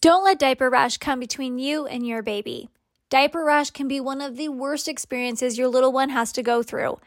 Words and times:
Don't 0.00 0.22
let 0.22 0.38
diaper 0.38 0.70
rash 0.70 0.96
come 0.98 1.18
between 1.18 1.58
you 1.58 1.84
and 1.86 2.06
your 2.06 2.22
baby. 2.22 2.68
Diaper 3.10 3.44
rash 3.44 3.70
can 3.70 3.88
be 3.88 3.98
one 3.98 4.20
of 4.20 4.36
the 4.36 4.48
worst 4.48 4.86
experiences 4.86 5.58
your 5.58 5.66
little 5.66 5.90
one 5.90 6.10
has 6.10 6.30
to 6.34 6.42
go 6.42 6.62
through. 6.62 7.00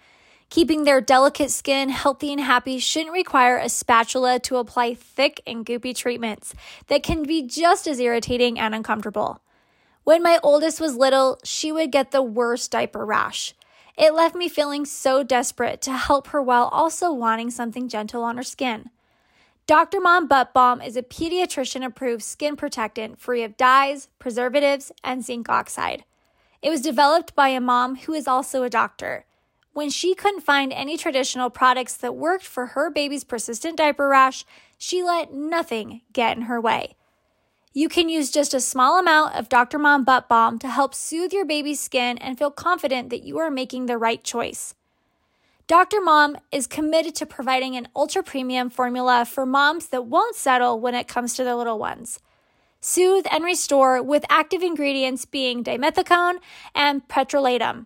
Keeping 0.50 0.84
their 0.84 1.00
delicate 1.00 1.52
skin 1.52 1.88
healthy 1.88 2.34
and 2.34 2.42
happy 2.42 2.80
shouldn't 2.80 3.14
require 3.14 3.58
a 3.58 3.70
spatula 3.70 4.40
to 4.40 4.58
apply 4.58 4.94
thick 4.94 5.40
and 5.48 5.66
goopy 5.66 5.96
treatments 5.96 6.54
that 6.88 7.02
can 7.02 7.24
be 7.24 7.42
just 7.42 7.88
as 7.88 7.98
irritating 7.98 8.60
and 8.60 8.76
uncomfortable. 8.76 9.40
When 10.04 10.22
my 10.22 10.38
oldest 10.44 10.82
was 10.82 10.98
little, 10.98 11.40
she 11.46 11.72
would 11.72 11.94
get 11.94 12.12
the 12.12 12.22
worst 12.22 12.72
diaper 12.72 13.06
rash. 13.06 13.54
It 13.98 14.14
left 14.14 14.36
me 14.36 14.50
feeling 14.50 14.84
so 14.84 15.24
desperate 15.24 15.82
to 15.84 15.94
help 15.94 16.28
her 16.28 16.42
while 16.42 16.66
also 16.66 17.14
wanting 17.14 17.52
something 17.52 17.88
gentle 17.88 18.24
on 18.24 18.36
her 18.36 18.44
skin. 18.44 18.90
Dr. 19.68 20.02
Mom 20.02 20.28
Butt 20.28 20.54
Balm 20.54 20.82
is 20.82 20.98
a 20.98 21.04
pediatrician 21.04 21.86
approved 21.86 22.24
skin 22.24 22.56
protectant 22.56 23.20
free 23.20 23.44
of 23.44 23.56
dyes, 23.58 24.10
preservatives, 24.20 24.92
and 25.04 25.24
zinc 25.24 25.50
oxide. 25.50 26.04
It 26.62 26.70
was 26.70 26.82
developed 26.82 27.36
by 27.36 27.50
a 27.50 27.62
mom 27.62 27.96
who 27.96 28.14
is 28.14 28.28
also 28.28 28.64
a 28.64 28.70
doctor. 28.70 29.26
When 29.74 29.90
she 29.90 30.16
couldn't 30.16 30.42
find 30.42 30.74
any 30.74 30.98
traditional 30.98 31.50
products 31.50 31.96
that 31.98 32.16
worked 32.16 32.46
for 32.46 32.68
her 32.68 32.90
baby's 32.90 33.24
persistent 33.24 33.78
diaper 33.78 34.10
rash, 34.10 34.46
she 34.78 35.04
let 35.04 35.34
nothing 35.34 36.02
get 36.12 36.36
in 36.36 36.44
her 36.44 36.60
way. 36.60 36.96
You 37.72 37.88
can 37.88 38.10
use 38.10 38.32
just 38.32 38.54
a 38.54 38.60
small 38.60 39.00
amount 39.00 39.36
of 39.36 39.48
Dr. 39.48 39.80
Mom 39.80 40.04
Butt 40.04 40.28
Balm 40.28 40.60
to 40.60 40.68
help 40.68 40.94
soothe 40.94 41.32
your 41.32 41.46
baby's 41.46 41.80
skin 41.80 42.18
and 42.18 42.38
feel 42.38 42.52
confident 42.52 43.10
that 43.12 43.24
you 43.24 43.38
are 43.38 43.50
making 43.50 43.86
the 43.86 43.98
right 43.98 44.22
choice. 44.22 44.76
Dr. 45.72 46.02
Mom 46.02 46.36
is 46.52 46.68
committed 46.68 47.16
to 47.16 47.26
providing 47.26 47.78
an 47.78 47.88
ultra 47.96 48.22
premium 48.22 48.70
formula 48.70 49.26
for 49.26 49.46
moms 49.46 49.88
that 49.88 50.06
won't 50.06 50.36
settle 50.36 50.82
when 50.82 50.94
it 50.96 51.08
comes 51.08 51.34
to 51.34 51.46
their 51.46 51.56
little 51.56 51.80
ones. 51.80 52.20
Soothe 52.82 53.26
and 53.32 53.46
restore 53.46 54.04
with 54.04 54.26
active 54.30 54.62
ingredients 54.64 55.24
being 55.24 55.64
dimethicone 55.64 56.40
and 56.76 57.08
petrolatum. 57.08 57.86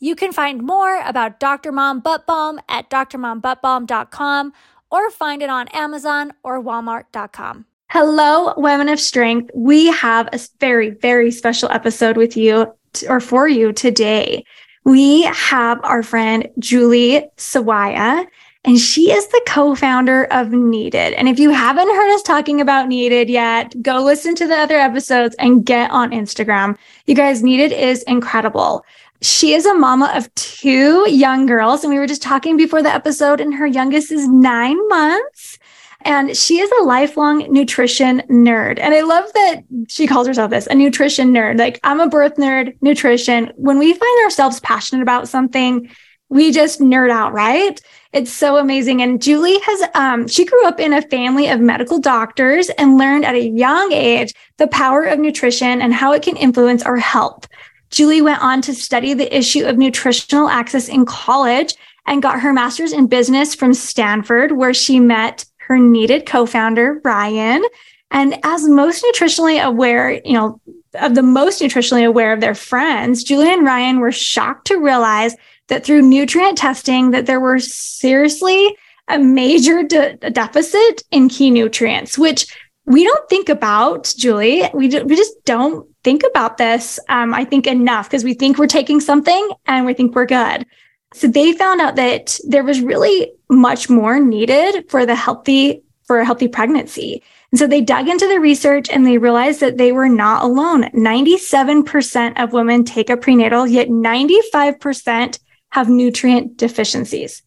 You 0.00 0.16
can 0.16 0.32
find 0.32 0.64
more 0.64 1.00
about 1.06 1.38
Dr. 1.38 1.70
Mom 1.70 2.00
Butt 2.00 2.26
Balm 2.26 2.60
at 2.68 2.90
drmombuttbalm.com 2.90 4.52
or 4.90 5.10
find 5.12 5.40
it 5.40 5.48
on 5.48 5.68
Amazon 5.68 6.32
or 6.42 6.60
walmart.com. 6.60 7.64
Hello, 7.90 8.54
Women 8.56 8.88
of 8.88 8.98
Strength. 8.98 9.52
We 9.54 9.86
have 9.92 10.28
a 10.32 10.40
very, 10.58 10.90
very 10.90 11.30
special 11.30 11.70
episode 11.70 12.16
with 12.16 12.36
you 12.36 12.74
t- 12.92 13.06
or 13.06 13.20
for 13.20 13.46
you 13.46 13.72
today 13.72 14.44
we 14.84 15.22
have 15.22 15.80
our 15.82 16.02
friend 16.02 16.48
Julie 16.58 17.26
Sawaya, 17.36 18.26
and 18.66 18.78
she 18.78 19.10
is 19.10 19.26
the 19.28 19.42
co-founder 19.46 20.24
of 20.26 20.50
Needed. 20.52 21.12
And 21.14 21.28
if 21.28 21.38
you 21.38 21.50
haven't 21.50 21.88
heard 21.88 22.14
us 22.14 22.22
talking 22.22 22.60
about 22.60 22.88
Needed 22.88 23.28
yet, 23.28 23.74
go 23.82 24.02
listen 24.02 24.34
to 24.36 24.46
the 24.46 24.56
other 24.56 24.76
episodes 24.76 25.34
and 25.38 25.66
get 25.66 25.90
on 25.90 26.12
Instagram. 26.12 26.78
You 27.06 27.14
guys, 27.14 27.42
Needed 27.42 27.72
is 27.72 28.02
incredible. 28.04 28.84
She 29.20 29.54
is 29.54 29.64
a 29.66 29.74
mama 29.74 30.12
of 30.14 30.34
two 30.34 31.08
young 31.10 31.46
girls, 31.46 31.82
and 31.82 31.92
we 31.92 31.98
were 31.98 32.06
just 32.06 32.22
talking 32.22 32.56
before 32.56 32.82
the 32.82 32.92
episode, 32.92 33.40
and 33.40 33.54
her 33.54 33.66
youngest 33.66 34.12
is 34.12 34.28
nine 34.28 34.78
months. 34.88 35.58
And 36.04 36.36
she 36.36 36.58
is 36.58 36.70
a 36.80 36.84
lifelong 36.84 37.50
nutrition 37.50 38.20
nerd. 38.30 38.78
And 38.78 38.94
I 38.94 39.00
love 39.00 39.24
that 39.32 39.62
she 39.88 40.06
calls 40.06 40.26
herself 40.26 40.50
this 40.50 40.66
a 40.66 40.74
nutrition 40.74 41.32
nerd. 41.32 41.58
Like, 41.58 41.80
I'm 41.82 42.00
a 42.00 42.08
birth 42.08 42.36
nerd, 42.36 42.76
nutrition. 42.82 43.52
When 43.56 43.78
we 43.78 43.92
find 43.94 44.24
ourselves 44.24 44.60
passionate 44.60 45.02
about 45.02 45.28
something, 45.28 45.90
we 46.28 46.52
just 46.52 46.80
nerd 46.80 47.10
out, 47.10 47.32
right? 47.32 47.80
It's 48.12 48.30
so 48.30 48.58
amazing. 48.58 49.02
And 49.02 49.20
Julie 49.20 49.58
has, 49.60 49.88
um, 49.94 50.28
she 50.28 50.44
grew 50.44 50.66
up 50.66 50.78
in 50.78 50.92
a 50.92 51.02
family 51.02 51.48
of 51.48 51.60
medical 51.60 51.98
doctors 51.98 52.68
and 52.70 52.98
learned 52.98 53.24
at 53.24 53.34
a 53.34 53.48
young 53.48 53.92
age 53.92 54.34
the 54.58 54.66
power 54.68 55.04
of 55.04 55.18
nutrition 55.18 55.80
and 55.80 55.94
how 55.94 56.12
it 56.12 56.22
can 56.22 56.36
influence 56.36 56.82
our 56.82 56.96
health. 56.96 57.48
Julie 57.90 58.22
went 58.22 58.42
on 58.42 58.60
to 58.62 58.74
study 58.74 59.14
the 59.14 59.36
issue 59.36 59.64
of 59.64 59.78
nutritional 59.78 60.48
access 60.48 60.88
in 60.88 61.06
college 61.06 61.74
and 62.06 62.22
got 62.22 62.40
her 62.40 62.52
master's 62.52 62.92
in 62.92 63.06
business 63.06 63.54
from 63.54 63.72
Stanford, 63.72 64.52
where 64.52 64.74
she 64.74 65.00
met 65.00 65.44
her 65.66 65.78
needed 65.78 66.26
co-founder, 66.26 67.00
Ryan. 67.04 67.62
And 68.10 68.38
as 68.44 68.68
most 68.68 69.04
nutritionally 69.04 69.62
aware, 69.62 70.20
you 70.24 70.34
know, 70.34 70.60
of 70.94 71.14
the 71.14 71.22
most 71.22 71.60
nutritionally 71.60 72.06
aware 72.06 72.32
of 72.32 72.40
their 72.40 72.54
friends, 72.54 73.24
Julie 73.24 73.52
and 73.52 73.64
Ryan 73.64 73.98
were 73.98 74.12
shocked 74.12 74.68
to 74.68 74.76
realize 74.76 75.34
that 75.68 75.84
through 75.84 76.02
nutrient 76.02 76.58
testing 76.58 77.10
that 77.10 77.26
there 77.26 77.40
were 77.40 77.58
seriously 77.58 78.76
a 79.08 79.18
major 79.18 79.82
de- 79.82 80.16
deficit 80.30 81.02
in 81.10 81.28
key 81.28 81.50
nutrients, 81.50 82.18
which 82.18 82.46
we 82.86 83.04
don't 83.04 83.28
think 83.28 83.48
about, 83.48 84.12
Julie. 84.16 84.62
We, 84.74 84.88
we 84.88 85.16
just 85.16 85.44
don't 85.44 85.88
think 86.04 86.22
about 86.28 86.58
this, 86.58 87.00
um, 87.08 87.32
I 87.34 87.44
think, 87.44 87.66
enough 87.66 88.08
because 88.08 88.24
we 88.24 88.34
think 88.34 88.58
we're 88.58 88.66
taking 88.66 89.00
something 89.00 89.50
and 89.66 89.86
we 89.86 89.94
think 89.94 90.14
we're 90.14 90.26
good. 90.26 90.66
So 91.14 91.28
they 91.28 91.52
found 91.52 91.80
out 91.80 91.94
that 91.94 92.38
there 92.44 92.64
was 92.64 92.80
really 92.80 93.32
much 93.48 93.88
more 93.88 94.18
needed 94.18 94.90
for 94.90 95.06
the 95.06 95.14
healthy, 95.14 95.84
for 96.06 96.18
a 96.18 96.24
healthy 96.24 96.48
pregnancy. 96.48 97.22
And 97.52 97.58
so 97.60 97.68
they 97.68 97.80
dug 97.80 98.08
into 98.08 98.26
the 98.26 98.40
research 98.40 98.90
and 98.90 99.06
they 99.06 99.18
realized 99.18 99.60
that 99.60 99.78
they 99.78 99.92
were 99.92 100.08
not 100.08 100.42
alone. 100.42 100.90
97% 100.90 102.42
of 102.42 102.52
women 102.52 102.82
take 102.82 103.10
a 103.10 103.16
prenatal, 103.16 103.64
yet 103.64 103.88
95% 103.88 105.38
have 105.70 105.88
nutrient 105.88 106.56
deficiencies. 106.56 107.44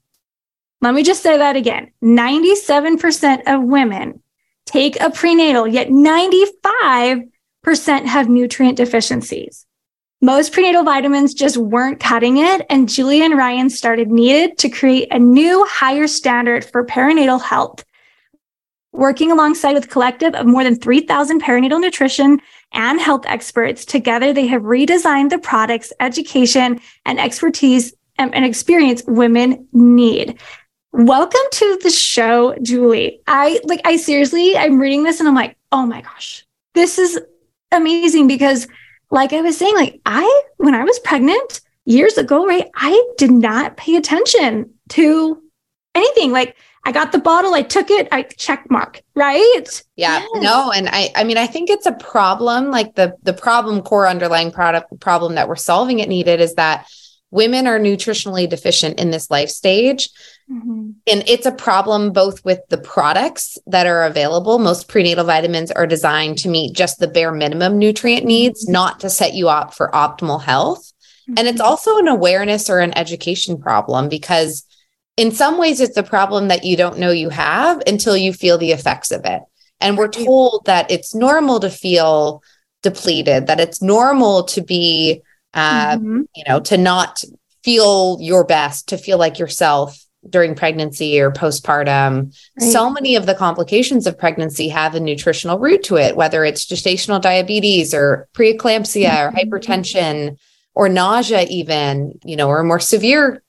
Let 0.79 0.93
me 0.93 1.03
just 1.03 1.21
say 1.21 1.37
that 1.37 1.57
again. 1.57 1.91
97% 2.01 3.41
of 3.47 3.63
women 3.63 4.23
take 4.65 4.97
a 5.01 5.09
prenatal, 5.09 5.67
yet 5.67 5.89
95% 5.89 7.25
have 8.05 8.29
nutrient 8.29 8.77
deficiencies. 8.77 9.66
Most 10.21 10.51
prenatal 10.51 10.83
vitamins 10.83 11.35
just 11.35 11.57
weren't 11.57 11.99
cutting 11.99 12.37
it, 12.37 12.65
and 12.71 12.89
Julie 12.89 13.21
and 13.21 13.37
Ryan 13.37 13.69
started 13.69 14.09
Needed 14.09 14.57
to 14.57 14.69
create 14.69 15.13
a 15.13 15.19
new 15.19 15.63
higher 15.69 16.07
standard 16.07 16.65
for 16.65 16.83
perinatal 16.83 17.39
health. 17.39 17.85
Working 18.93 19.31
alongside 19.31 19.73
with 19.73 19.91
collective 19.91 20.33
of 20.33 20.47
more 20.47 20.63
than 20.63 20.75
3,000 20.75 21.43
perinatal 21.43 21.79
nutrition 21.79 22.39
and 22.73 22.99
health 22.99 23.25
experts, 23.27 23.85
together 23.85 24.33
they 24.33 24.47
have 24.47 24.63
redesigned 24.63 25.29
the 25.29 25.37
products, 25.37 25.93
education, 25.99 26.81
and 27.05 27.19
expertise 27.19 27.93
and, 28.17 28.33
and 28.33 28.43
experience 28.43 29.03
women 29.05 29.67
need. 29.71 30.39
Welcome 30.93 31.41
to 31.51 31.79
the 31.83 31.91
show, 31.91 32.55
Julie. 32.63 33.21
I 33.27 33.59
like, 33.65 33.81
I 33.85 33.97
seriously, 33.97 34.57
I'm 34.57 34.79
reading 34.79 35.03
this 35.03 35.19
and 35.19 35.29
I'm 35.29 35.35
like, 35.35 35.55
oh 35.71 35.85
my 35.85 36.01
gosh, 36.01 36.43
this 36.73 36.97
is 36.97 37.19
amazing 37.71 38.27
because 38.27 38.67
like 39.11 39.33
I 39.33 39.41
was 39.41 39.57
saying, 39.57 39.75
like 39.75 40.01
I, 40.05 40.43
when 40.57 40.75
I 40.75 40.83
was 40.83 40.99
pregnant 40.99 41.61
years 41.85 42.17
ago, 42.17 42.45
right, 42.45 42.69
I 42.75 43.11
did 43.17 43.31
not 43.31 43.77
pay 43.77 43.95
attention 43.95 44.73
to 44.89 45.41
anything. 45.95 46.31
Like 46.31 46.55
I 46.85 46.91
got 46.91 47.11
the 47.11 47.19
bottle, 47.19 47.53
I 47.53 47.63
took 47.63 47.89
it, 47.89 48.07
I 48.11 48.23
check 48.23 48.69
mark, 48.69 49.01
right? 49.15 49.83
Yeah, 49.95 50.19
yes. 50.19 50.29
no, 50.35 50.71
and 50.71 50.87
I, 50.89 51.11
I 51.15 51.23
mean, 51.23 51.37
I 51.37 51.47
think 51.47 51.69
it's 51.69 51.85
a 51.85 51.91
problem. 51.91 52.71
Like 52.71 52.95
the 52.95 53.15
the 53.23 53.33
problem, 53.33 53.81
core 53.81 54.07
underlying 54.07 54.51
product 54.51 54.99
problem 54.99 55.35
that 55.35 55.47
we're 55.47 55.55
solving 55.55 55.99
it 55.99 56.09
needed 56.09 56.39
is 56.39 56.55
that 56.55 56.87
women 57.31 57.67
are 57.67 57.79
nutritionally 57.79 58.49
deficient 58.49 58.99
in 58.99 59.11
this 59.11 59.29
life 59.29 59.49
stage. 59.49 60.09
Mm-hmm. 60.49 60.91
And 61.07 61.23
it's 61.27 61.45
a 61.45 61.51
problem 61.51 62.13
both 62.13 62.43
with 62.45 62.59
the 62.69 62.77
products 62.77 63.57
that 63.67 63.85
are 63.85 64.03
available. 64.03 64.59
Most 64.59 64.87
prenatal 64.87 65.25
vitamins 65.25 65.71
are 65.71 65.87
designed 65.87 66.37
to 66.39 66.49
meet 66.49 66.75
just 66.75 66.99
the 66.99 67.07
bare 67.07 67.33
minimum 67.33 67.77
nutrient 67.77 68.25
needs, 68.25 68.65
mm-hmm. 68.65 68.73
not 68.73 68.99
to 69.01 69.09
set 69.09 69.33
you 69.33 69.49
up 69.49 69.73
for 69.73 69.91
optimal 69.91 70.41
health. 70.41 70.91
Mm-hmm. 71.29 71.33
And 71.37 71.47
it's 71.47 71.61
mm-hmm. 71.61 71.67
also 71.67 71.97
an 71.97 72.07
awareness 72.07 72.69
or 72.69 72.79
an 72.79 72.97
education 72.97 73.59
problem 73.59 74.07
because 74.07 74.65
in 75.17 75.31
some 75.31 75.57
ways 75.57 75.81
it's 75.81 75.97
a 75.97 76.03
problem 76.03 76.47
that 76.47 76.63
you 76.63 76.77
don't 76.77 76.99
know 76.99 77.11
you 77.11 77.29
have 77.29 77.81
until 77.87 78.15
you 78.15 78.31
feel 78.31 78.57
the 78.57 78.71
effects 78.71 79.11
of 79.11 79.25
it. 79.25 79.41
And 79.81 79.97
we're 79.97 80.07
told 80.07 80.65
that 80.65 80.89
it's 80.89 81.13
normal 81.13 81.59
to 81.59 81.69
feel 81.69 82.41
depleted, 82.83 83.47
that 83.47 83.59
it's 83.59 83.81
normal 83.81 84.43
to 84.45 84.61
be 84.61 85.21
uh, 85.57 85.97
mm-hmm. 85.97 86.21
you 86.35 86.43
know, 86.47 86.59
to 86.61 86.77
not 86.77 87.23
feel 87.63 88.17
your 88.21 88.45
best, 88.45 88.89
to 88.89 88.97
feel 88.97 89.17
like 89.17 89.39
yourself 89.39 89.99
during 90.29 90.55
pregnancy 90.55 91.19
or 91.19 91.31
postpartum. 91.31 92.33
Right. 92.59 92.71
So 92.71 92.89
many 92.89 93.15
of 93.15 93.25
the 93.25 93.33
complications 93.33 94.05
of 94.05 94.17
pregnancy 94.17 94.69
have 94.69 94.93
a 94.93 94.99
nutritional 94.99 95.57
root 95.57 95.83
to 95.85 95.95
it, 95.97 96.15
whether 96.15 96.45
it's 96.45 96.65
gestational 96.65 97.19
diabetes 97.19 97.93
or 97.93 98.27
preeclampsia 98.33 99.09
mm-hmm. 99.09 99.35
or 99.35 99.37
hypertension 99.37 100.37
or 100.75 100.89
nausea, 100.89 101.43
even, 101.49 102.19
you 102.23 102.35
know, 102.35 102.49
or 102.49 102.63
more 102.63 102.79
severe 102.79 103.41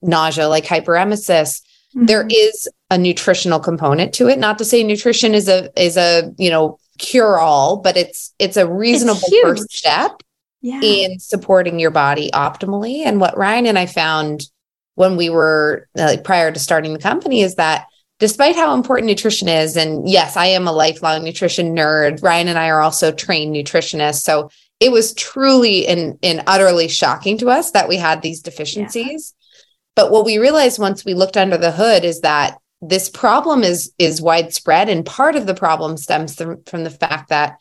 nausea 0.00 0.48
like 0.48 0.64
hyperemesis. 0.64 1.60
Mm-hmm. 1.94 2.06
There 2.06 2.26
is 2.30 2.68
a 2.90 2.96
nutritional 2.96 3.60
component 3.60 4.14
to 4.14 4.28
it. 4.28 4.38
Not 4.38 4.58
to 4.58 4.64
say 4.64 4.82
nutrition 4.82 5.34
is 5.34 5.48
a 5.48 5.70
is 5.80 5.98
a, 5.98 6.32
you 6.38 6.48
know, 6.48 6.78
cure 6.98 7.38
all, 7.38 7.76
but 7.76 7.98
it's 7.98 8.32
it's 8.38 8.56
a 8.56 8.66
reasonable 8.70 9.20
it's 9.24 9.42
first 9.42 9.72
step 9.72 10.22
yeah. 10.60 10.80
in 10.82 11.18
supporting 11.18 11.78
your 11.78 11.90
body 11.90 12.30
optimally. 12.32 13.04
And 13.04 13.20
what 13.20 13.36
Ryan 13.36 13.66
and 13.66 13.78
I 13.78 13.86
found 13.86 14.44
when 14.94 15.16
we 15.16 15.30
were 15.30 15.88
uh, 15.98 16.16
prior 16.24 16.52
to 16.52 16.58
starting 16.58 16.92
the 16.92 16.98
company 16.98 17.42
is 17.42 17.54
that 17.56 17.86
despite 18.18 18.54
how 18.54 18.74
important 18.74 19.08
nutrition 19.08 19.48
is, 19.48 19.76
and 19.76 20.08
yes, 20.08 20.36
I 20.36 20.46
am 20.46 20.68
a 20.68 20.72
lifelong 20.72 21.24
nutrition 21.24 21.74
nerd. 21.74 22.22
Ryan 22.22 22.48
and 22.48 22.58
I 22.58 22.68
are 22.68 22.82
also 22.82 23.10
trained 23.10 23.54
nutritionists. 23.54 24.22
So 24.22 24.50
it 24.78 24.92
was 24.92 25.14
truly 25.14 25.86
and, 25.86 26.18
and 26.22 26.42
utterly 26.46 26.88
shocking 26.88 27.38
to 27.38 27.50
us 27.50 27.70
that 27.72 27.88
we 27.88 27.96
had 27.96 28.22
these 28.22 28.40
deficiencies. 28.40 29.34
Yeah. 29.34 29.36
But 29.96 30.10
what 30.10 30.24
we 30.24 30.38
realized 30.38 30.78
once 30.78 31.04
we 31.04 31.14
looked 31.14 31.36
under 31.36 31.56
the 31.56 31.72
hood 31.72 32.04
is 32.04 32.20
that 32.20 32.58
this 32.82 33.10
problem 33.10 33.62
is 33.62 33.92
is 33.98 34.22
widespread 34.22 34.88
and 34.88 35.04
part 35.04 35.36
of 35.36 35.46
the 35.46 35.54
problem 35.54 35.98
stems 35.98 36.36
from, 36.36 36.62
from 36.64 36.84
the 36.84 36.90
fact 36.90 37.28
that 37.28 37.60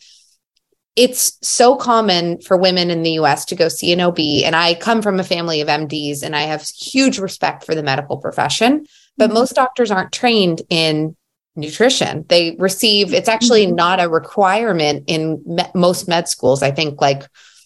it's 0.96 1.38
so 1.42 1.76
common 1.76 2.42
for 2.42 2.58
women 2.58 2.90
in 2.90 3.04
the 3.04 3.12
US 3.12 3.46
to 3.46 3.56
go 3.56 3.70
see 3.70 3.94
an 3.94 4.02
OB 4.02 4.20
and 4.44 4.56
I 4.56 4.74
come 4.76 5.02
from 5.02 5.20
a 5.20 5.24
family 5.24 5.62
of 5.62 5.68
MDs 5.68 6.24
and 6.24 6.36
I 6.36 6.42
have 6.42 6.64
huge 6.64 7.20
respect 7.20 7.66
for 7.66 7.76
the 7.76 7.84
medical 7.84 8.18
profession 8.18 8.86
but 9.18 9.26
mm-hmm. 9.28 9.36
most 9.36 9.56
doctors 9.56 9.92
aren't 9.92 10.12
trained 10.12 10.62
in 10.70 11.16
nutrition 11.56 12.26
they 12.30 12.56
receive 12.58 13.14
it's 13.14 13.28
actually 13.28 13.66
mm-hmm. 13.66 13.76
not 13.76 14.00
a 14.00 14.08
requirement 14.08 15.04
in 15.08 15.42
me- 15.46 15.64
most 15.74 16.08
med 16.08 16.30
schools 16.30 16.64
i 16.64 16.72
think 16.72 17.02
like 17.02 17.24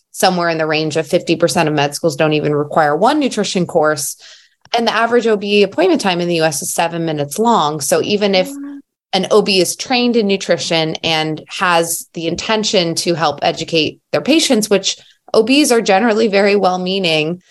somewhere 0.09 0.49
in 0.49 0.57
the 0.57 0.65
range 0.65 0.95
of 0.95 1.05
50% 1.05 1.67
of 1.67 1.73
med 1.73 1.93
schools 1.93 2.15
don't 2.15 2.33
even 2.33 2.55
require 2.55 2.95
one 2.95 3.19
nutrition 3.19 3.67
course 3.67 4.15
and 4.75 4.87
the 4.87 4.93
average 4.93 5.27
OB 5.27 5.43
appointment 5.63 6.01
time 6.01 6.19
in 6.19 6.27
the 6.27 6.41
US 6.41 6.61
is 6.61 6.73
seven 6.73 7.05
minutes 7.05 7.37
long. 7.37 7.79
So 7.79 8.01
even 8.01 8.33
if 8.33 8.49
an 9.13 9.27
OB 9.31 9.49
is 9.49 9.75
trained 9.75 10.15
in 10.15 10.27
nutrition 10.27 10.95
and 11.03 11.43
has 11.47 12.09
the 12.13 12.27
intention 12.27 12.95
to 12.95 13.13
help 13.13 13.39
educate 13.43 14.01
their 14.11 14.21
patients, 14.21 14.69
which 14.69 14.97
OBs 15.33 15.71
are 15.71 15.81
generally 15.81 16.27
very 16.27 16.55
well 16.55 16.79
meaning, 16.79 17.41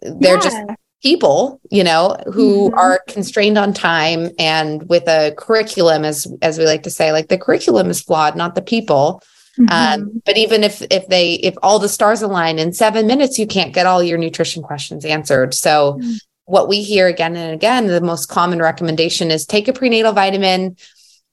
they're 0.00 0.36
yeah. 0.36 0.42
just 0.42 0.56
people, 1.02 1.60
you 1.70 1.82
know, 1.82 2.16
who 2.32 2.68
mm-hmm. 2.68 2.78
are 2.78 3.00
constrained 3.08 3.56
on 3.56 3.72
time 3.72 4.30
and 4.38 4.88
with 4.88 5.08
a 5.08 5.34
curriculum, 5.36 6.04
as 6.04 6.26
as 6.42 6.58
we 6.58 6.66
like 6.66 6.82
to 6.82 6.90
say, 6.90 7.12
like 7.12 7.28
the 7.28 7.38
curriculum 7.38 7.88
is 7.88 8.02
flawed, 8.02 8.36
not 8.36 8.54
the 8.54 8.62
people. 8.62 9.22
Mm-hmm. 9.58 10.02
Um, 10.02 10.22
but 10.24 10.36
even 10.36 10.62
if 10.62 10.82
if 10.90 11.08
they 11.08 11.34
if 11.34 11.54
all 11.62 11.78
the 11.78 11.88
stars 11.88 12.22
align 12.22 12.58
in 12.58 12.72
seven 12.72 13.06
minutes, 13.06 13.38
you 13.38 13.46
can't 13.46 13.74
get 13.74 13.86
all 13.86 14.02
your 14.02 14.18
nutrition 14.18 14.62
questions 14.62 15.04
answered. 15.04 15.54
So 15.54 15.94
mm-hmm 15.94 16.14
what 16.48 16.66
we 16.66 16.82
hear 16.82 17.06
again 17.06 17.36
and 17.36 17.52
again, 17.52 17.88
the 17.88 18.00
most 18.00 18.26
common 18.26 18.58
recommendation 18.58 19.30
is 19.30 19.44
take 19.44 19.68
a 19.68 19.72
prenatal 19.72 20.14
vitamin. 20.14 20.76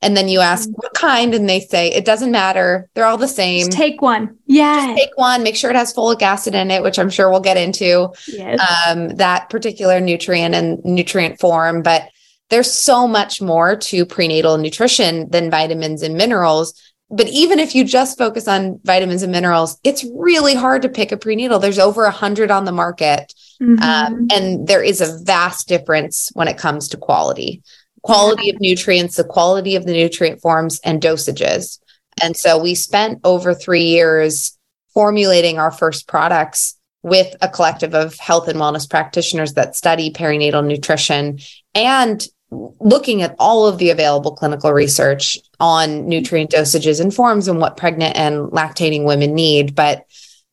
And 0.01 0.15
then 0.15 0.27
you 0.27 0.39
ask 0.39 0.69
what 0.69 0.93
kind, 0.93 1.33
and 1.33 1.49
they 1.49 1.61
say 1.61 1.91
it 1.91 2.05
doesn't 2.05 2.31
matter. 2.31 2.89
They're 2.93 3.05
all 3.05 3.17
the 3.17 3.27
same. 3.27 3.65
Just 3.65 3.77
take 3.77 4.01
one. 4.01 4.37
Yeah. 4.45 4.93
take 4.95 5.17
one. 5.17 5.41
Make 5.41 5.55
sure 5.55 5.71
it 5.71 5.75
has 5.75 5.93
folic 5.93 6.21
acid 6.21 6.53
in 6.53 6.69
it, 6.69 6.83
which 6.83 6.99
I'm 6.99 7.09
sure 7.09 7.29
we'll 7.29 7.39
get 7.39 7.57
into 7.57 8.09
yes. 8.27 8.59
um, 8.87 9.09
that 9.15 9.49
particular 9.49 9.99
nutrient 9.99 10.53
and 10.53 10.83
nutrient 10.85 11.39
form. 11.39 11.81
But 11.81 12.09
there's 12.49 12.71
so 12.71 13.07
much 13.07 13.41
more 13.41 13.75
to 13.75 14.05
prenatal 14.05 14.57
nutrition 14.57 15.29
than 15.31 15.49
vitamins 15.49 16.03
and 16.03 16.15
minerals. 16.15 16.79
But 17.09 17.27
even 17.29 17.59
if 17.59 17.75
you 17.75 17.83
just 17.83 18.17
focus 18.17 18.47
on 18.47 18.79
vitamins 18.83 19.23
and 19.23 19.31
minerals, 19.31 19.79
it's 19.83 20.05
really 20.15 20.55
hard 20.55 20.81
to 20.83 20.89
pick 20.89 21.11
a 21.11 21.17
prenatal. 21.17 21.59
There's 21.59 21.79
over 21.79 22.03
a 22.05 22.11
hundred 22.11 22.51
on 22.51 22.65
the 22.65 22.71
market. 22.71 23.33
Mm-hmm. 23.61 23.81
Um, 23.81 24.27
and 24.31 24.67
there 24.67 24.83
is 24.83 25.01
a 25.01 25.23
vast 25.23 25.67
difference 25.67 26.29
when 26.33 26.47
it 26.47 26.57
comes 26.57 26.89
to 26.89 26.97
quality, 26.97 27.63
quality 28.05 28.51
of 28.51 28.61
nutrients, 28.61 29.15
the 29.15 29.23
quality 29.23 29.75
of 29.75 29.85
the 29.85 29.91
nutrient 29.91 30.39
forms, 30.39 30.79
and 30.83 31.01
dosages. 31.01 31.79
And 32.21 32.37
so 32.37 32.61
we 32.61 32.75
spent 32.75 33.19
over 33.23 33.55
three 33.55 33.85
years 33.85 34.55
formulating 34.93 35.57
our 35.57 35.71
first 35.71 36.07
products 36.07 36.77
with 37.01 37.35
a 37.41 37.49
collective 37.49 37.95
of 37.95 38.15
health 38.17 38.47
and 38.47 38.59
wellness 38.59 38.87
practitioners 38.87 39.53
that 39.53 39.75
study 39.75 40.11
perinatal 40.11 40.65
nutrition 40.65 41.39
and 41.73 42.27
looking 42.51 43.23
at 43.23 43.35
all 43.39 43.65
of 43.65 43.79
the 43.79 43.89
available 43.89 44.35
clinical 44.35 44.71
research 44.71 45.39
on 45.59 46.07
nutrient 46.07 46.51
dosages 46.51 47.01
and 47.01 47.13
forms 47.13 47.47
and 47.47 47.59
what 47.59 47.75
pregnant 47.75 48.15
and 48.15 48.51
lactating 48.51 49.03
women 49.03 49.33
need. 49.33 49.73
But 49.73 50.05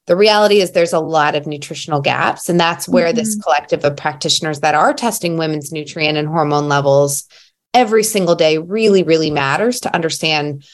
the 0.07 0.17
reality 0.17 0.61
is 0.61 0.73
there's 0.73 0.95
a 0.95 1.01
lot 1.01 1.35
of 1.35 1.47
nutritional 1.47 2.01
gaps 2.01 2.49
and 2.49 2.59
that's 2.59 2.89
where 2.89 3.09
mm-hmm. 3.09 3.17
this 3.17 3.37
collective 3.37 3.85
of 3.85 3.97
practitioners 3.97 4.61
that 4.61 4.75
are 4.75 4.95
testing 4.95 5.37
women's 5.37 5.71
nutrient 5.71 6.19
and 6.19 6.29
hormone 6.29 6.69
levels 6.69 7.29
every 7.75 8.03
single 8.03 8.35
day 8.35 8.59
really 8.59 9.03
really 9.03 9.31
matters 9.31 9.81
to 9.81 9.95
understand 9.95 10.65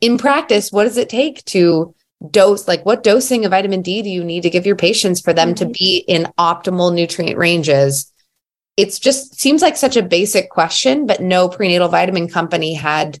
in 0.00 0.18
practice 0.18 0.72
what 0.72 0.84
does 0.84 0.96
it 0.96 1.08
take 1.08 1.44
to 1.44 1.94
dose 2.30 2.66
like 2.66 2.84
what 2.84 3.02
dosing 3.02 3.44
of 3.44 3.50
vitamin 3.50 3.82
D 3.82 4.02
do 4.02 4.08
you 4.08 4.24
need 4.24 4.42
to 4.42 4.50
give 4.50 4.66
your 4.66 4.76
patients 4.76 5.20
for 5.20 5.32
them 5.32 5.54
mm-hmm. 5.54 5.66
to 5.66 5.72
be 5.72 6.04
in 6.08 6.26
optimal 6.38 6.92
nutrient 6.92 7.38
ranges 7.38 8.12
it's 8.76 8.98
just 8.98 9.40
seems 9.40 9.62
like 9.62 9.76
such 9.76 9.96
a 9.96 10.02
basic 10.02 10.50
question 10.50 11.06
but 11.06 11.20
no 11.20 11.48
prenatal 11.48 11.88
vitamin 11.88 12.28
company 12.28 12.74
had 12.74 13.18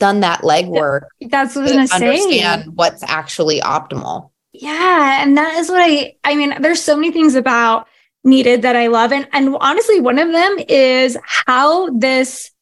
done 0.00 0.20
that 0.20 0.40
legwork 0.40 1.02
that's 1.28 1.54
what 1.54 1.70
I 1.70 1.76
was 1.76 1.90
going 1.90 2.02
to 2.02 2.18
say 2.18 2.62
what's 2.64 3.02
actually 3.04 3.60
optimal 3.60 4.30
yeah. 4.54 5.20
And 5.20 5.36
that 5.36 5.54
is 5.54 5.68
what 5.68 5.82
I, 5.82 6.14
I 6.22 6.36
mean, 6.36 6.54
there's 6.62 6.80
so 6.80 6.96
many 6.96 7.10
things 7.10 7.34
about 7.34 7.88
needed 8.22 8.62
that 8.62 8.76
I 8.76 8.86
love. 8.86 9.12
And, 9.12 9.28
and 9.32 9.56
honestly, 9.60 10.00
one 10.00 10.18
of 10.18 10.30
them 10.30 10.56
is 10.68 11.18
how 11.24 11.90
this 11.90 12.52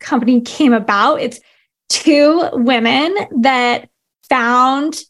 company 0.00 0.40
came 0.40 0.72
about. 0.72 1.20
It's 1.20 1.40
two 1.88 2.48
women 2.52 3.14
that 3.40 3.88
found 4.28 5.00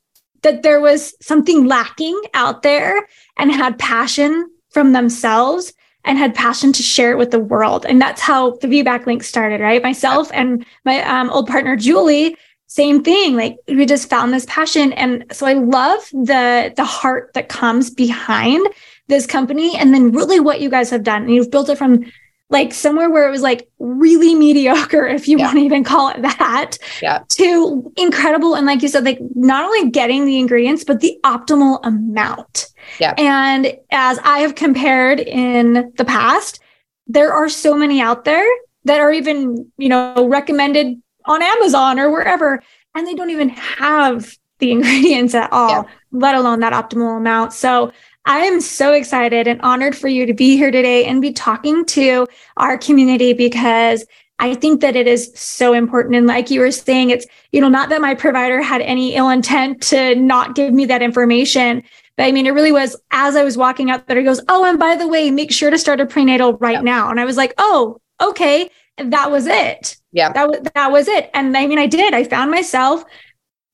that 0.43 0.63
there 0.63 0.81
was 0.81 1.15
something 1.21 1.67
lacking 1.67 2.21
out 2.35 2.63
there 2.63 3.07
and 3.37 3.53
had 3.53 3.79
passion 3.79 4.51
from 4.71 4.93
themselves 4.93 5.73
and 6.05 6.17
had 6.17 6.35
passion 6.35 6.73
to 6.73 6.83
share 6.83 7.13
it 7.13 7.19
with 7.19 7.31
the 7.31 7.39
world. 7.39 7.85
And 7.85 8.01
that's 8.01 8.21
how 8.21 8.53
the 8.57 8.67
VBAC 8.67 9.07
link 9.07 9.23
started, 9.23 9.61
right? 9.61 9.83
Myself 9.83 10.31
and 10.33 10.65
my 10.85 11.03
um, 11.03 11.29
old 11.31 11.47
partner, 11.47 11.77
Julie, 11.77 12.37
same 12.71 13.03
thing 13.03 13.35
like 13.35 13.59
we 13.67 13.85
just 13.85 14.09
found 14.09 14.33
this 14.33 14.47
passion 14.47 14.93
and 14.93 15.25
so 15.33 15.45
i 15.45 15.55
love 15.55 16.09
the 16.13 16.73
the 16.77 16.85
heart 16.85 17.33
that 17.35 17.49
comes 17.49 17.91
behind 17.91 18.65
this 19.09 19.27
company 19.27 19.77
and 19.77 19.93
then 19.93 20.13
really 20.13 20.39
what 20.39 20.61
you 20.61 20.71
guys 20.71 20.89
have 20.89 21.03
done 21.03 21.23
and 21.25 21.35
you've 21.35 21.51
built 21.51 21.69
it 21.69 21.77
from 21.77 22.05
like 22.51 22.75
somewhere 22.75 23.09
where 23.09 23.27
it 23.27 23.31
was 23.31 23.43
like 23.43 23.69
really 23.79 24.35
mediocre 24.35 25.07
if 25.07 25.29
you 25.29 25.39
yeah. 25.39 25.47
want 25.47 25.59
to 25.59 25.65
even 25.65 25.85
call 25.85 26.09
it 26.11 26.21
that 26.23 26.77
yeah. 27.01 27.23
to 27.29 27.93
incredible 27.97 28.55
and 28.55 28.67
like 28.67 28.83
you 28.83 28.89
said 28.89 29.05
like 29.05 29.19
not 29.35 29.65
only 29.65 29.91
getting 29.91 30.27
the 30.27 30.39
ingredients 30.39 30.85
but 30.85 31.01
the 31.01 31.19
optimal 31.25 31.79
amount 31.85 32.67
yeah 32.99 33.15
and 33.17 33.73
as 33.91 34.19
i 34.25 34.41
have 34.41 34.55
compared 34.55 35.21
in 35.21 35.93
the 35.97 36.05
past 36.05 36.61
there 37.07 37.33
are 37.33 37.49
so 37.49 37.77
many 37.77 38.01
out 38.01 38.25
there 38.25 38.47
that 38.85 39.01
are 39.01 39.13
even 39.13 39.71
you 39.79 39.89
know 39.89 40.27
recommended 40.29 41.01
on 41.27 41.43
Amazon 41.43 41.99
or 41.99 42.11
wherever, 42.11 42.63
and 42.95 43.07
they 43.07 43.15
don't 43.15 43.31
even 43.31 43.49
have 43.51 44.37
the 44.59 44.71
ingredients 44.73 45.35
at 45.35 45.53
all, 45.53 45.71
yeah. 45.71 45.83
let 46.13 46.35
alone 46.35 46.61
that 46.61 46.73
optimal 46.73 47.17
amount. 47.17 47.53
So 47.53 47.93
I 48.27 48.41
am 48.41 48.61
so 48.61 48.93
excited 48.93 49.47
and 49.47 49.61
honored 49.63 49.97
for 49.97 50.09
you 50.09 50.27
to 50.27 50.35
be 50.35 50.57
here 50.57 50.71
today 50.71 51.05
and 51.07 51.23
be 51.23 51.33
talking 51.33 51.85
to 51.87 52.27
our 52.57 52.77
community 52.77 53.33
because 53.33 54.05
I 54.39 54.55
think 54.55 54.81
that 54.81 54.97
it 54.97 55.07
is 55.07 55.31
so 55.35 55.75
important. 55.75 56.17
And 56.17 56.27
like 56.27 56.51
you 56.51 56.61
were 56.61 56.71
saying, 56.71 57.11
it's, 57.11 57.27
you 57.53 57.61
know, 57.61 57.69
not 57.69 57.91
that 57.91 58.01
my 58.01 58.15
provider 58.15 58.63
had 58.63 58.81
any 58.81 59.15
ill 59.15 59.29
intent 59.29 59.83
to 59.85 60.15
not 60.15 60.55
give 60.55 60.73
me 60.73 60.87
that 60.87 61.03
information. 61.03 61.83
But 62.17 62.25
I 62.25 62.33
mean, 62.33 62.47
it 62.47 62.53
really 62.53 62.73
was 62.73 62.97
as 63.11 63.37
I 63.37 63.45
was 63.45 63.57
walking 63.57 63.91
out 63.91 64.07
there, 64.07 64.19
he 64.19 64.25
goes, 64.25 64.41
Oh, 64.49 64.65
and 64.65 64.79
by 64.79 64.97
the 64.97 65.09
way, 65.09 65.31
make 65.31 65.53
sure 65.53 65.71
to 65.71 65.79
start 65.79 66.01
a 66.01 66.07
prenatal 66.07 66.55
right 66.55 66.83
now. 66.83 67.11
And 67.11 67.21
I 67.21 67.25
was 67.25 67.37
like, 67.37 67.53
Oh, 67.59 68.01
okay. 68.21 68.71
And 68.97 69.13
that 69.13 69.31
was 69.31 69.47
it. 69.47 69.97
Yeah. 70.13 70.33
That 70.33 70.49
was 70.49 70.61
that 70.75 70.91
was 70.91 71.09
it. 71.09 71.31
And 71.35 71.57
I 71.57 71.67
mean, 71.67 71.79
I 71.79 71.87
did. 71.87 72.15
I 72.15 72.25
found 72.25 72.51
myself 72.51 73.05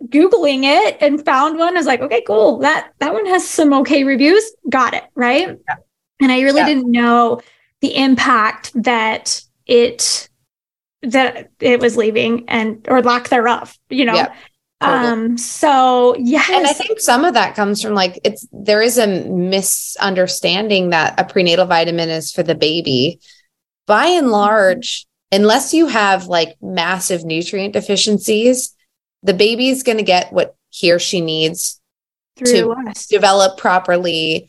Googling 0.04 0.64
it 0.64 0.98
and 1.00 1.24
found 1.24 1.58
one. 1.58 1.74
I 1.74 1.78
was 1.78 1.86
like, 1.86 2.00
okay, 2.00 2.22
cool. 2.26 2.58
That 2.58 2.92
that 2.98 3.12
one 3.12 3.26
has 3.26 3.48
some 3.48 3.72
okay 3.72 4.04
reviews. 4.04 4.44
Got 4.68 4.94
it. 4.94 5.04
Right. 5.14 5.48
Yeah. 5.48 5.76
And 6.20 6.32
I 6.32 6.42
really 6.42 6.60
yeah. 6.60 6.66
didn't 6.66 6.90
know 6.90 7.40
the 7.80 7.96
impact 7.96 8.72
that 8.82 9.42
it 9.66 10.28
that 11.02 11.50
it 11.60 11.80
was 11.80 11.96
leaving 11.96 12.48
and 12.48 12.84
or 12.88 13.02
lack 13.02 13.28
thereof, 13.28 13.76
you 13.88 14.04
know. 14.04 14.14
Yeah. 14.14 14.34
Totally. 14.82 15.08
Um, 15.08 15.38
so 15.38 16.14
yes. 16.18 16.50
And 16.50 16.66
I 16.66 16.72
think 16.74 17.00
some 17.00 17.24
of 17.24 17.32
that 17.34 17.56
comes 17.56 17.80
from 17.80 17.94
like 17.94 18.20
it's 18.24 18.46
there 18.52 18.82
is 18.82 18.98
a 18.98 19.06
misunderstanding 19.06 20.90
that 20.90 21.18
a 21.18 21.24
prenatal 21.24 21.64
vitamin 21.64 22.10
is 22.10 22.30
for 22.30 22.42
the 22.42 22.54
baby. 22.54 23.20
By 23.86 24.06
and 24.06 24.24
mm-hmm. 24.24 24.32
large, 24.32 25.06
unless 25.32 25.72
you 25.72 25.86
have 25.86 26.26
like 26.26 26.56
massive 26.60 27.24
nutrient 27.24 27.72
deficiencies, 27.72 28.75
the 29.26 29.34
baby's 29.34 29.82
going 29.82 29.98
to 29.98 30.04
get 30.04 30.32
what 30.32 30.56
he 30.70 30.92
or 30.92 30.98
she 30.98 31.20
needs 31.20 31.80
Through 32.36 32.52
to 32.52 32.70
us. 32.88 33.06
develop 33.06 33.58
properly, 33.58 34.48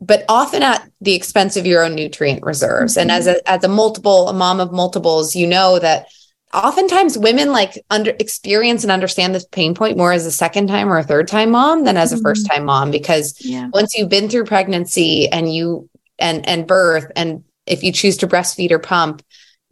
but 0.00 0.24
often 0.28 0.62
at 0.62 0.88
the 1.00 1.14
expense 1.14 1.56
of 1.56 1.66
your 1.66 1.84
own 1.84 1.94
nutrient 1.94 2.42
reserves. 2.42 2.94
Mm-hmm. 2.94 3.02
And 3.02 3.10
as 3.10 3.26
a 3.26 3.48
as 3.48 3.62
a 3.64 3.68
multiple, 3.68 4.28
a 4.28 4.32
mom 4.32 4.60
of 4.60 4.72
multiples, 4.72 5.36
you 5.36 5.46
know 5.46 5.78
that 5.78 6.06
oftentimes 6.54 7.18
women 7.18 7.52
like 7.52 7.84
under 7.90 8.14
experience 8.18 8.82
and 8.82 8.90
understand 8.90 9.34
this 9.34 9.46
pain 9.46 9.74
point 9.74 9.98
more 9.98 10.12
as 10.12 10.24
a 10.24 10.30
second 10.30 10.68
time 10.68 10.90
or 10.90 10.98
a 10.98 11.04
third 11.04 11.28
time 11.28 11.50
mom 11.50 11.84
than 11.84 11.96
as 11.96 12.12
a 12.12 12.14
mm-hmm. 12.14 12.22
first 12.22 12.46
time 12.46 12.64
mom 12.64 12.90
because 12.90 13.36
yeah. 13.40 13.68
once 13.72 13.94
you've 13.94 14.08
been 14.08 14.28
through 14.28 14.44
pregnancy 14.44 15.28
and 15.28 15.52
you 15.52 15.88
and 16.18 16.48
and 16.48 16.66
birth 16.66 17.10
and 17.16 17.42
if 17.66 17.82
you 17.82 17.90
choose 17.90 18.16
to 18.16 18.28
breastfeed 18.28 18.70
or 18.70 18.78
pump 18.78 19.20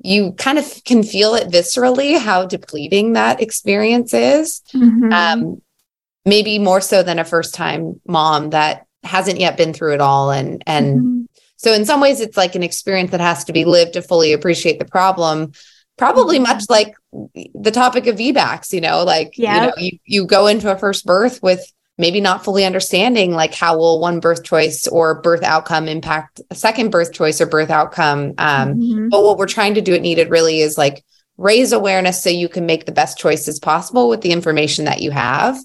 you 0.04 0.32
kind 0.32 0.59
of 0.59 0.64
can 0.85 1.02
feel 1.02 1.35
it 1.35 1.49
viscerally 1.49 2.18
how 2.18 2.44
depleting 2.44 3.12
that 3.12 3.40
experience 3.40 4.12
is. 4.12 4.61
Mhm. 4.75 5.12
Um, 5.12 5.62
maybe 6.25 6.59
more 6.59 6.80
so 6.80 7.02
than 7.02 7.18
a 7.18 7.25
first 7.25 7.54
time 7.54 8.00
mom 8.06 8.50
that 8.50 8.87
hasn't 9.02 9.40
yet 9.40 9.56
been 9.56 9.73
through 9.73 9.94
it 9.94 10.00
all 10.00 10.30
and 10.30 10.62
and 10.66 11.00
Mhm. 11.00 11.26
so 11.56 11.73
in 11.73 11.85
some 11.85 12.00
ways 12.00 12.21
it's 12.21 12.37
like 12.37 12.54
an 12.54 12.62
experience 12.62 13.11
that 13.11 13.21
has 13.21 13.42
to 13.44 13.52
be 13.52 13.64
lived 13.64 13.94
to 13.94 14.02
fully 14.02 14.32
appreciate 14.32 14.78
the 14.78 14.85
problem 14.85 15.50
probably 15.99 16.38
Mhm. 16.38 16.42
much 16.44 16.62
like 16.68 16.94
the 17.54 17.71
topic 17.73 18.06
of 18.06 18.16
VBACs, 18.16 18.73
you 18.73 18.80
know, 18.80 19.02
like 19.04 19.32
Yeah. 19.37 19.54
you 19.54 19.61
know, 19.66 19.73
you, 19.76 19.99
you 20.04 20.26
go 20.26 20.47
into 20.47 20.71
a 20.71 20.78
first 20.78 21.04
birth 21.04 21.42
with 21.42 21.64
maybe 22.02 22.21
not 22.21 22.42
fully 22.44 22.64
understanding 22.64 23.30
like 23.30 23.54
how 23.54 23.78
will 23.78 24.00
one 24.00 24.18
birth 24.18 24.42
choice 24.42 24.88
or 24.88 25.23
birth 25.23 25.44
outcome 25.44 25.87
impact 25.87 26.40
a 26.50 26.54
second 26.54 26.90
birth 26.90 27.12
choice 27.12 27.40
or 27.40 27.47
birth 27.47 27.71
outcome. 27.71 28.35
Um, 28.38 28.75
Mhm. 28.75 29.09
but 29.09 29.23
what 29.23 29.38
we're 29.38 29.47
trying 29.47 29.75
to 29.75 29.80
do 29.80 29.94
at 29.94 30.02
Needed 30.02 30.28
really 30.28 30.61
is 30.61 30.76
like 30.76 31.04
raise 31.38 31.73
awareness 31.73 32.21
so 32.21 32.28
you 32.28 32.49
can 32.49 32.66
make 32.66 32.87
the 32.87 32.92
best 32.92 33.18
choices 33.18 33.61
possible 33.61 34.09
with 34.09 34.21
the 34.21 34.32
information 34.32 34.85
that 34.87 35.00
you 35.00 35.12
have. 35.12 35.56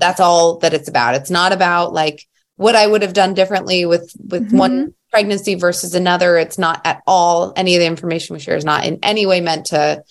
That's 0.00 0.18
all 0.18 0.56
that 0.60 0.72
it's 0.72 0.88
about. 0.88 1.14
It's 1.14 1.30
not 1.30 1.52
about 1.52 1.92
like 1.92 2.26
what 2.56 2.74
I 2.74 2.86
would 2.86 3.02
have 3.02 3.12
done 3.12 3.34
differently 3.34 3.84
with 3.84 4.10
with 4.30 4.50
Mhm. 4.50 4.56
one 4.58 4.94
pregnancy 5.10 5.54
versus 5.56 5.94
another. 5.94 6.38
It's 6.38 6.58
not 6.58 6.80
at 6.86 7.02
all 7.06 7.52
any 7.54 7.74
of 7.76 7.80
the 7.80 7.86
information 7.86 8.32
we 8.32 8.40
share 8.40 8.56
is 8.56 8.64
not 8.64 8.86
in 8.86 8.98
any 9.02 9.26
way 9.26 9.42
meant 9.42 9.66
to 9.66 10.02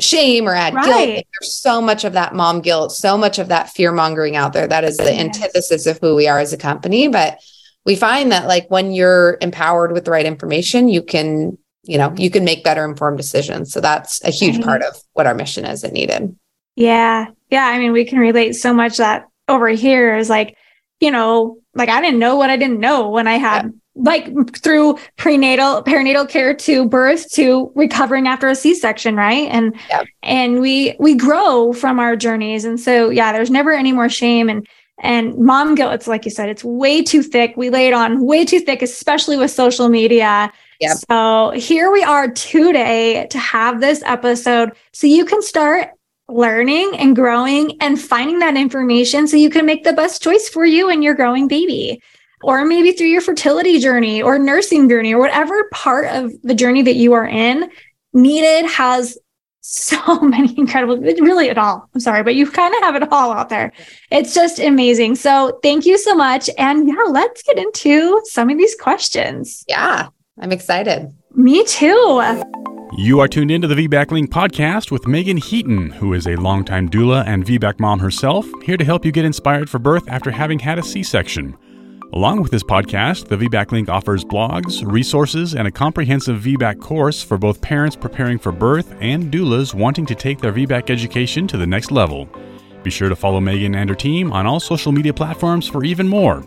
shame 0.00 0.48
or 0.48 0.54
add 0.54 0.72
guilt. 0.74 0.86
Right. 0.86 1.16
Like, 1.16 1.26
There's 1.40 1.52
so 1.60 1.80
much 1.80 2.04
of 2.04 2.12
that 2.12 2.34
mom 2.34 2.60
guilt, 2.60 2.92
so 2.92 3.18
much 3.18 3.38
of 3.38 3.48
that 3.48 3.70
fear 3.70 3.90
mongering 3.92 4.36
out 4.36 4.52
there. 4.52 4.66
That 4.66 4.84
is 4.84 4.96
the 4.96 5.12
Yes. 5.12 5.20
antithesis 5.20 5.86
of 5.86 5.98
who 6.00 6.14
we 6.14 6.28
are 6.28 6.38
as 6.38 6.52
a 6.52 6.56
company. 6.56 7.08
But 7.08 7.38
we 7.84 7.96
find 7.96 8.30
that 8.32 8.46
like 8.46 8.70
when 8.70 8.92
you're 8.92 9.38
empowered 9.40 9.92
with 9.92 10.04
the 10.04 10.10
right 10.10 10.26
information, 10.26 10.88
you 10.88 11.02
can, 11.02 11.58
you 11.82 11.98
know, 11.98 12.12
you 12.16 12.30
can 12.30 12.44
make 12.44 12.62
better 12.62 12.84
informed 12.84 13.16
decisions. 13.16 13.72
So 13.72 13.80
that's 13.80 14.22
a 14.24 14.30
huge 14.30 14.56
Right. 14.56 14.64
part 14.64 14.82
of 14.82 14.96
what 15.14 15.26
our 15.26 15.34
mission 15.34 15.64
is 15.64 15.82
at 15.84 15.92
Needed. 15.92 16.36
Yeah. 16.76 17.26
Yeah. 17.50 17.66
I 17.66 17.78
mean, 17.78 17.92
we 17.92 18.04
can 18.04 18.18
relate 18.18 18.52
so 18.54 18.72
much 18.72 18.98
that 18.98 19.26
over 19.48 19.68
here 19.68 20.16
is 20.16 20.28
like, 20.30 20.56
you 21.00 21.10
know, 21.10 21.56
like 21.74 21.88
I 21.88 22.00
didn't 22.00 22.18
know 22.20 22.36
what 22.36 22.50
I 22.50 22.56
didn't 22.56 22.80
know 22.80 23.08
when 23.08 23.26
I 23.26 23.38
had 23.38 23.72
like 23.98 24.56
through 24.56 24.98
prenatal, 25.16 25.82
perinatal 25.82 26.28
care 26.28 26.54
to 26.54 26.88
birth 26.88 27.30
to 27.32 27.70
recovering 27.74 28.26
after 28.26 28.48
a 28.48 28.54
C-section, 28.54 29.16
right? 29.16 29.48
And 29.50 29.74
Yeah. 29.90 30.04
and 30.22 30.60
we 30.60 30.96
we 30.98 31.14
grow 31.14 31.72
from 31.72 31.98
our 31.98 32.16
journeys. 32.16 32.64
And 32.64 32.78
so 32.78 33.10
yeah, 33.10 33.32
there's 33.32 33.50
never 33.50 33.72
any 33.72 33.92
more 33.92 34.08
shame 34.08 34.48
and 34.48 34.66
and 35.00 35.36
mom 35.38 35.74
guilt, 35.74 35.94
it's 35.94 36.08
like 36.08 36.24
you 36.24 36.30
said, 36.30 36.48
it's 36.48 36.64
way 36.64 37.02
too 37.02 37.22
thick. 37.22 37.54
We 37.56 37.70
lay 37.70 37.86
it 37.86 37.92
on 37.92 38.24
way 38.24 38.44
too 38.44 38.58
thick, 38.58 38.82
especially 38.82 39.36
with 39.36 39.50
social 39.50 39.88
media. 39.88 40.52
Yep. 40.80 40.96
So 41.08 41.50
here 41.54 41.92
we 41.92 42.02
are 42.02 42.28
today 42.30 43.26
to 43.30 43.38
have 43.38 43.80
this 43.80 44.02
episode 44.04 44.72
so 44.92 45.06
you 45.06 45.24
can 45.24 45.42
start 45.42 45.90
learning 46.28 46.94
and 46.98 47.16
growing 47.16 47.76
and 47.80 48.00
finding 48.00 48.38
that 48.40 48.56
information 48.56 49.26
so 49.26 49.36
you 49.36 49.50
can 49.50 49.64
make 49.64 49.84
the 49.84 49.92
best 49.92 50.22
choice 50.22 50.48
for 50.48 50.64
you 50.64 50.90
and 50.90 51.02
your 51.02 51.14
growing 51.14 51.48
baby. 51.48 52.02
Or 52.42 52.64
maybe 52.64 52.92
through 52.92 53.08
your 53.08 53.20
fertility 53.20 53.78
journey 53.78 54.22
or 54.22 54.38
nursing 54.38 54.88
journey 54.88 55.12
or 55.12 55.18
whatever 55.18 55.68
part 55.72 56.06
of 56.06 56.32
the 56.42 56.54
journey 56.54 56.82
that 56.82 56.96
you 56.96 57.12
are 57.12 57.26
in, 57.26 57.70
Needed 58.12 58.66
has 58.70 59.18
so 59.60 60.20
many 60.22 60.58
incredible, 60.58 60.96
really 60.96 61.48
it 61.48 61.58
all. 61.58 61.88
I'm 61.94 62.00
sorry, 62.00 62.22
but 62.22 62.34
you 62.34 62.50
kind 62.50 62.74
of 62.74 62.80
have 62.82 62.96
it 62.96 63.12
all 63.12 63.32
out 63.32 63.48
there. 63.48 63.72
It's 64.10 64.34
just 64.34 64.58
amazing. 64.58 65.16
So 65.16 65.58
thank 65.62 65.84
you 65.84 65.98
so 65.98 66.14
much. 66.14 66.48
And 66.56 66.88
yeah, 66.88 67.02
let's 67.08 67.42
get 67.42 67.58
into 67.58 68.20
some 68.24 68.50
of 68.50 68.56
these 68.58 68.74
questions. 68.74 69.64
Yeah, 69.68 70.08
I'm 70.40 70.52
excited. 70.52 71.12
Me 71.34 71.64
too. 71.64 72.42
You 72.96 73.20
are 73.20 73.28
tuned 73.28 73.50
into 73.50 73.68
the 73.68 73.74
VBAC 73.74 74.10
Link 74.10 74.30
podcast 74.30 74.90
with 74.90 75.06
Meagan 75.06 75.36
Heaton, 75.36 75.90
who 75.90 76.14
is 76.14 76.26
a 76.26 76.36
longtime 76.36 76.88
doula 76.88 77.24
and 77.26 77.44
VBAC 77.44 77.78
mom 77.78 78.00
herself, 78.00 78.46
here 78.62 78.78
to 78.78 78.84
help 78.84 79.04
you 79.04 79.12
get 79.12 79.26
inspired 79.26 79.68
for 79.68 79.78
birth 79.78 80.08
after 80.08 80.30
having 80.30 80.58
had 80.58 80.78
a 80.78 80.82
C 80.82 81.02
section. 81.02 81.56
Along 82.14 82.40
with 82.40 82.50
this 82.50 82.62
podcast, 82.62 83.28
the 83.28 83.36
VBAC 83.36 83.70
Link 83.70 83.90
offers 83.90 84.24
blogs, 84.24 84.82
resources, 84.90 85.54
and 85.54 85.68
a 85.68 85.70
comprehensive 85.70 86.40
VBAC 86.40 86.80
course 86.80 87.22
for 87.22 87.36
both 87.36 87.60
parents 87.60 87.96
preparing 87.96 88.38
for 88.38 88.50
birth 88.50 88.94
and 89.00 89.30
doulas 89.30 89.74
wanting 89.74 90.06
to 90.06 90.14
take 90.14 90.38
their 90.38 90.52
VBAC 90.52 90.88
education 90.88 91.46
to 91.46 91.58
the 91.58 91.66
next 91.66 91.90
level. 91.90 92.26
Be 92.82 92.88
sure 92.88 93.10
to 93.10 93.16
follow 93.16 93.40
Meagan 93.40 93.74
and 93.74 93.90
her 93.90 93.94
team 93.94 94.32
on 94.32 94.46
all 94.46 94.58
social 94.58 94.90
media 94.90 95.12
platforms 95.12 95.68
for 95.68 95.84
even 95.84 96.08
more. 96.08 96.42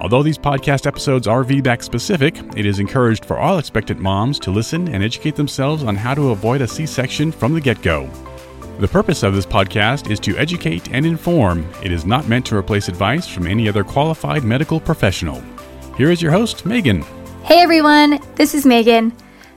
Although 0.00 0.22
these 0.22 0.38
podcast 0.38 0.86
episodes 0.86 1.26
are 1.26 1.42
VBAC 1.42 1.82
specific, 1.82 2.36
it 2.54 2.66
is 2.66 2.78
encouraged 2.78 3.24
for 3.24 3.38
all 3.38 3.58
expectant 3.58 3.98
moms 3.98 4.38
to 4.40 4.50
listen 4.50 4.88
and 4.88 5.02
educate 5.02 5.36
themselves 5.36 5.84
on 5.84 5.96
how 5.96 6.12
to 6.12 6.32
avoid 6.32 6.60
a 6.60 6.68
C 6.68 6.84
section 6.84 7.32
from 7.32 7.54
the 7.54 7.60
get 7.62 7.80
go. 7.80 8.10
The 8.78 8.88
purpose 8.88 9.22
of 9.22 9.34
this 9.34 9.46
podcast 9.46 10.10
is 10.10 10.18
to 10.20 10.36
educate 10.36 10.90
and 10.90 11.06
inform. 11.06 11.68
It 11.84 11.92
is 11.92 12.04
not 12.04 12.26
meant 12.26 12.46
to 12.46 12.56
replace 12.56 12.88
advice 12.88 13.28
from 13.28 13.46
any 13.46 13.68
other 13.68 13.84
qualified 13.84 14.42
medical 14.42 14.80
professional. 14.80 15.40
Here 15.96 16.10
is 16.10 16.20
your 16.20 16.32
host, 16.32 16.66
Meagan. 16.66 17.02
Hey 17.44 17.60
everyone, 17.60 18.18
this 18.34 18.54
is 18.54 18.66
Meagan. 18.66 19.12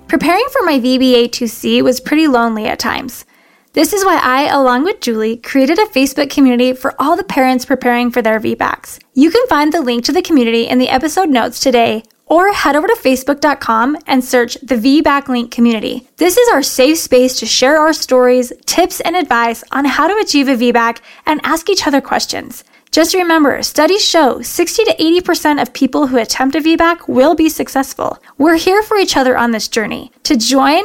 Preparing 0.08 0.46
for 0.52 0.64
my 0.64 0.80
VBA2C 0.80 1.82
was 1.82 2.00
pretty 2.00 2.28
lonely 2.28 2.68
at 2.68 2.78
times. 2.78 3.26
This 3.74 3.94
is 3.94 4.06
why 4.06 4.20
I, 4.22 4.48
along 4.54 4.84
with 4.84 5.02
Julie, 5.02 5.38
created 5.38 5.80
a 5.80 5.86
Facebook 5.88 6.30
community 6.30 6.74
for 6.74 6.94
all 7.00 7.16
the 7.16 7.24
parents 7.24 7.66
preparing 7.66 8.12
for 8.12 8.22
their 8.22 8.40
VBACs. 8.40 9.00
You 9.14 9.32
can 9.32 9.48
find 9.48 9.74
the 9.74 9.82
link 9.82 10.06
to 10.06 10.12
the 10.12 10.22
community 10.22 10.68
in 10.68 10.78
the 10.78 10.90
episode 10.90 11.30
notes 11.30 11.60
today, 11.60 12.04
or 12.28 12.52
head 12.54 12.76
over 12.76 12.88
to 12.88 13.00
facebook.com 13.04 13.98
and 14.08 14.24
search 14.24 14.56
the 14.62 14.76
VBAC 14.76 15.28
Link 15.28 15.52
community. 15.52 16.08
This 16.18 16.38
is 16.38 16.50
our 16.50 16.64
safe 16.64 16.98
space 16.98 17.40
to 17.40 17.46
share 17.46 17.80
our 17.80 17.94
stories, 17.94 18.52
tips, 18.66 19.00
and 19.02 19.16
advice 19.16 19.64
on 19.72 19.86
how 19.86 20.08
to 20.08 20.18
achieve 20.18 20.48
a 20.48 20.56
VBAC 20.56 21.00
and 21.26 21.40
ask 21.44 21.70
each 21.70 21.86
other 21.88 22.02
questions. 22.02 22.64
Just 22.92 23.14
remember, 23.14 23.62
studies 23.62 24.08
show 24.08 24.42
60 24.42 24.86
to 24.86 24.96
80% 24.96 25.62
of 25.62 25.74
people 25.74 26.08
who 26.08 26.18
attempt 26.18 26.56
a 26.56 26.62
VBAC 26.62 27.08
will 27.08 27.36
be 27.36 27.50
successful. 27.50 28.18
We're 28.38 28.56
here 28.56 28.82
for 28.84 28.98
each 28.98 29.18
other 29.18 29.38
on 29.38 29.52
this 29.52 29.68
journey. 29.68 30.12
To 30.24 30.38
join, 30.38 30.84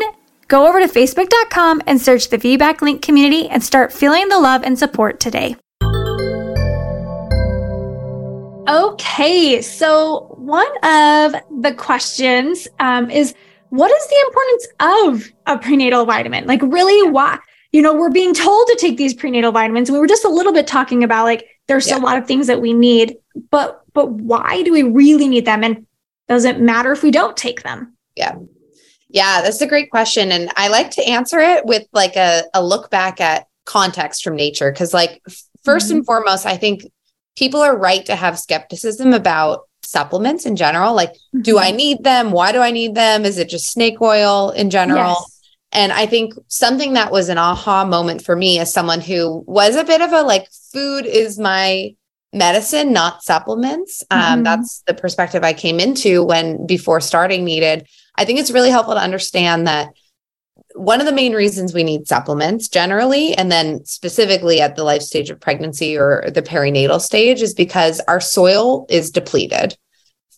go 0.48 0.66
over 0.66 0.80
to 0.80 0.88
facebook.com 0.88 1.82
and 1.86 2.00
search 2.00 2.28
the 2.28 2.38
VBAC 2.38 2.80
Link 2.80 3.00
community 3.00 3.48
and 3.48 3.62
start 3.62 3.92
feeling 3.92 4.28
the 4.28 4.40
love 4.40 4.64
and 4.64 4.78
support 4.78 5.20
today. 5.20 5.56
Okay, 8.70 9.60
so 9.62 10.32
one 10.38 10.66
of 10.84 11.34
the 11.60 11.74
questions 11.76 12.68
um, 12.78 13.10
is 13.10 13.34
what 13.70 13.90
is 13.90 14.06
the 14.08 14.24
importance 14.26 14.68
of 14.80 15.32
a 15.46 15.58
prenatal 15.58 16.04
vitamin? 16.04 16.46
Like, 16.46 16.62
really, 16.62 17.10
why? 17.10 17.38
You 17.72 17.82
know, 17.82 17.92
we're 17.94 18.10
being 18.10 18.32
told 18.32 18.66
to 18.68 18.76
take 18.80 18.96
these 18.96 19.12
prenatal 19.12 19.50
vitamins. 19.50 19.90
We 19.90 19.98
were 19.98 20.06
just 20.06 20.24
a 20.24 20.28
little 20.28 20.52
bit 20.52 20.66
talking 20.68 21.02
about 21.02 21.24
like 21.24 21.46
there's 21.66 21.88
Yeah. 21.88 21.98
a 21.98 22.00
lot 22.00 22.16
of 22.16 22.26
things 22.26 22.46
that 22.46 22.60
we 22.60 22.72
need, 22.72 23.16
but 23.50 23.82
but 23.92 24.10
why 24.10 24.62
do 24.62 24.72
we 24.72 24.82
really 24.84 25.26
need 25.26 25.46
them? 25.46 25.64
And 25.64 25.86
does 26.28 26.44
it 26.44 26.60
matter 26.60 26.92
if 26.92 27.02
we 27.02 27.10
don't 27.10 27.36
take 27.36 27.62
them? 27.64 27.96
Yeah. 28.14 28.36
Yeah, 29.08 29.42
that's 29.42 29.60
a 29.60 29.66
great 29.66 29.90
question. 29.90 30.30
And 30.30 30.52
I 30.56 30.68
like 30.68 30.92
to 30.92 31.02
answer 31.08 31.40
it 31.40 31.66
with 31.66 31.88
like 31.92 32.14
a, 32.14 32.44
a 32.54 32.64
look 32.64 32.88
back 32.90 33.20
at 33.20 33.48
context 33.64 34.22
from 34.22 34.36
nature. 34.36 34.70
Cause, 34.72 34.94
like, 34.94 35.20
f- 35.26 35.42
1st 35.66 35.90
and 35.90 36.06
foremost, 36.06 36.46
I 36.46 36.56
think 36.56 36.84
people 37.36 37.60
are 37.60 37.76
right 37.76 38.04
to 38.06 38.16
have 38.16 38.38
skepticism 38.38 39.12
about 39.12 39.60
supplements 39.82 40.46
in 40.46 40.56
general. 40.56 40.94
Like, 40.94 41.14
do 41.40 41.58
I 41.58 41.70
need 41.70 42.04
them? 42.04 42.30
Why 42.30 42.52
do 42.52 42.60
I 42.60 42.70
need 42.70 42.94
them? 42.94 43.24
Is 43.24 43.38
it 43.38 43.48
just 43.48 43.70
snake 43.72 44.00
oil 44.00 44.50
in 44.50 44.70
general? 44.70 45.16
Yes. 45.18 45.40
And 45.72 45.92
I 45.92 46.06
think 46.06 46.34
something 46.48 46.94
that 46.94 47.12
was 47.12 47.28
an 47.28 47.38
aha 47.38 47.84
moment 47.84 48.24
for 48.24 48.34
me 48.36 48.58
as 48.58 48.72
someone 48.72 49.00
who 49.00 49.44
was 49.46 49.76
a 49.76 49.84
bit 49.84 50.00
of 50.00 50.12
a 50.12 50.22
like, 50.22 50.48
food 50.72 51.06
is 51.06 51.38
my 51.38 51.94
medicine, 52.32 52.92
not 52.92 53.22
supplements. 53.22 54.02
Um, 54.10 54.40
Mhm. 54.40 54.44
That's 54.44 54.82
the 54.86 54.94
perspective 54.94 55.42
I 55.42 55.52
came 55.52 55.80
into 55.80 56.22
when 56.24 56.66
before 56.66 57.00
starting 57.00 57.44
needed. 57.44 57.86
I 58.16 58.24
think 58.24 58.38
it's 58.38 58.50
really 58.50 58.70
helpful 58.70 58.94
to 58.94 59.00
understand 59.00 59.66
that 59.66 59.88
one 60.80 60.98
of 60.98 61.06
the 61.06 61.12
main 61.12 61.34
reasons 61.34 61.74
we 61.74 61.84
need 61.84 62.08
supplements 62.08 62.66
generally, 62.66 63.34
and 63.34 63.52
then 63.52 63.84
specifically 63.84 64.62
at 64.62 64.76
the 64.76 64.82
life 64.82 65.02
stage 65.02 65.28
of 65.28 65.38
pregnancy 65.38 65.94
or 65.94 66.24
the 66.30 66.40
perinatal 66.40 67.02
stage, 67.02 67.42
is 67.42 67.52
because 67.52 68.00
our 68.08 68.18
soil 68.18 68.86
is 68.88 69.10
depleted. 69.10 69.76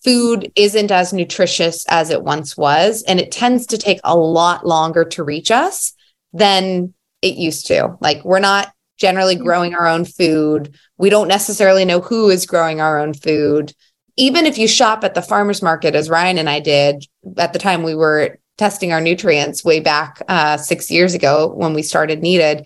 Food 0.02 0.50
isn't 0.56 0.90
as 0.90 1.12
nutritious 1.12 1.86
as 1.88 2.10
it 2.10 2.24
once 2.24 2.56
was, 2.56 3.04
and 3.04 3.20
it 3.20 3.30
tends 3.30 3.66
to 3.68 3.78
take 3.78 4.00
a 4.02 4.16
lot 4.16 4.66
longer 4.66 5.04
to 5.04 5.22
reach 5.22 5.52
us 5.52 5.92
than 6.32 6.92
it 7.22 7.36
used 7.36 7.66
to. 7.68 7.96
Like, 8.00 8.24
we're 8.24 8.40
not 8.40 8.72
generally 8.98 9.36
hmm. 9.36 9.44
growing 9.44 9.74
our 9.76 9.86
own 9.86 10.04
food. 10.04 10.74
We 10.98 11.08
don't 11.08 11.28
necessarily 11.28 11.84
know 11.84 12.00
who 12.00 12.30
is 12.30 12.46
growing 12.46 12.80
our 12.80 12.98
own 12.98 13.14
food. 13.14 13.72
Even 14.16 14.46
if 14.46 14.58
you 14.58 14.66
shop 14.66 15.04
at 15.04 15.14
the 15.14 15.22
farmer's 15.22 15.62
market, 15.62 15.94
as 15.94 16.10
Ryan 16.10 16.38
and 16.38 16.50
I 16.50 16.58
did 16.58 17.06
at 17.38 17.52
the 17.52 17.60
time 17.60 17.84
we 17.84 17.94
were 17.94 18.38
testing 18.62 18.92
our 18.92 19.00
nutrients 19.00 19.64
way 19.64 19.80
back 19.80 20.22
uh, 20.28 20.56
six 20.56 20.88
years 20.88 21.14
ago 21.14 21.52
when 21.56 21.74
we 21.74 21.82
started 21.82 22.22
Needed, 22.22 22.64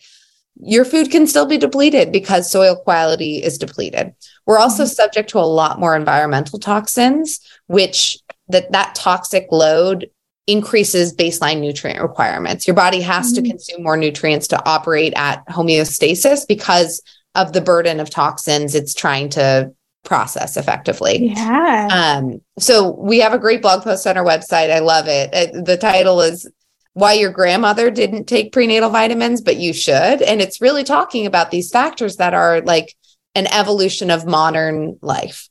your 0.61 0.85
food 0.85 1.11
can 1.11 1.27
still 1.27 1.47
be 1.47 1.57
depleted 1.57 2.13
because 2.13 2.51
soil 2.51 2.77
quality 2.77 3.43
is 3.43 3.57
depleted. 3.57 4.15
We're 4.45 4.59
also 4.59 4.85
subject 4.85 5.31
to 5.31 5.39
a 5.39 5.53
lot 5.61 5.81
more 5.81 5.97
environmental 5.97 6.59
toxins, 6.59 7.41
which 7.69 8.19
that 8.49 8.73
that 8.73 8.95
toxic 8.95 9.47
load 9.51 10.11
increases 10.47 11.17
baseline 11.17 11.61
nutrient 11.61 12.03
requirements. 12.03 12.67
Your 12.67 12.77
body 12.77 13.01
has 13.01 13.33
mm-hmm. 13.33 13.45
to 13.45 13.51
consume 13.51 13.83
more 13.83 13.97
nutrients 13.97 14.49
to 14.49 14.63
operate 14.69 15.15
at 15.17 15.47
homeostasis 15.49 16.47
because 16.47 17.01
of 17.35 17.55
the 17.55 17.63
burden 17.63 18.01
of 18.01 18.11
toxins 18.11 18.75
it's 18.75 18.93
trying 18.93 19.31
to 19.31 19.73
process 20.07 20.57
effectively. 20.57 21.33
Yeah. 21.35 21.89
Um, 22.23 22.41
so 22.59 22.91
we 22.93 23.19
have 23.19 23.35
a 23.35 23.39
great 23.39 23.61
blog 23.61 23.83
post 23.83 24.07
on 24.07 24.17
our 24.17 24.25
website. 24.25 24.71
I 24.71 24.79
love 24.79 25.09
it. 25.09 25.31
it. 25.35 25.65
The 25.67 25.77
title 25.77 26.23
is 26.23 26.51
Why 26.95 27.13
Your 27.13 27.31
Grandmother 27.31 27.91
Didn't 27.91 28.25
Take 28.25 28.53
Prenatal 28.53 28.89
Vitamins, 28.89 29.43
but 29.43 29.57
You 29.57 29.75
Should. 29.75 30.23
And 30.23 30.41
it's 30.41 30.63
really 30.63 30.85
talking 30.85 31.27
about 31.27 31.51
these 31.51 31.71
factors 31.71 32.17
that 32.17 32.33
are 32.33 32.63
like 32.63 32.95
an 33.35 33.47
evolution 33.53 34.11
of 34.11 34.25
modern 34.25 34.99
life. 35.03 35.51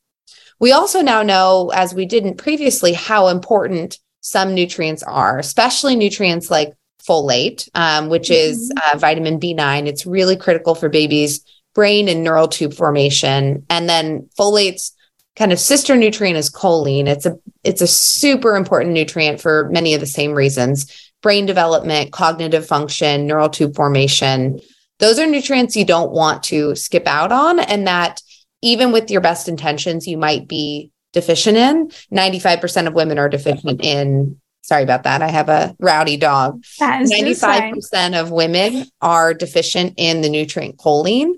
We 0.59 0.71
also 0.71 1.01
now 1.01 1.21
know, 1.21 1.71
as 1.75 1.93
we 1.93 2.05
didn't 2.05 2.37
previously, 2.37 2.93
how 2.93 3.27
important 3.27 3.99
some 4.21 4.55
nutrients 4.55 5.03
are, 5.03 5.37
especially 5.37 5.95
nutrients 5.95 6.49
like 6.49 6.73
folate, 7.07 7.69
um, 7.75 8.09
which 8.09 8.29
mm-hmm. 8.29 8.51
is 8.51 8.71
uh, 8.91 8.97
vitamin 8.97 9.39
B9. 9.39 9.85
It's 9.85 10.05
really 10.05 10.35
critical 10.35 10.73
for 10.73 10.89
babies' 10.89 11.45
brain 11.75 12.07
and 12.07 12.23
neural 12.23 12.47
tube 12.47 12.73
formation. 12.73 13.63
And 13.69 13.87
then 13.87 14.27
folate's 14.35 14.95
kind 15.35 15.51
of 15.51 15.59
sister 15.59 15.95
nutrient 15.95 16.37
is 16.37 16.49
choline. 16.49 17.07
It's 17.07 17.27
a 17.27 17.37
it's 17.63 17.81
a 17.81 17.87
super 17.87 18.55
important 18.55 18.93
nutrient 18.93 19.39
for 19.39 19.69
many 19.69 19.93
of 19.93 19.99
the 19.99 20.07
same 20.07 20.31
reasons: 20.31 21.11
brain 21.21 21.45
development, 21.45 22.11
cognitive 22.11 22.65
function, 22.65 23.27
neural 23.27 23.49
tube 23.49 23.75
formation. 23.75 24.59
Those 24.99 25.19
are 25.19 25.27
nutrients 25.27 25.75
you 25.75 25.85
don't 25.85 26.11
want 26.11 26.41
to 26.43 26.73
skip 26.75 27.05
out 27.05 27.31
on, 27.31 27.59
and 27.59 27.85
that 27.85 28.21
even 28.61 28.91
with 28.91 29.11
your 29.11 29.21
best 29.21 29.47
intentions, 29.47 30.07
you 30.07 30.17
might 30.17 30.47
be 30.47 30.89
deficient 31.13 31.57
in. 31.57 31.89
95% 32.13 32.87
of 32.87 32.93
women 32.93 33.19
are 33.19 33.29
deficient 33.29 33.83
in. 33.83 34.39
Sorry 34.61 34.83
about 34.83 35.03
that. 35.03 35.21
I 35.21 35.27
have 35.27 35.49
a 35.49 35.75
rowdy 35.79 36.17
dog. 36.17 36.63
95% 36.79 38.19
of 38.19 38.31
women 38.31 38.85
are 39.01 39.33
deficient 39.33 39.93
in 39.97 40.21
the 40.21 40.29
nutrient 40.29 40.77
choline. 40.77 41.33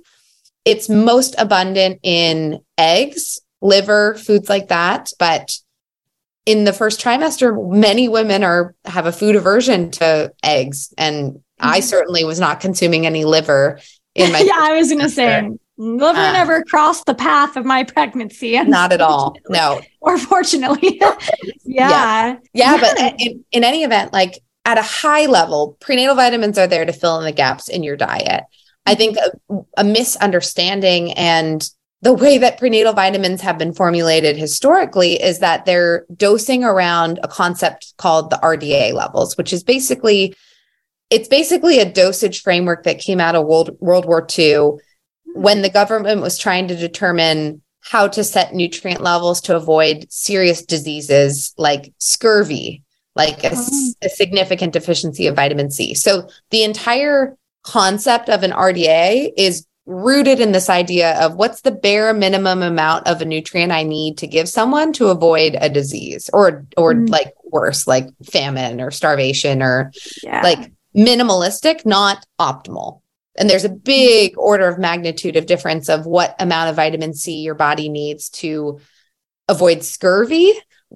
It's 0.68 0.90
most 0.90 1.36
abundant 1.38 2.00
in 2.04 2.60
eggs, 2.78 3.40
liver, 3.62 4.16
foods 4.16 4.50
like 4.50 4.68
that. 4.68 5.12
But 5.18 5.58
in 6.46 6.64
the 6.64 6.74
first 6.74 7.02
trimester, 7.02 7.72
many 7.74 8.08
women 8.08 8.44
are 8.44 8.76
have 8.86 9.06
a 9.06 9.12
food 9.12 9.36
aversion 9.36 9.92
to 9.92 10.34
eggs. 10.44 10.94
And 10.98 11.34
mm-hmm. 11.34 11.40
I 11.60 11.80
certainly 11.82 12.24
was 12.24 12.40
not 12.40 12.60
consuming 12.60 13.06
any 13.06 13.26
liver 13.26 13.80
in 14.16 14.32
my 14.32 14.40
Yeah, 14.46 14.54
I 14.58 14.74
was 14.74 14.90
gonna 14.90 15.10
say 15.10 15.50
liver 15.78 16.20
uh, 16.20 16.32
never 16.34 16.64
crossed 16.64 17.06
the 17.06 17.14
path 17.14 17.56
of 17.56 17.66
my 17.66 17.84
pregnancy. 17.84 18.60
Not 18.64 18.92
at 18.92 19.02
all. 19.02 19.36
No. 19.50 19.82
Or 20.02 20.18
fortunately. 20.18 21.00
yeah. 21.66 21.90
yeah. 21.90 22.38
Yeah. 22.54 22.78
But 22.80 23.22
in, 23.22 23.46
in 23.52 23.64
any 23.64 23.84
event, 23.84 24.14
like 24.14 24.40
at 24.66 24.78
a 24.78 24.82
high 24.82 25.28
level, 25.28 25.78
prenatal 25.80 26.16
vitamins 26.16 26.58
are 26.58 26.68
there 26.68 26.86
to 26.86 26.94
fill 26.94 27.20
in 27.20 27.26
the 27.26 27.32
gaps 27.32 27.70
in 27.70 27.84
your 27.84 27.96
diet. 27.96 28.44
I 28.88 28.96
think 28.96 29.18
a, 29.18 29.58
a 29.78 29.84
misunderstanding 29.84 31.12
and 31.14 31.70
the 32.02 32.14
way 32.14 32.38
that 32.38 32.58
prenatal 32.58 32.94
vitamins 32.94 33.42
have 33.42 33.58
been 33.58 33.74
formulated 33.74 34.38
historically 34.38 35.22
is 35.22 35.40
that 35.40 35.66
they're 35.66 36.06
dosing 36.16 36.64
around 36.64 37.20
a 37.22 37.28
concept 37.28 37.94
called 37.98 38.30
the 38.30 38.38
RDA 38.38 38.94
levels, 38.94 39.36
which 39.36 39.52
is 39.52 39.64
basically 39.64 40.36
it's 41.10 41.28
basically 41.28 41.80
a 41.80 41.92
dosage 41.92 42.42
framework 42.42 42.84
that 42.84 43.00
came 43.00 43.20
out 43.20 43.36
of 43.36 43.46
World 43.46 43.78
World 43.80 44.06
War 44.06 44.26
II 44.38 44.78
when 45.34 45.62
the 45.62 45.70
government 45.70 46.22
was 46.22 46.38
trying 46.38 46.68
to 46.70 46.76
determine 46.76 47.62
how 47.82 48.08
to 48.08 48.24
set 48.24 48.54
nutrient 48.54 49.02
levels 49.02 49.42
to 49.42 49.56
avoid 49.56 50.12
serious 50.12 50.66
diseases 50.66 51.54
like 51.58 51.94
scurvy, 52.00 52.84
like 53.16 53.44
a, 53.44 53.52
oh. 53.54 53.94
a 54.02 54.10
significant 54.10 54.74
deficiency 54.74 55.28
of 55.28 55.36
vitamin 55.36 55.72
C. 55.72 55.94
So 55.94 56.30
the 56.52 56.64
entire 56.64 57.38
concept 57.68 58.30
of 58.30 58.44
an 58.44 58.52
RDA 58.52 59.32
is 59.36 59.66
rooted 59.86 60.40
in 60.40 60.52
this 60.52 60.70
idea 60.70 61.18
of 61.20 61.36
what's 61.36 61.62
the 61.62 61.72
bare 61.72 62.14
minimum 62.14 62.62
amount 62.62 63.08
of 63.08 63.22
a 63.22 63.26
nutrient 63.26 63.72
I 63.72 63.84
need 63.84 64.18
to 64.20 64.28
give 64.28 64.50
someone 64.50 64.92
to 64.94 65.08
avoid 65.08 65.58
a 65.60 65.70
disease 65.70 66.30
or 66.34 66.66
or 66.76 66.94
mm. 66.94 67.10
like 67.10 67.34
worse 67.44 67.88
like 67.88 68.08
famine 68.30 68.82
or 68.82 68.92
starvation 68.92 69.62
or 69.62 69.92
yeah. 70.24 70.42
like 70.44 70.72
minimalistic 70.96 71.86
not 71.86 72.26
optimal 72.40 73.02
and 73.38 73.50
there's 73.50 73.64
a 73.64 73.70
big 73.70 74.38
order 74.38 74.68
of 74.68 74.78
magnitude 74.78 75.38
of 75.38 75.46
difference 75.46 75.88
of 75.88 76.06
what 76.06 76.36
amount 76.40 76.70
of 76.70 76.76
vitamin 76.76 77.14
C 77.14 77.42
your 77.42 77.56
body 77.56 77.88
needs 77.88 78.30
to 78.30 78.80
avoid 79.48 79.84
scurvy 79.84 80.52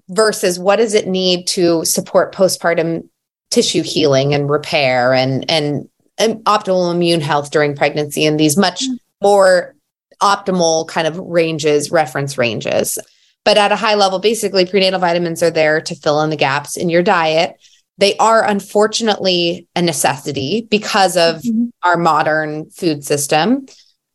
versus 0.10 0.60
what 0.60 0.78
does 0.78 0.94
it 0.94 1.08
need 1.08 1.48
to 1.48 1.86
support 1.86 2.36
postpartum 2.36 3.08
tissue 3.52 3.84
healing 3.84 4.34
and 4.34 4.50
repair 4.50 5.14
and 5.14 5.50
and 5.50 5.88
optimal 6.30 6.92
immune 6.92 7.22
health 7.22 7.52
during 7.52 7.76
pregnancy 7.76 8.26
and 8.26 8.40
these 8.40 8.58
much 8.58 8.84
mm. 8.84 8.98
more 9.22 9.76
optimal 10.22 10.88
kind 10.88 11.08
of 11.08 11.18
ranges, 11.18 11.92
reference 11.92 12.38
ranges. 12.38 12.98
But 13.44 13.58
at 13.58 13.72
a 13.72 13.76
high 13.76 13.96
level, 13.96 14.20
basically, 14.20 14.66
prenatal 14.66 15.00
vitamins 15.00 15.42
are 15.42 15.50
there 15.50 15.82
to 15.82 15.96
fill 15.96 16.22
in 16.22 16.30
the 16.30 16.36
gaps 16.36 16.78
in 16.78 16.90
your 16.90 17.02
diet. 17.02 17.56
They 17.98 18.16
are 18.18 18.48
unfortunately 18.48 19.68
a 19.76 19.82
necessity 19.82 20.68
because 20.70 21.18
of 21.18 21.42
mm-hmm. 21.42 21.66
our 21.84 21.98
modern 21.98 22.70
food 22.70 23.04
system. 23.04 23.66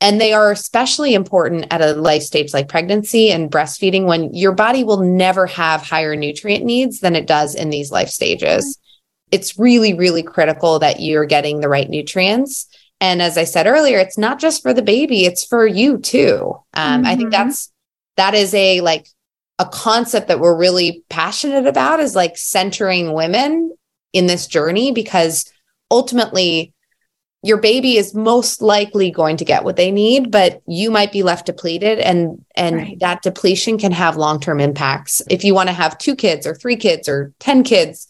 And 0.00 0.20
they 0.20 0.32
are 0.32 0.52
especially 0.52 1.14
important 1.14 1.66
at 1.70 1.80
a 1.80 1.94
life 1.94 2.22
stage 2.22 2.52
like 2.52 2.68
pregnancy 2.68 3.30
and 3.30 3.50
breastfeeding 3.50 4.04
when 4.04 4.32
your 4.34 4.52
body 4.52 4.84
will 4.84 5.00
never 5.00 5.46
have 5.46 5.82
higher 5.82 6.14
nutrient 6.14 6.64
needs 6.64 7.00
than 7.00 7.16
it 7.16 7.26
does 7.26 7.54
in 7.54 7.70
these 7.70 7.90
life 7.90 8.10
stages 8.10 8.78
it's 9.36 9.58
really, 9.58 9.92
really 9.92 10.22
critical 10.22 10.78
that 10.78 11.00
you're 11.00 11.26
getting 11.26 11.60
the 11.60 11.68
right 11.68 11.90
nutrients. 11.90 12.66
And 13.02 13.20
as 13.20 13.36
I 13.36 13.44
said 13.44 13.66
earlier, 13.66 13.98
it's 13.98 14.16
not 14.16 14.40
just 14.40 14.62
for 14.62 14.72
the 14.72 14.80
baby, 14.80 15.26
it's 15.26 15.44
for 15.44 15.66
you 15.66 15.98
too. 15.98 16.56
Um, 16.72 17.02
mm-hmm. 17.02 17.06
I 17.06 17.16
think 17.16 17.32
mm-hmm. 17.32 17.48
that's, 17.48 17.70
that 18.16 18.32
is 18.34 18.54
a 18.54 18.80
like 18.80 19.06
a 19.58 19.66
concept 19.66 20.28
that 20.28 20.40
we're 20.40 20.56
really 20.56 21.04
passionate 21.10 21.66
about 21.66 22.00
is 22.00 22.16
like 22.16 22.38
centering 22.38 23.12
women 23.12 23.76
in 24.14 24.26
this 24.26 24.46
journey 24.46 24.90
because 24.90 25.50
ultimately 25.90 26.72
your 27.42 27.58
baby 27.58 27.98
is 27.98 28.14
most 28.14 28.62
likely 28.62 29.10
going 29.10 29.36
to 29.36 29.44
get 29.44 29.64
what 29.64 29.76
they 29.76 29.90
need 29.90 30.30
but 30.30 30.62
you 30.66 30.90
might 30.90 31.12
be 31.12 31.22
left 31.22 31.46
depleted 31.46 31.98
and 31.98 32.44
and 32.54 32.76
right. 32.76 33.00
that 33.00 33.22
depletion 33.22 33.78
can 33.78 33.92
have 33.92 34.16
long-term 34.16 34.60
impacts 34.60 35.20
if 35.30 35.44
you 35.44 35.54
want 35.54 35.68
to 35.68 35.74
have 35.74 35.98
two 35.98 36.16
kids 36.16 36.46
or 36.46 36.54
three 36.54 36.76
kids 36.76 37.08
or 37.08 37.32
10 37.40 37.62
kids 37.62 38.08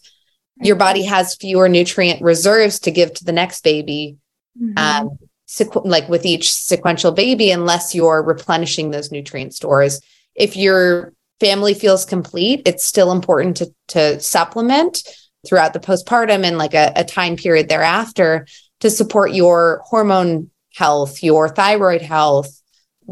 your 0.61 0.75
body 0.75 1.03
has 1.03 1.35
fewer 1.35 1.69
nutrient 1.69 2.21
reserves 2.21 2.79
to 2.79 2.91
give 2.91 3.13
to 3.13 3.23
the 3.23 3.31
next 3.31 3.63
baby 3.63 4.17
mm-hmm. 4.59 4.77
um, 4.77 5.17
sequ- 5.47 5.85
like 5.85 6.07
with 6.09 6.25
each 6.25 6.53
sequential 6.53 7.11
baby 7.11 7.51
unless 7.51 7.93
you're 7.93 8.23
replenishing 8.23 8.91
those 8.91 9.11
nutrient 9.11 9.53
stores 9.53 10.01
if 10.35 10.55
your 10.55 11.13
family 11.39 11.73
feels 11.73 12.05
complete 12.05 12.61
it's 12.65 12.85
still 12.85 13.11
important 13.11 13.57
to 13.57 13.73
to 13.87 14.19
supplement 14.19 15.03
throughout 15.47 15.73
the 15.73 15.79
postpartum 15.79 16.43
and 16.43 16.57
like 16.57 16.73
a, 16.73 16.91
a 16.95 17.03
time 17.03 17.35
period 17.35 17.69
thereafter 17.69 18.47
to 18.79 18.89
support 18.89 19.33
your 19.33 19.81
hormone 19.85 20.49
health 20.73 21.23
your 21.23 21.47
thyroid 21.47 22.01
health 22.01 22.61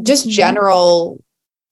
just 0.02 0.24
mm-hmm. 0.24 0.32
general 0.32 1.24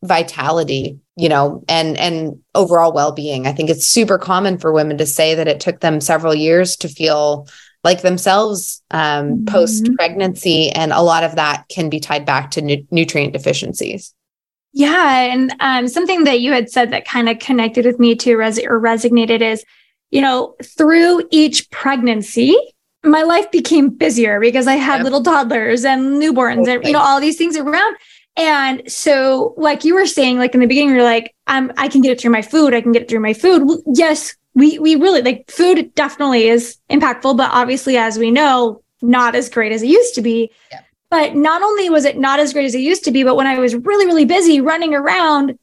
vitality 0.05 0.99
you 1.17 1.29
know 1.29 1.65
and 1.69 1.97
and 1.99 2.39
overall 2.55 2.93
well-being 2.93 3.47
i 3.47 3.53
think 3.53 3.71
it's 3.71 3.87
super 3.87 4.19
common 4.19 4.59
for 4.59 4.73
women 4.73 4.99
to 4.99 5.07
say 5.07 5.35
that 5.35 5.49
it 5.49 5.61
took 5.61 5.81
them 5.81 6.01
several 6.01 6.35
years 6.35 6.77
to 6.77 6.89
feel 6.89 7.49
like 7.83 8.01
themselves 8.01 8.83
um, 8.91 9.27
mm-hmm. 9.29 9.45
post 9.45 9.91
pregnancy 9.97 10.71
and 10.71 10.93
a 10.93 11.03
lot 11.03 11.23
of 11.23 11.37
that 11.37 11.65
can 11.69 11.91
be 11.91 12.01
tied 12.01 12.25
back 12.25 12.51
to 12.51 12.63
nu- 12.63 12.87
nutrient 12.91 13.33
deficiencies 13.33 14.15
yeah 14.73 15.21
and 15.33 15.55
um, 15.61 15.89
something 15.89 16.25
that 16.25 16.41
you 16.41 16.53
had 16.53 16.71
said 16.71 16.91
that 16.91 17.07
kind 17.07 17.29
of 17.29 17.39
connected 17.39 17.87
with 17.87 17.99
me 17.99 18.15
too 18.15 18.37
res- 18.37 18.65
or 18.65 18.81
resonated 18.81 19.41
is 19.41 19.65
you 20.11 20.21
know 20.21 20.55
through 20.63 21.23
each 21.31 21.71
pregnancy 21.71 22.57
my 23.05 23.23
life 23.23 23.51
became 23.51 23.89
busier 23.89 24.41
because 24.41 24.67
i 24.67 24.75
had 24.75 24.97
yep. 24.97 25.05
little 25.05 25.23
toddlers 25.23 25.85
and 25.85 26.21
newborns 26.21 26.67
and 26.67 26.85
you 26.85 26.93
know 26.93 27.01
all 27.01 27.21
these 27.21 27.37
things 27.37 27.57
around 27.57 27.97
and 28.37 28.91
so, 28.91 29.55
like 29.57 29.85
you 29.85 29.95
were 29.95 30.07
saying, 30.07 30.39
like 30.39 30.55
in 30.55 30.61
the 30.61 30.67
beginning, 30.67 30.95
you're 30.95 31.05
like, 31.05 31.35
I'm, 31.47 31.73
I 31.77 31.89
can 31.89 32.01
get 32.01 32.13
it 32.13 32.21
through 32.21 32.33
my 32.33 32.43
food. 32.43 32.75
I 32.75 32.81
can 32.81 32.93
get 32.93 33.03
it 33.03 33.09
through 33.09 33.21
my 33.21 33.33
food. 33.33 33.69
Yes, 33.87 34.35
we, 34.55 34.79
we 34.79 34.97
really 34.97 35.23
like 35.23 35.51
food 35.51 35.95
definitely 35.95 36.49
is 36.49 36.79
impactful, 36.91 37.37
but 37.37 37.51
obviously, 37.53 37.97
as 37.97 38.19
we 38.19 38.31
know, 38.31 38.83
not 39.03 39.35
as 39.35 39.49
great 39.49 39.73
as 39.73 39.83
it 39.83 39.89
used 39.89 40.15
to 40.15 40.23
be. 40.23 40.51
Yeah. 40.73 40.81
But 41.11 41.37
not 41.37 41.63
only 41.63 41.91
was 41.91 42.05
it 42.05 42.19
not 42.19 42.41
as 42.41 42.53
great 42.53 42.65
as 42.65 42.75
it 42.75 42.81
used 42.81 43.05
to 43.05 43.13
be, 43.13 43.23
but 43.23 43.37
when 43.37 43.47
I 43.47 43.59
was 43.59 43.75
really, 43.75 44.07
really 44.07 44.25
busy 44.25 44.61
running 44.61 44.95
around, 44.95 45.57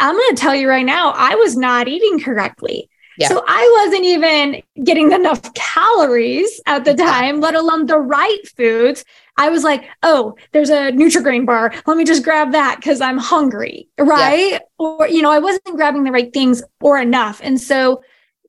I'm 0.00 0.14
going 0.14 0.34
to 0.34 0.40
tell 0.40 0.54
you 0.54 0.68
right 0.68 0.84
now, 0.84 1.12
I 1.16 1.34
was 1.36 1.56
not 1.56 1.88
eating 1.88 2.20
correctly. 2.20 2.90
Yeah. 3.16 3.28
So 3.28 3.44
I 3.46 3.84
wasn't 3.84 4.04
even 4.04 4.62
getting 4.84 5.12
enough 5.12 5.54
calories 5.54 6.60
at 6.66 6.84
the 6.84 6.94
time, 6.94 7.40
let 7.40 7.54
alone 7.54 7.86
the 7.86 7.98
right 7.98 8.40
foods. 8.56 9.04
I 9.36 9.48
was 9.48 9.64
like, 9.64 9.84
oh, 10.02 10.36
there's 10.52 10.70
a 10.70 10.92
Nutrigrain 10.92 11.46
bar. 11.46 11.72
Let 11.86 11.96
me 11.96 12.04
just 12.04 12.22
grab 12.22 12.52
that 12.52 12.76
because 12.76 13.00
I'm 13.00 13.18
hungry. 13.18 13.88
Right. 13.98 14.52
Yeah. 14.52 14.58
Or, 14.78 15.08
you 15.08 15.22
know, 15.22 15.30
I 15.32 15.38
wasn't 15.38 15.74
grabbing 15.76 16.04
the 16.04 16.12
right 16.12 16.32
things 16.32 16.62
or 16.80 16.98
enough. 16.98 17.40
And 17.42 17.60
so 17.60 18.02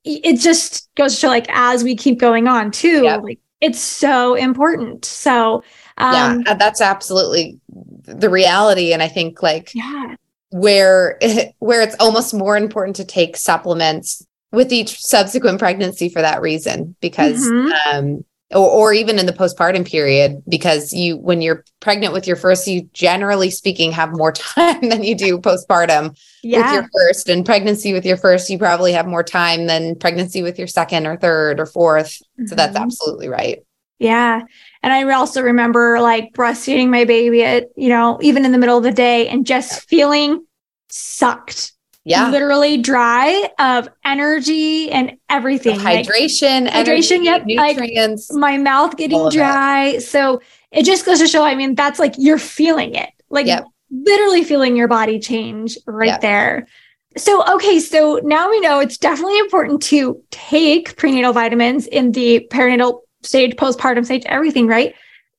it 0.06 0.38
just 0.39 0.89
goes 0.96 1.22
to 1.22 1.28
like 1.28 1.46
as 1.50 1.84
we 1.84 1.96
keep 1.96 2.19
going 2.19 2.48
on 2.50 2.72
too, 2.72 3.04
Yep. 3.04 3.22
like 3.24 3.39
it's 3.62 3.80
so 3.80 4.36
important. 4.36 5.06
So 5.06 5.63
um 5.98 6.41
yeah, 6.46 6.54
that's 6.56 6.82
absolutely 6.82 7.60
the 7.69 8.30
reality. 8.30 8.91
And 8.91 9.02
I 9.02 9.08
think 9.08 9.41
like 9.41 9.72
yeah. 9.74 10.15
where 10.50 11.17
where 11.60 11.82
it's 11.82 11.96
almost 12.02 12.34
more 12.34 12.58
important 12.58 12.98
to 12.98 13.06
take 13.06 13.38
supplements 13.38 14.26
with 14.52 14.74
each 14.74 15.00
subsequent 15.02 15.60
pregnancy 15.60 16.10
for 16.10 16.22
that 16.22 16.41
reason 16.41 16.98
because 17.00 17.48
Mhm. 17.48 17.72
um 17.93 18.26
or, 18.54 18.70
or 18.70 18.94
even 18.94 19.20
in 19.20 19.26
the 19.26 19.34
postpartum 19.34 19.86
period 19.86 20.42
because 20.48 20.94
you 20.94 21.18
when 21.18 21.42
you're 21.42 21.63
pregnant 21.80 22.13
with 22.13 22.28
your 22.28 22.36
first 22.36 22.68
you 22.68 22.89
generally 22.94 23.50
speaking 23.50 23.92
have 23.92 24.12
more 24.12 24.32
time 24.56 24.89
than 24.89 25.04
you 25.04 25.16
do 25.16 25.38
postpartum 25.39 26.10
with 26.44 26.72
your 26.74 26.88
first. 26.94 27.30
And 27.30 27.46
pregnancy 27.46 27.94
with 27.94 28.06
your 28.06 28.18
first 28.18 28.50
you 28.50 28.58
probably 28.58 28.94
have 28.94 29.06
more 29.08 29.24
time 29.24 29.68
than 29.68 29.96
pregnancy 29.96 30.42
with 30.42 30.58
your 30.58 30.68
second 30.68 31.06
or 31.06 31.18
third 31.18 31.60
or 31.60 31.66
fourth. 31.66 32.22
So 32.46 32.56
that's 32.56 32.78
Mhm. 32.78 32.82
absolutely 32.82 33.28
right. 33.28 33.60
Yeah. 34.00 34.42
And 34.82 34.92
I 34.94 35.04
also 35.13 35.42
remember 35.42 36.00
like 36.02 36.34
breastfeeding 36.34 36.89
my 36.89 37.06
baby 37.06 37.44
at, 37.44 37.68
you 37.78 37.89
know, 37.89 38.20
even 38.22 38.46
in 38.46 38.52
the 38.52 38.58
middle 38.58 38.78
of 38.78 38.84
the 38.84 38.92
day 38.92 39.28
and 39.28 39.46
just 39.46 39.88
feeling 39.89 40.46
sucked, 40.89 41.73
yeah 42.06 42.30
literally 42.30 42.78
dry 42.78 43.50
of 43.60 43.88
energy 44.04 44.92
and 44.92 45.18
everything. 45.30 45.82
Like, 45.82 46.06
hydration 46.06 46.68
Hydration, 46.68 46.72
energy, 46.72 47.16
yep, 47.26 47.44
like- 47.56 47.78
nutrients 47.78 48.32
my 48.34 48.58
mouth 48.58 48.98
getting 48.98 49.30
dry. 49.30 49.98
So 50.00 50.42
it 50.72 50.84
just 50.84 51.06
goes 51.06 51.20
to 51.20 51.28
show, 51.28 51.44
I 51.44 51.56
mean, 51.56 51.76
that's 51.76 52.00
like 52.00 52.16
you're 52.18 52.38
feeling 52.39 52.96
it, 52.96 53.10
like 53.30 53.46
Yep. 53.48 53.66
literally 53.92 54.44
feeling 54.44 54.76
your 54.76 54.88
body 54.88 55.20
change 55.20 55.78
right 55.86 56.08
Yep. 56.08 56.22
there. 56.22 56.68
So, 57.16 57.44
okay, 57.56 57.80
so 57.80 58.20
now 58.24 58.50
we 58.50 58.60
know 58.60 58.80
it's 58.80 58.98
definitely 58.98 59.38
important 59.38 59.84
to 59.84 60.20
take 60.32 60.98
prenatal 60.98 61.32
vitamins 61.32 61.86
in 61.86 62.12
the 62.12 62.48
perinatal 62.52 63.02
stage, 63.22 63.56
postpartum 63.56 64.04
stage, 64.04 64.24
everything, 64.26 64.66
right? 64.68 64.96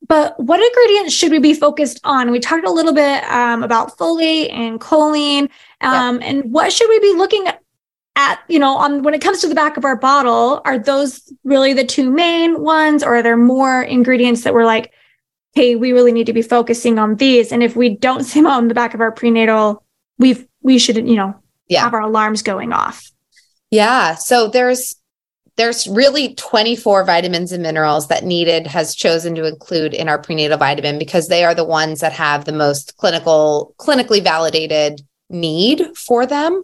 But 0.07 0.39
what 0.39 0.61
ingredients 0.61 1.15
should 1.15 1.31
we 1.33 1.39
be 1.39 1.55
focused 1.55 2.01
on? 2.05 2.31
We 2.31 2.41
talked 2.41 2.67
a 2.67 2.71
little 2.71 2.93
bit 2.93 3.25
um, 3.25 3.63
about 3.63 3.97
folate 3.97 4.53
and 4.53 4.81
choline, 4.81 5.49
um, 5.81 6.21
and 6.23 6.53
what 6.53 6.73
should 6.73 6.89
we 6.89 6.99
be 7.01 7.15
looking 7.15 7.47
at? 8.17 8.41
You 8.49 8.59
know, 8.59 8.77
on 8.77 9.03
when 9.03 9.15
it 9.15 9.21
comes 9.21 9.41
to 9.41 9.49
the 9.49 9.55
back 9.55 9.77
of 9.77 9.85
our 9.85 9.97
bottle, 9.97 10.61
are 10.65 10.79
those 10.79 11.33
really 11.43 11.73
the 11.73 11.85
two 11.85 12.11
main 12.11 12.61
ones, 12.63 13.03
or 13.03 13.17
are 13.17 13.23
there 13.23 13.37
more 13.37 13.83
ingredients 13.83 14.45
that 14.45 14.55
we're 14.55 14.65
like, 14.67 14.93
hey, 15.55 15.75
we 15.75 15.93
really 15.93 16.13
need 16.13 16.27
to 16.27 16.33
be 16.33 16.43
focusing 16.43 16.99
on 16.99 17.17
these? 17.17 17.51
And 17.51 17.63
if 17.63 17.75
we 17.75 17.97
don't 17.97 18.25
see 18.31 18.41
them 18.41 18.47
on 18.51 18.69
the 18.69 18.75
back 18.75 18.95
of 18.95 19.01
our 19.01 19.13
prenatal, 19.13 19.85
we've 20.19 20.47
we 20.63 20.79
should, 20.79 20.97
you 20.97 21.17
know, 21.17 21.35
Yeah. 21.69 21.83
have 21.83 21.95
our 21.95 22.01
alarms 22.01 22.43
going 22.43 22.73
off. 22.73 23.11
Yeah. 23.71 24.15
So 24.15 24.49
there's 24.49 24.97
there's 25.57 25.87
really 25.87 26.35
24 26.35 27.05
vitamins 27.05 27.53
and 27.53 27.63
minerals 27.63 28.09
that 28.09 28.25
Needed 28.25 28.67
has 28.67 28.95
chosen 28.95 29.35
to 29.37 29.47
include 29.47 29.95
in 29.95 30.09
our 30.09 30.19
prenatal 30.19 30.59
vitamin 30.59 30.99
because 30.99 31.29
they 31.29 31.45
are 31.45 31.55
the 31.55 31.65
ones 31.65 32.01
that 32.01 32.13
have 32.13 32.45
the 32.45 32.53
most 32.53 32.97
clinical 32.97 33.75
clinically 33.79 34.23
validated 34.23 35.01
need 35.31 35.97
for 35.97 36.27
them. 36.27 36.63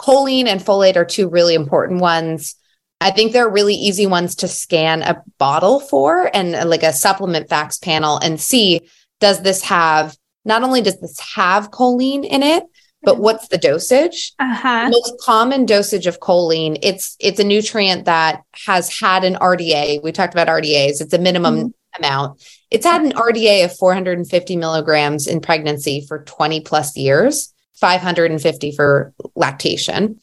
Choline 0.00 0.46
and 0.46 0.60
folate 0.60 0.96
are 0.96 1.04
two 1.04 1.28
really 1.28 1.54
important 1.54 2.00
ones. 2.00 2.54
I 3.00 3.10
think 3.10 3.32
they're 3.32 3.48
really 3.48 3.74
easy 3.74 4.06
ones 4.06 4.36
to 4.36 4.48
scan 4.48 5.02
a 5.02 5.22
bottle 5.38 5.80
for 5.80 6.30
and 6.34 6.54
uh, 6.54 6.66
like 6.66 6.82
a 6.82 6.92
supplement 6.92 7.48
facts 7.48 7.78
panel 7.78 8.18
and 8.18 8.40
see 8.40 8.88
does 9.20 9.42
this 9.42 9.62
have 9.62 10.16
not 10.44 10.62
only 10.62 10.80
does 10.80 11.00
this 11.00 11.18
have 11.34 11.70
choline 11.70 12.24
in 12.24 12.42
it, 12.42 12.64
but 13.02 13.18
what's 13.18 13.48
the 13.48 13.58
dosage? 13.58 14.32
Uh 14.38 14.54
huh. 14.54 14.88
most 14.90 15.14
common 15.20 15.66
dosage 15.66 16.06
of 16.06 16.20
choline 16.20 16.78
it's 16.82 17.16
it's 17.20 17.38
a 17.40 17.44
nutrient 17.44 18.04
that 18.06 18.42
has 18.66 18.88
had 19.00 19.24
an 19.24 19.34
rda 19.36 20.02
we 20.02 20.12
talked 20.12 20.34
about 20.34 20.48
rdas 20.48 21.00
it's 21.00 21.12
a 21.12 21.18
minimum 21.18 21.72
amount 21.98 22.42
it's 22.70 22.84
had 22.84 23.02
an 23.02 23.12
rda 23.12 23.64
of 23.64 23.76
450 23.76 24.56
milligrams 24.56 25.26
in 25.26 25.40
pregnancy 25.40 26.04
for 26.06 26.24
20 26.24 26.60
plus 26.62 26.96
years 26.96 27.52
550 27.74 28.72
for 28.72 29.12
lactation 29.36 30.18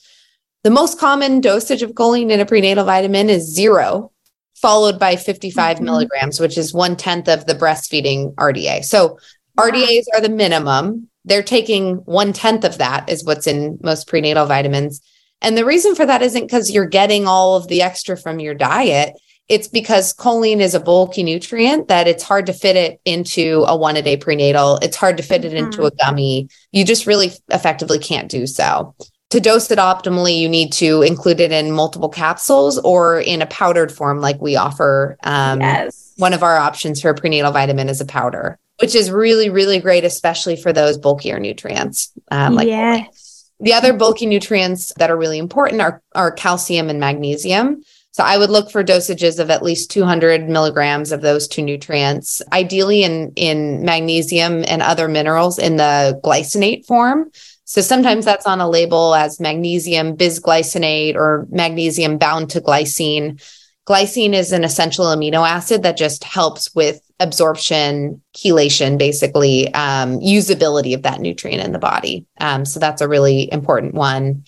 the 0.63 0.69
most 0.71 0.99
common 0.99 1.41
dosage 1.41 1.81
of 1.83 1.91
choline 1.93 2.29
in 2.31 2.39
a 2.39 2.45
prenatal 2.45 2.85
vitamin 2.85 3.29
is 3.29 3.43
zero 3.53 4.11
followed 4.55 4.99
by 4.99 5.15
55 5.15 5.77
Mhm. 5.77 5.81
milligrams 5.81 6.39
which 6.39 6.57
is 6.57 6.73
one 6.73 6.95
tenth 6.95 7.27
of 7.29 7.45
the 7.45 7.55
breastfeeding 7.55 8.33
rda 8.35 8.83
so 8.83 9.17
RDAs 9.57 10.03
are 10.13 10.19
the 10.19 10.27
minimum. 10.27 11.07
They're 11.25 11.43
taking 11.43 11.97
one 12.05 12.33
tenth 12.33 12.63
of 12.63 12.77
that, 12.77 13.09
is 13.09 13.25
what's 13.25 13.47
in 13.47 13.77
most 13.83 14.07
prenatal 14.07 14.45
vitamins. 14.45 15.01
And 15.41 15.57
the 15.57 15.65
reason 15.65 15.95
for 15.95 16.05
that 16.05 16.21
isn't 16.21 16.45
because 16.45 16.71
you're 16.71 16.85
getting 16.85 17.27
all 17.27 17.55
of 17.55 17.67
the 17.67 17.81
extra 17.81 18.15
from 18.15 18.39
your 18.39 18.53
diet. 18.53 19.15
It's 19.47 19.67
because 19.67 20.13
choline 20.13 20.59
is 20.59 20.73
a 20.73 20.79
bulky 20.79 21.21
nutrient 21.21 21.87
that 21.87 22.07
it's 22.07 22.23
hard 22.23 22.47
to 22.47 22.53
fit 22.53 22.75
it 22.75 22.99
into 23.05 23.63
a 23.67 23.75
one 23.75 23.95
a 23.95 24.01
day 24.01 24.17
prenatal. 24.17 24.77
It's 24.81 24.95
hard 24.95 25.17
to 25.17 25.23
fit 25.23 25.45
it 25.45 25.53
into 25.53 25.83
a 25.85 25.91
gummy. 25.91 26.49
You 26.71 26.83
just 26.83 27.05
really 27.05 27.31
effectively 27.49 27.99
can't 27.99 28.29
do 28.29 28.47
so. 28.47 28.95
To 29.31 29.39
dose 29.39 29.69
it 29.69 29.79
optimally, 29.79 30.37
you 30.37 30.47
need 30.47 30.71
to 30.73 31.01
include 31.01 31.39
it 31.39 31.51
in 31.51 31.71
multiple 31.71 32.09
capsules 32.09 32.79
or 32.79 33.19
in 33.19 33.41
a 33.41 33.47
powdered 33.47 33.91
form, 33.91 34.21
like 34.21 34.39
we 34.39 34.55
offer. 34.55 35.17
Um, 35.23 35.61
yes. 35.61 36.13
one 36.17 36.33
of 36.33 36.41
our 36.41 36.57
options 36.57 37.01
for 37.01 37.09
a 37.09 37.15
prenatal 37.15 37.51
vitamin 37.51 37.89
is 37.89 37.99
a 37.99 38.05
powder, 38.05 38.57
which 38.79 38.95
is 38.95 39.11
really, 39.11 39.49
really 39.49 39.79
great, 39.79 40.03
especially 40.03 40.55
for 40.55 40.73
those 40.73 40.97
bulkier 40.97 41.39
nutrients. 41.39 42.11
Um, 42.31 42.55
like 42.55 42.67
yes. 42.67 43.49
the 43.59 43.73
other 43.73 43.93
bulky 43.93 44.25
nutrients 44.25 44.93
that 44.97 45.09
are 45.09 45.17
really 45.17 45.37
important 45.37 45.81
are, 45.81 46.01
are 46.13 46.31
calcium 46.31 46.89
and 46.89 46.99
magnesium. 46.99 47.83
So 48.11 48.23
I 48.23 48.37
would 48.37 48.49
look 48.49 48.71
for 48.71 48.81
dosages 48.81 49.39
of 49.39 49.49
at 49.49 49.61
least 49.61 49.91
200 49.91 50.47
milligrams 50.47 51.11
of 51.11 51.21
those 51.21 51.49
two 51.49 51.61
nutrients, 51.61 52.41
ideally 52.53 53.03
in, 53.03 53.33
in 53.35 53.83
magnesium 53.83 54.63
and 54.67 54.81
other 54.81 55.09
minerals 55.09 55.59
in 55.59 55.75
the 55.75 56.19
glycinate 56.23 56.85
form. 56.85 57.29
So 57.65 57.81
sometimes 57.81 58.23
that's 58.23 58.45
on 58.45 58.61
a 58.61 58.69
label 58.69 59.15
as 59.15 59.39
magnesium 59.41 60.15
bisglycinate 60.15 61.15
or 61.15 61.45
magnesium 61.49 62.17
bound 62.17 62.51
to 62.51 62.61
glycine. 62.61 63.41
Glycine 63.85 64.33
is 64.33 64.53
an 64.53 64.63
essential 64.63 65.05
amino 65.05 65.45
acid 65.45 65.83
that 65.83 65.97
just 65.97 66.23
helps 66.23 66.73
with 66.73 67.01
absorption, 67.19 68.21
chelation, 68.35 68.97
basically, 68.97 69.73
um, 69.73 70.19
usability 70.19 70.93
of 70.93 71.03
that 71.03 71.21
nutrient 71.21 71.63
in 71.63 71.71
the 71.71 71.79
body. 71.79 72.25
Um, 72.39 72.65
so 72.65 72.79
that's 72.79 73.01
a 73.01 73.07
really 73.07 73.51
important 73.51 73.93
one. 73.93 74.43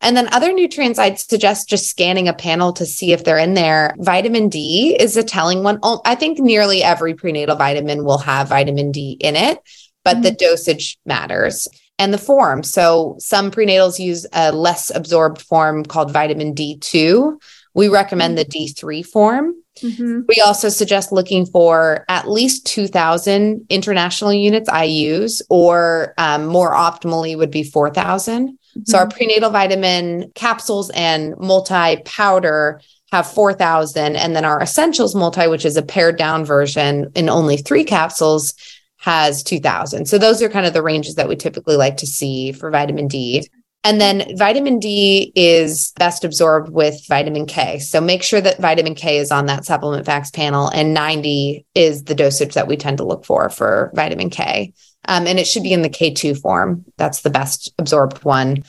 And 0.00 0.16
then 0.16 0.32
other 0.32 0.52
nutrients, 0.52 0.98
I'd 0.98 1.18
suggest 1.18 1.68
just 1.68 1.88
scanning 1.88 2.28
a 2.28 2.32
panel 2.32 2.72
to 2.74 2.86
see 2.86 3.12
if 3.12 3.24
they're 3.24 3.38
in 3.38 3.54
there. 3.54 3.94
Vitamin 3.98 4.48
D 4.48 4.96
is 4.98 5.16
a 5.16 5.24
telling 5.24 5.64
one. 5.64 5.80
I 6.04 6.14
think 6.14 6.38
nearly 6.38 6.82
every 6.82 7.14
prenatal 7.14 7.56
vitamin 7.56 8.04
will 8.04 8.18
have 8.18 8.48
vitamin 8.48 8.92
D 8.92 9.16
in 9.20 9.34
it, 9.34 9.58
but 10.04 10.22
the 10.22 10.30
dosage 10.30 10.98
matters 11.04 11.66
and 11.98 12.14
the 12.14 12.18
form. 12.18 12.62
So 12.62 13.16
some 13.18 13.50
prenatals 13.50 13.98
use 13.98 14.24
a 14.32 14.52
less 14.52 14.94
absorbed 14.94 15.42
form 15.42 15.84
called 15.84 16.12
vitamin 16.12 16.54
D2. 16.54 17.40
We 17.74 17.88
recommend 17.88 18.38
the 18.38 18.44
D3 18.44 19.04
form. 19.04 19.54
Mhm. 19.80 20.24
We 20.28 20.40
also 20.44 20.68
suggest 20.68 21.12
looking 21.12 21.46
for 21.46 22.04
at 22.08 22.28
least 22.28 22.66
2000 22.66 23.66
international 23.68 24.32
units 24.32 24.68
IUs, 24.68 25.42
or 25.48 26.14
um, 26.18 26.46
more 26.46 26.72
optimally 26.74 27.36
would 27.36 27.50
be 27.50 27.62
4000. 27.62 28.58
So 28.84 28.98
our 28.98 29.08
prenatal 29.08 29.50
vitamin 29.50 30.30
capsules 30.34 30.90
and 30.90 31.36
multi 31.38 31.96
powder 32.04 32.80
have 33.10 33.26
4000. 33.26 34.16
And 34.16 34.36
then 34.36 34.44
our 34.44 34.60
essentials 34.60 35.14
multi, 35.14 35.46
which 35.48 35.64
is 35.64 35.76
a 35.76 35.82
pared 35.82 36.16
down 36.16 36.44
version 36.44 37.10
in 37.14 37.28
only 37.28 37.56
three 37.56 37.84
capsules, 37.84 38.54
has 38.98 39.42
2000. 39.42 40.06
So 40.06 40.18
those 40.18 40.42
are 40.42 40.48
kind 40.48 40.66
of 40.66 40.74
the 40.74 40.82
ranges 40.82 41.14
that 41.14 41.28
we 41.28 41.36
typically 41.36 41.76
like 41.76 41.96
to 41.98 42.06
see 42.06 42.52
for 42.52 42.70
vitamin 42.70 43.08
D. 43.08 43.48
And 43.84 44.00
then 44.00 44.36
vitamin 44.36 44.80
D 44.80 45.32
is 45.34 45.92
best 45.98 46.24
absorbed 46.24 46.70
with 46.70 47.00
vitamin 47.08 47.46
K. 47.46 47.78
So 47.78 48.00
make 48.00 48.22
sure 48.22 48.40
that 48.40 48.58
vitamin 48.58 48.94
K 48.94 49.18
is 49.18 49.30
on 49.30 49.46
that 49.46 49.64
supplement 49.64 50.04
facts 50.04 50.30
panel, 50.30 50.68
and 50.68 50.92
90 50.92 51.64
is 51.74 52.04
the 52.04 52.14
dosage 52.14 52.54
that 52.54 52.66
we 52.66 52.76
tend 52.76 52.98
to 52.98 53.04
look 53.04 53.24
for 53.24 53.48
for 53.48 53.90
vitamin 53.94 54.30
K. 54.30 54.72
Um, 55.06 55.26
and 55.26 55.38
it 55.38 55.46
should 55.46 55.62
be 55.62 55.72
in 55.72 55.82
the 55.82 55.88
K2 55.88 56.40
form. 56.40 56.84
That's 56.96 57.20
the 57.22 57.30
best 57.30 57.72
absorbed 57.78 58.24
one. 58.24 58.64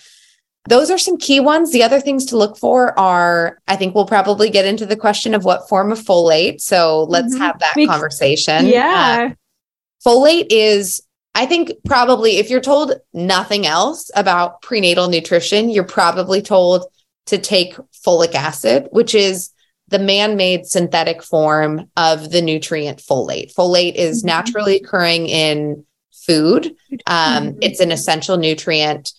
Those 0.70 0.92
are 0.92 0.98
some 1.00 1.18
key 1.18 1.40
ones. 1.40 1.72
The 1.72 1.84
other 1.84 2.00
things 2.00 2.26
to 2.28 2.38
look 2.38 2.56
for 2.58 2.98
are, 2.98 3.58
I 3.68 3.76
think 3.76 3.96
we'll 3.96 4.06
probably 4.06 4.50
get 4.52 4.66
into 4.66 4.86
the 4.86 4.96
question 4.96 5.34
of 5.34 5.44
what 5.44 5.68
form 5.68 5.92
of 5.92 6.00
folate. 6.00 6.62
So 6.62 7.06
let's 7.10 7.34
Mhm. 7.34 7.40
have 7.40 7.60
that 7.60 7.74
We- 7.76 7.88
conversation. 7.88 8.66
Uh, 8.66 8.70
Yeah. 8.70 9.30
folate 10.06 10.48
is 10.52 11.02
i 11.36 11.46
think 11.46 11.72
probably 11.86 12.38
if 12.38 12.50
you're 12.50 12.62
told 12.62 12.94
nothing 13.14 13.66
else 13.66 14.10
about 14.16 14.62
prenatal 14.62 15.08
nutrition 15.10 15.70
you're 15.70 15.84
probably 15.84 16.42
told 16.42 16.86
to 17.26 17.38
take 17.38 17.76
folic 18.06 18.34
acid 18.36 18.88
which 18.92 19.14
is 19.16 19.52
the 19.88 20.00
man-made 20.00 20.66
synthetic 20.66 21.24
form 21.24 21.90
of 21.98 22.32
the 22.32 22.42
nutrient 22.42 23.00
folate 23.00 23.54
folate 23.54 23.96
is 23.96 24.22
Mhm. 24.24 24.28
naturally 24.28 24.76
occurring 24.78 25.28
in 25.28 25.86
food 26.12 26.76
um, 27.08 27.54
Mhm. 27.54 27.58
it's 27.62 27.80
an 27.80 27.92
essential 27.92 28.38
nutrient 28.38 29.14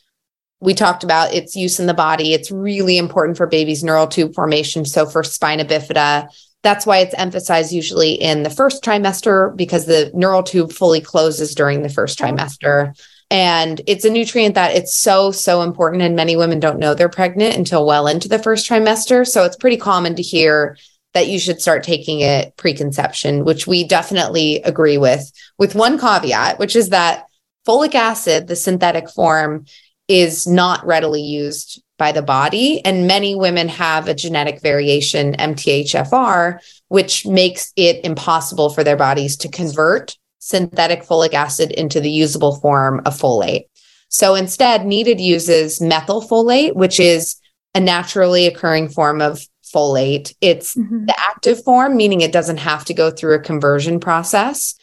we 0.62 0.74
talked 0.74 1.04
about 1.04 1.32
its 1.32 1.56
use 1.56 1.80
in 1.80 1.86
the 1.86 1.94
body. 1.94 2.34
It's 2.34 2.50
really 2.50 2.98
important 2.98 3.38
for 3.38 3.46
babies' 3.46 3.82
neural 3.82 4.06
tube 4.06 4.34
formation. 4.34 4.84
So 4.84 5.06
for 5.06 5.22
spina 5.24 5.64
bifida, 5.64 6.28
that's 6.62 6.84
why 6.84 6.98
it's 6.98 7.14
emphasized 7.14 7.72
usually 7.72 8.12
in 8.12 8.42
the 8.42 8.50
first 8.50 8.84
trimester 8.84 9.56
because 9.56 9.86
the 9.86 10.10
neural 10.14 10.42
tube 10.42 10.72
fully 10.72 11.00
closes 11.00 11.54
during 11.54 11.82
the 11.82 11.88
first 11.88 12.20
oh. 12.20 12.24
trimester. 12.24 12.98
And 13.30 13.80
it's 13.86 14.04
a 14.04 14.10
nutrient 14.10 14.56
that 14.56 14.74
it's 14.74 14.94
so, 14.94 15.30
so 15.30 15.62
important. 15.62 16.02
And 16.02 16.16
many 16.16 16.36
women 16.36 16.58
don't 16.60 16.80
know 16.80 16.94
they're 16.94 17.08
pregnant 17.08 17.56
until 17.56 17.86
well 17.86 18.06
into 18.06 18.28
the 18.28 18.40
first 18.40 18.68
trimester. 18.68 19.26
So 19.26 19.44
it's 19.44 19.56
pretty 19.56 19.76
common 19.76 20.16
to 20.16 20.22
hear 20.22 20.76
that 21.14 21.28
you 21.28 21.38
should 21.38 21.60
start 21.60 21.82
taking 21.82 22.20
it 22.20 22.56
preconception, 22.56 23.44
which 23.44 23.66
we 23.66 23.84
definitely 23.84 24.62
agree 24.62 24.98
with, 24.98 25.30
with 25.58 25.74
one 25.74 25.98
caveat, 25.98 26.58
which 26.58 26.76
is 26.76 26.90
that 26.90 27.24
folic 27.66 27.94
acid, 27.94 28.46
the 28.46 28.56
synthetic 28.56 29.08
form, 29.08 29.64
is 30.08 30.46
not 30.46 30.84
readily 30.84 31.22
used 31.22 31.82
by 32.00 32.10
the 32.10 32.22
body. 32.22 32.84
And 32.84 33.06
many 33.06 33.36
women 33.36 33.68
have 33.68 34.08
a 34.08 34.14
genetic 34.14 34.62
variation, 34.62 35.34
MTHFR, 35.34 36.58
which 36.88 37.26
makes 37.26 37.72
it 37.76 38.04
impossible 38.04 38.70
for 38.70 38.82
their 38.82 38.96
bodies 38.96 39.36
to 39.36 39.48
convert 39.48 40.16
synthetic 40.38 41.04
folic 41.04 41.34
acid 41.34 41.70
into 41.70 42.00
the 42.00 42.10
usable 42.10 42.56
form 42.56 43.02
of 43.04 43.16
folate. 43.16 43.66
So 44.08 44.34
instead, 44.34 44.86
Needed 44.86 45.20
uses 45.20 45.78
methylfolate, 45.78 46.74
which 46.74 46.98
is 46.98 47.36
a 47.74 47.80
naturally 47.80 48.46
occurring 48.46 48.88
form 48.88 49.20
of 49.20 49.46
folate. 49.62 50.34
It's 50.40 50.74
mm-hmm. 50.74 51.04
the 51.04 51.14
active 51.20 51.62
form, 51.62 51.98
meaning 51.98 52.22
it 52.22 52.32
doesn't 52.32 52.56
have 52.56 52.86
to 52.86 52.94
go 52.94 53.10
through 53.10 53.34
a 53.34 53.40
conversion 53.40 54.00
process. 54.00 54.74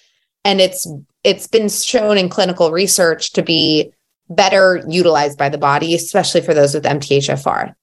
And 0.46 0.62
it's 0.62 0.88
it's 1.24 1.48
been 1.48 1.68
shown 1.68 2.18
in 2.18 2.30
clinical 2.30 2.72
research 2.72 3.34
to 3.34 3.42
be 3.42 3.92
better 4.30 4.84
utilized 4.88 5.38
by 5.38 5.50
the 5.50 5.58
body, 5.58 5.96
especially 5.96 6.42
for 6.42 6.54
those 6.54 6.74
with 6.74 6.84
MTHFR. 6.84 7.74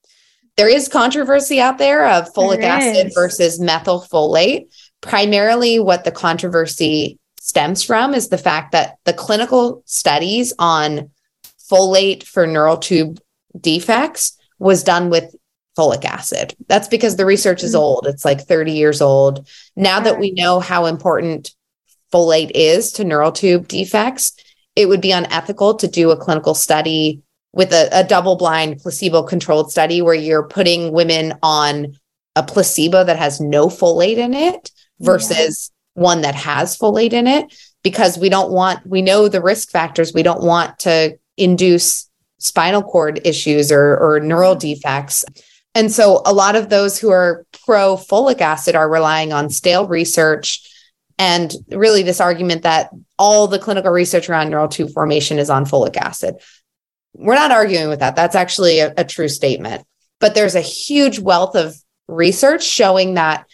There 0.57 0.69
is 0.69 0.89
controversy 0.89 1.61
out 1.61 1.79
there 1.79 2.07
of 2.07 2.33
folic 2.33 2.61
there 2.61 2.73
acid 2.73 3.09
is. 3.09 3.15
versus 3.15 3.61
methylfolate. 3.61 4.73
Primarily, 5.01 5.79
what 5.81 6.05
the 6.05 6.13
controversy 6.13 7.19
stems 7.41 7.83
from 7.83 8.15
is 8.15 8.29
the 8.29 8.39
fact 8.39 8.73
that 8.73 8.97
the 9.05 9.13
clinical 9.13 9.83
studies 9.87 10.53
on 10.59 11.11
folate 11.71 12.23
for 12.23 12.47
neural 12.47 12.77
tube 12.77 13.21
defects 13.61 14.39
was 14.59 14.85
done 14.85 15.11
with 15.11 15.35
folic 15.77 16.05
acid. 16.05 16.55
That's 16.69 16.89
because 16.89 17.17
the 17.17 17.27
research 17.27 17.63
is 17.63 17.73
mm-hmm. 17.73 17.81
old. 17.81 18.07
It's 18.07 18.25
like 18.25 18.43
30 18.43 18.73
years 18.73 19.03
old. 19.03 19.49
Now 19.75 20.01
that 20.01 20.19
we 20.19 20.31
know 20.33 20.61
how 20.61 20.87
important 20.87 21.51
folate 22.13 22.53
is 22.55 22.93
to 22.93 23.05
neural 23.05 23.33
tube 23.33 23.67
defects, 23.67 24.37
it 24.77 24.89
would 24.89 25.01
be 25.01 25.13
unethical 25.13 25.75
to 25.75 25.89
do 25.89 26.11
a 26.11 26.17
clinical 26.17 26.55
study 26.55 27.23
with 27.53 27.73
a, 27.73 27.89
a 27.93 28.05
double 28.05 28.37
blind 28.37 28.81
placebo 28.81 29.23
controlled 29.23 29.71
study 29.71 30.03
where 30.03 30.15
you're 30.15 30.49
putting 30.49 30.93
women 30.93 31.35
on 31.43 31.97
a 32.37 32.43
placebo 32.43 33.05
that 33.05 33.19
has 33.19 33.41
no 33.41 33.69
folate 33.69 34.17
in 34.17 34.35
it 34.35 34.71
versus 35.01 35.71
yeah. 35.97 36.03
one 36.03 36.23
that 36.23 36.35
has 36.35 36.77
folate 36.77 37.13
in 37.13 37.27
it 37.27 37.55
because 37.85 38.19
we 38.19 38.29
don't 38.29 38.51
want 38.51 38.85
we 38.87 39.03
know 39.03 39.29
the 39.29 39.43
risk 39.43 39.71
factors. 39.71 40.13
We 40.13 40.25
don't 40.25 40.43
want 40.43 40.81
to 40.81 41.17
induce 41.37 42.11
spinal 42.39 42.83
cord 42.83 43.21
issues 43.25 43.71
or, 43.71 43.97
or 43.97 44.21
neural 44.21 44.55
defects. 44.55 45.25
And 45.75 45.91
so 45.91 46.23
a 46.25 46.33
lot 46.33 46.57
of 46.57 46.69
those 46.69 46.99
who 46.99 47.11
are 47.11 47.47
pro 47.65 47.97
folic 47.97 48.41
acid 48.41 48.75
are 48.75 48.91
relying 48.91 49.33
on 49.33 49.51
stale 49.51 49.87
research 49.87 50.61
and 51.19 51.55
really 51.71 52.03
this 52.03 52.21
argument 52.21 52.63
that 52.63 52.91
all 53.19 53.47
the 53.47 53.59
clinical 53.59 53.91
research 53.91 54.29
around 54.29 54.51
neural 54.51 54.69
tube 54.69 54.91
formation 54.91 55.39
is 55.39 55.51
on 55.51 55.65
folic 55.65 55.97
acid. 55.97 56.37
We're 57.15 57.35
not 57.35 57.53
arguing 57.53 57.89
with 57.89 58.01
that. 58.01 58.17
That's 58.17 58.35
actually 58.35 58.81
a, 58.81 58.93
a 58.97 59.05
true 59.05 59.29
statement. 59.29 59.85
But 60.21 60.35
there's 60.35 60.55
a 60.55 60.61
huge 60.61 61.19
wealth 61.19 61.55
of 61.55 61.77
research 62.09 62.65
showing 62.65 63.15
that 63.15 63.47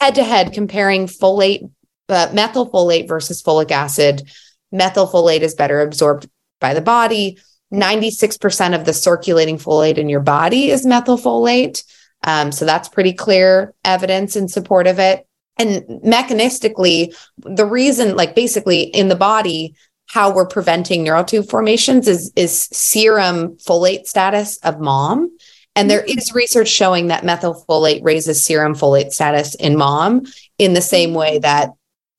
head 0.00 0.16
to 0.16 0.24
head 0.24 0.52
comparing 0.52 1.06
folate, 1.06 1.70
uh, 2.08 2.28
methylfolate 2.28 3.08
versus 3.08 3.42
folic 3.42 3.70
acid, 3.70 4.28
methylfolate 4.74 5.40
is 5.40 5.54
better 5.54 5.80
absorbed 5.80 6.28
by 6.60 6.74
the 6.74 6.80
body. 6.80 7.38
96% 7.72 8.74
of 8.74 8.84
the 8.84 8.92
circulating 8.92 9.58
folate 9.58 9.98
in 9.98 10.08
your 10.08 10.20
body 10.20 10.70
is 10.70 10.86
methylfolate. 10.86 11.82
Um, 12.22 12.52
so 12.52 12.64
that's 12.64 12.88
pretty 12.88 13.12
clear 13.12 13.74
evidence 13.84 14.36
in 14.36 14.48
support 14.48 14.86
of 14.86 14.98
it 14.98 15.25
and 15.58 15.82
mechanistically 16.02 17.14
the 17.38 17.66
reason 17.66 18.16
like 18.16 18.34
basically 18.34 18.82
in 18.82 19.08
the 19.08 19.16
body 19.16 19.74
how 20.08 20.32
we're 20.32 20.46
preventing 20.46 21.02
neural 21.02 21.24
tube 21.24 21.48
formations 21.48 22.06
is 22.06 22.32
is 22.36 22.68
serum 22.72 23.56
folate 23.56 24.06
status 24.06 24.58
of 24.58 24.80
mom 24.80 25.36
and 25.74 25.90
there 25.90 26.04
is 26.04 26.34
research 26.34 26.68
showing 26.68 27.08
that 27.08 27.24
methylfolate 27.24 28.04
raises 28.04 28.42
serum 28.42 28.74
folate 28.74 29.12
status 29.12 29.54
in 29.54 29.76
mom 29.76 30.24
in 30.58 30.74
the 30.74 30.80
same 30.80 31.14
way 31.14 31.38
that 31.38 31.70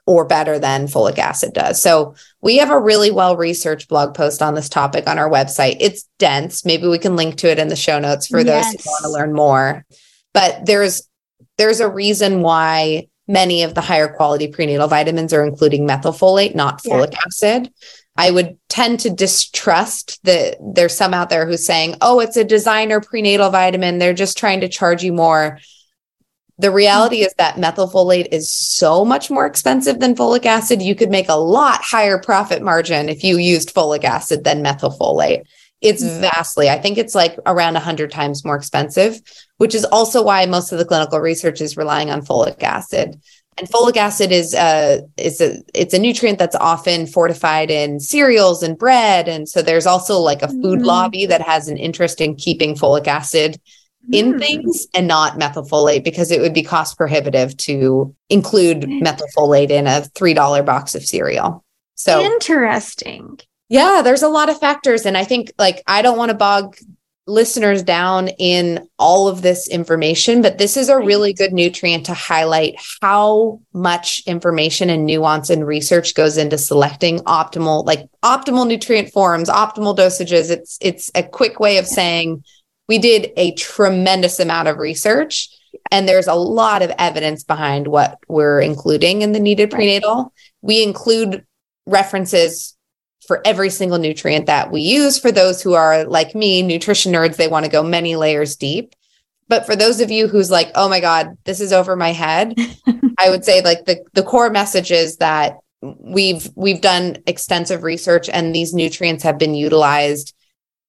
or 0.08 0.24
better 0.26 0.58
than 0.58 0.88
folic 0.88 1.20
acid 1.20 1.54
does. 1.54 1.82
So 1.82 2.16
we 2.42 2.58
have 2.58 2.72
a 2.72 2.80
really 2.80 3.12
well 3.12 3.36
researched 3.36 3.90
blog 3.90 4.16
post 4.16 4.42
on 4.42 4.56
this 4.56 4.70
topic 4.70 5.06
on 5.06 5.20
our 5.20 5.30
website. 5.30 5.78
It's 5.82 6.08
dense. 6.18 6.66
Maybe 6.66 6.88
we 6.88 6.98
can 6.98 7.18
link 7.18 7.36
to 7.40 7.52
it 7.52 7.60
in 7.60 7.68
the 7.68 7.76
show 7.76 8.00
notes 8.00 8.28
for 8.28 8.40
yes. 8.40 8.72
those 8.74 8.86
who 8.86 8.90
want 8.90 9.04
to 9.04 9.12
learn 9.12 9.34
more. 9.34 9.86
But 10.34 10.66
there's 10.66 11.08
there's 11.58 11.82
a 11.82 11.90
reason 11.90 12.42
why 12.42 13.10
many 13.28 13.64
of 13.64 13.74
the 13.74 13.82
higher 13.82 14.08
quality 14.08 14.48
prenatal 14.48 14.88
vitamins 14.88 15.34
are 15.34 15.44
including 15.44 15.88
methylfolate, 15.88 16.56
not 16.56 16.84
folic 16.84 17.16
acid. 17.26 17.72
I 18.16 18.32
would 18.32 18.58
tend 18.68 19.02
to 19.02 19.12
distrust 19.12 20.20
that 20.24 20.58
there's 20.60 20.96
some 20.96 21.14
out 21.14 21.30
there 21.30 21.46
who's 21.46 21.66
saying, 21.66 21.96
oh, 22.02 22.20
it's 22.20 22.38
a 22.38 22.44
designer 22.44 23.00
prenatal 23.00 23.52
vitamin. 23.52 24.00
They're 24.00 24.14
just 24.14 24.38
trying 24.38 24.62
to 24.62 24.70
charge 24.70 25.04
you 25.04 25.14
more. 25.14 25.60
The 26.58 26.72
reality 26.72 27.18
is 27.18 27.34
that 27.38 27.58
methylfolate 27.58 28.30
is 28.32 28.50
so 28.50 29.06
much 29.06 29.30
more 29.30 29.46
expensive 29.46 30.00
than 30.00 30.16
folic 30.16 30.46
acid. 30.46 30.82
You 30.82 30.96
could 30.96 31.12
make 31.12 31.30
a 31.30 31.36
lot 31.36 31.84
higher 31.84 32.18
profit 32.18 32.64
margin 32.64 33.10
if 33.10 33.24
you 33.24 33.38
used 33.38 33.76
folic 33.76 34.04
acid 34.04 34.44
than 34.44 34.64
methylfolate. 34.64 35.44
It's 35.82 36.04
mm-hmm. 36.04 36.22
vastly, 36.22 36.70
I 36.70 36.80
think 36.80 36.98
it's 36.98 37.14
like 37.14 37.38
around 37.46 37.74
100 37.74 38.12
times 38.12 38.44
more 38.44 38.56
expensive, 38.56 39.20
which 39.58 39.76
is 39.76 39.86
also 39.86 40.24
why 40.24 40.46
most 40.46 40.72
of 40.72 40.80
the 40.80 40.86
clinical 40.86 41.20
research 41.20 41.62
is 41.62 41.78
relying 41.78 42.10
on 42.10 42.26
folic 42.26 42.62
acid. 42.64 43.22
And 43.60 43.68
folic 43.68 43.98
acid 43.98 44.32
is 44.32 44.54
a 44.54 45.02
is 45.18 45.42
a 45.42 45.64
it's 45.74 45.94
a 45.94 46.00
nutrient 46.00 46.38
that's 46.38 46.56
often 46.56 47.08
fortified 47.08 47.72
in 47.72 48.00
cereals 48.00 48.62
and 48.62 48.78
bread, 48.78 49.28
and 49.28 49.50
so 49.50 49.64
there's 49.64 49.88
also 49.88 50.20
like 50.20 50.44
a 50.44 50.48
food 50.48 50.80
mm. 50.80 50.86
lobby 50.86 51.26
that 51.26 51.42
has 51.42 51.68
an 51.68 51.78
interest 51.78 52.22
in 52.22 52.36
keeping 52.36 52.76
folic 52.76 53.08
acid 53.08 53.60
in 54.12 54.34
mm. 54.34 54.40
things 54.40 54.88
and 54.94 55.08
not 55.08 55.40
methylfolate 55.40 56.04
because 56.04 56.32
it 56.32 56.40
would 56.40 56.54
be 56.54 56.62
cost 56.62 56.98
prohibitive 56.98 57.58
to 57.58 58.16
include 58.30 58.82
methylfolate 58.82 59.70
in 59.70 59.88
a 59.88 60.04
three 60.04 60.36
dollar 60.36 60.62
box 60.62 60.94
of 60.94 61.04
cereal. 61.04 61.64
So 61.96 62.22
interesting. 62.22 63.40
Yeah, 63.70 64.02
there's 64.04 64.24
a 64.24 64.30
lot 64.30 64.50
of 64.50 64.60
factors. 64.60 65.06
And 65.06 65.18
I 65.18 65.24
think 65.24 65.52
like 65.58 65.84
I 65.88 66.02
don't 66.02 66.18
want 66.18 66.30
to 66.30 66.38
bog 66.38 66.78
listeners 67.28 67.84
down 67.84 68.30
in 68.40 68.88
all 68.98 69.28
of 69.28 69.42
this 69.42 69.68
information, 69.68 70.42
but 70.42 70.58
this 70.58 70.78
is 70.78 70.88
a 70.88 70.98
really 70.98 71.34
good 71.34 71.52
nutrient 71.52 72.06
to 72.06 72.14
highlight 72.14 72.76
how 73.02 73.60
much 73.74 74.24
information 74.26 74.90
and 74.90 75.06
nuance 75.06 75.50
and 75.50 75.68
research 75.68 76.16
goes 76.16 76.38
into 76.38 76.58
selecting 76.58 77.20
optimal, 77.20 77.86
like 77.86 78.08
optimal 78.24 78.66
nutrient 78.66 79.12
forms, 79.12 79.50
optimal 79.50 79.96
dosages. 79.96 80.50
It's 80.50 80.78
it's 80.80 81.12
a 81.16 81.24
quick 81.24 81.60
way 81.60 81.78
of 81.78 81.86
saying 81.86 82.46
we 82.88 82.98
did 82.98 83.32
a 83.36 83.54
tremendous 83.56 84.40
amount 84.40 84.70
of 84.70 84.78
research 84.78 85.50
and 85.92 86.08
there's 86.08 86.28
a 86.28 86.34
lot 86.34 86.82
of 86.82 86.92
evidence 86.98 87.44
behind 87.44 87.88
what 87.88 88.18
we're 88.30 88.62
including 88.62 89.22
in 89.22 89.34
the 89.34 89.40
needed 89.40 89.70
prenatal. 89.70 90.32
We 90.62 90.82
include 90.82 91.46
references 91.86 92.77
for 93.28 93.42
every 93.46 93.70
single 93.70 94.00
nutrient 94.00 94.46
that 94.46 94.72
we 94.72 94.82
use. 94.82 95.20
For 95.20 95.32
those 95.32 95.62
who 95.62 95.74
are 95.74 96.06
like 96.06 96.34
me, 96.34 96.64
nutrition 96.64 97.12
nerds, 97.12 97.36
they 97.36 97.48
want 97.48 97.66
to 97.66 97.72
go 97.72 97.84
many 97.84 98.16
layers 98.16 98.56
deep. 98.56 98.96
But 99.50 99.66
for 99.66 99.76
those 99.76 100.02
of 100.02 100.12
you 100.12 100.28
who's 100.28 100.50
like, 100.50 100.72
oh 100.76 100.90
my 100.90 101.00
God, 101.00 101.38
this 101.46 101.62
is 101.62 101.72
over 101.72 101.96
my 101.96 102.12
head, 102.12 102.56
I 103.20 103.30
would 103.30 103.46
say 103.46 103.62
like 103.62 103.86
the, 103.86 104.04
the 104.14 104.24
core 104.24 104.50
message 104.50 104.92
is 104.92 105.18
that 105.18 105.58
we've 105.82 106.50
we've 106.56 106.82
done 106.82 107.18
extensive 107.28 107.84
research 107.84 108.30
and 108.30 108.54
these 108.54 108.74
nutrients 108.74 109.24
have 109.24 109.38
been 109.38 109.54
utilized 109.54 110.34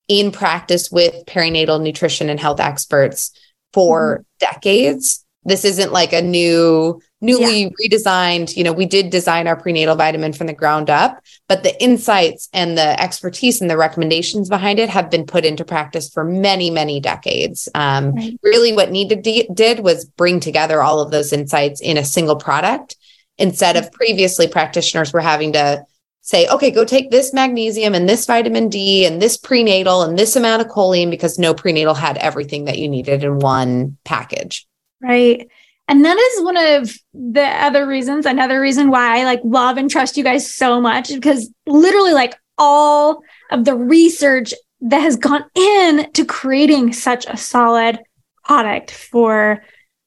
in 0.09 0.33
practice 0.33 0.91
with 0.91 1.27
perinatal 1.27 1.81
nutrition 1.83 2.31
and 2.31 2.41
health 2.41 2.61
experts 2.61 3.33
for 3.73 4.19
mm-hmm. 4.19 4.53
decades. 4.55 5.25
This 5.45 5.65
isn't 5.65 5.93
like 5.93 6.13
a 6.13 6.23
new 6.23 7.01
newly 7.21 7.63
yeah. 7.63 7.69
redesigned, 7.83 8.57
you 8.57 8.63
know, 8.63 8.73
we 8.73 8.87
did 8.87 9.11
design 9.11 9.47
our 9.47 9.57
prenatal 9.57 9.97
vitamin 9.97 10.33
from 10.33 10.47
the 10.47 10.53
ground 10.53 10.89
up, 10.89 11.21
but 11.49 11.63
the 11.63 11.83
insights 11.83 12.49
and 12.53 12.79
the 12.79 13.01
expertise 13.01 13.61
and 13.61 13.71
the 13.71 13.77
recommendations 13.77 14.49
behind 14.49 14.79
it 14.79 14.89
have 14.89 15.11
been 15.11 15.27
put 15.27 15.45
into 15.45 15.65
practice 15.65 16.09
for 16.11 16.25
many, 16.25 16.71
many 16.71 17.01
decades. 17.01 17.69
Um, 17.75 18.15
right. 18.15 18.39
Really, 18.43 18.73
what 18.73 18.91
Needed 18.91 19.23
d- 19.23 19.49
did 19.53 19.81
was 19.81 20.05
bring 20.05 20.41
together 20.41 20.83
all 20.83 21.01
of 21.01 21.11
those 21.11 21.33
insights 21.33 21.81
in 21.81 21.97
a 21.97 22.05
single 22.05 22.37
product 22.37 22.97
instead 23.37 23.77
of 23.77 23.93
previously 23.93 24.49
practitioners 24.49 25.13
were 25.13 25.21
having 25.21 25.53
to 25.53 25.85
say, 26.23 26.47
okay, 26.49 26.71
go 26.71 26.85
take 26.85 27.11
this 27.11 27.33
magnesium 27.33 27.95
and 27.95 28.09
this 28.09 28.27
vitamin 28.27 28.69
D 28.69 29.07
and 29.07 29.23
this 29.23 29.37
prenatal 29.37 30.03
and 30.03 30.19
this 30.19 30.37
amount 30.37 30.61
of 30.61 30.69
choline 30.69 31.11
because 31.11 31.39
no 31.39 31.55
prenatal 31.55 31.95
had 31.95 32.19
everything 32.19 32.67
that 32.67 32.79
you 32.79 32.89
needed 32.89 33.25
in 33.25 33.39
one 33.39 33.97
package. 34.05 34.67
Right. 35.01 35.49
And 35.89 36.05
that 36.05 36.19
is 36.19 36.45
one 36.45 36.57
of 36.57 36.95
the 37.15 37.45
other 37.45 37.87
reasons, 37.87 38.27
another 38.27 38.61
reason 38.61 38.91
why 38.91 39.21
I 39.21 39.25
like 39.25 39.41
love 39.43 39.79
and 39.79 39.91
trust 39.91 40.19
you 40.19 40.25
guys 40.25 40.53
so 40.53 40.81
much 40.81 41.09
because 41.09 41.51
literally 41.67 42.13
like 42.13 42.39
all 42.59 43.23
of 43.51 43.65
the 43.65 43.75
research 43.75 44.53
that 44.83 45.01
has 45.01 45.17
gone 45.17 45.45
in 45.55 46.13
to 46.13 46.25
creating 46.27 46.93
such 46.93 47.27
a 47.27 47.37
solid 47.37 47.99
product 48.45 48.91
for, 48.91 49.65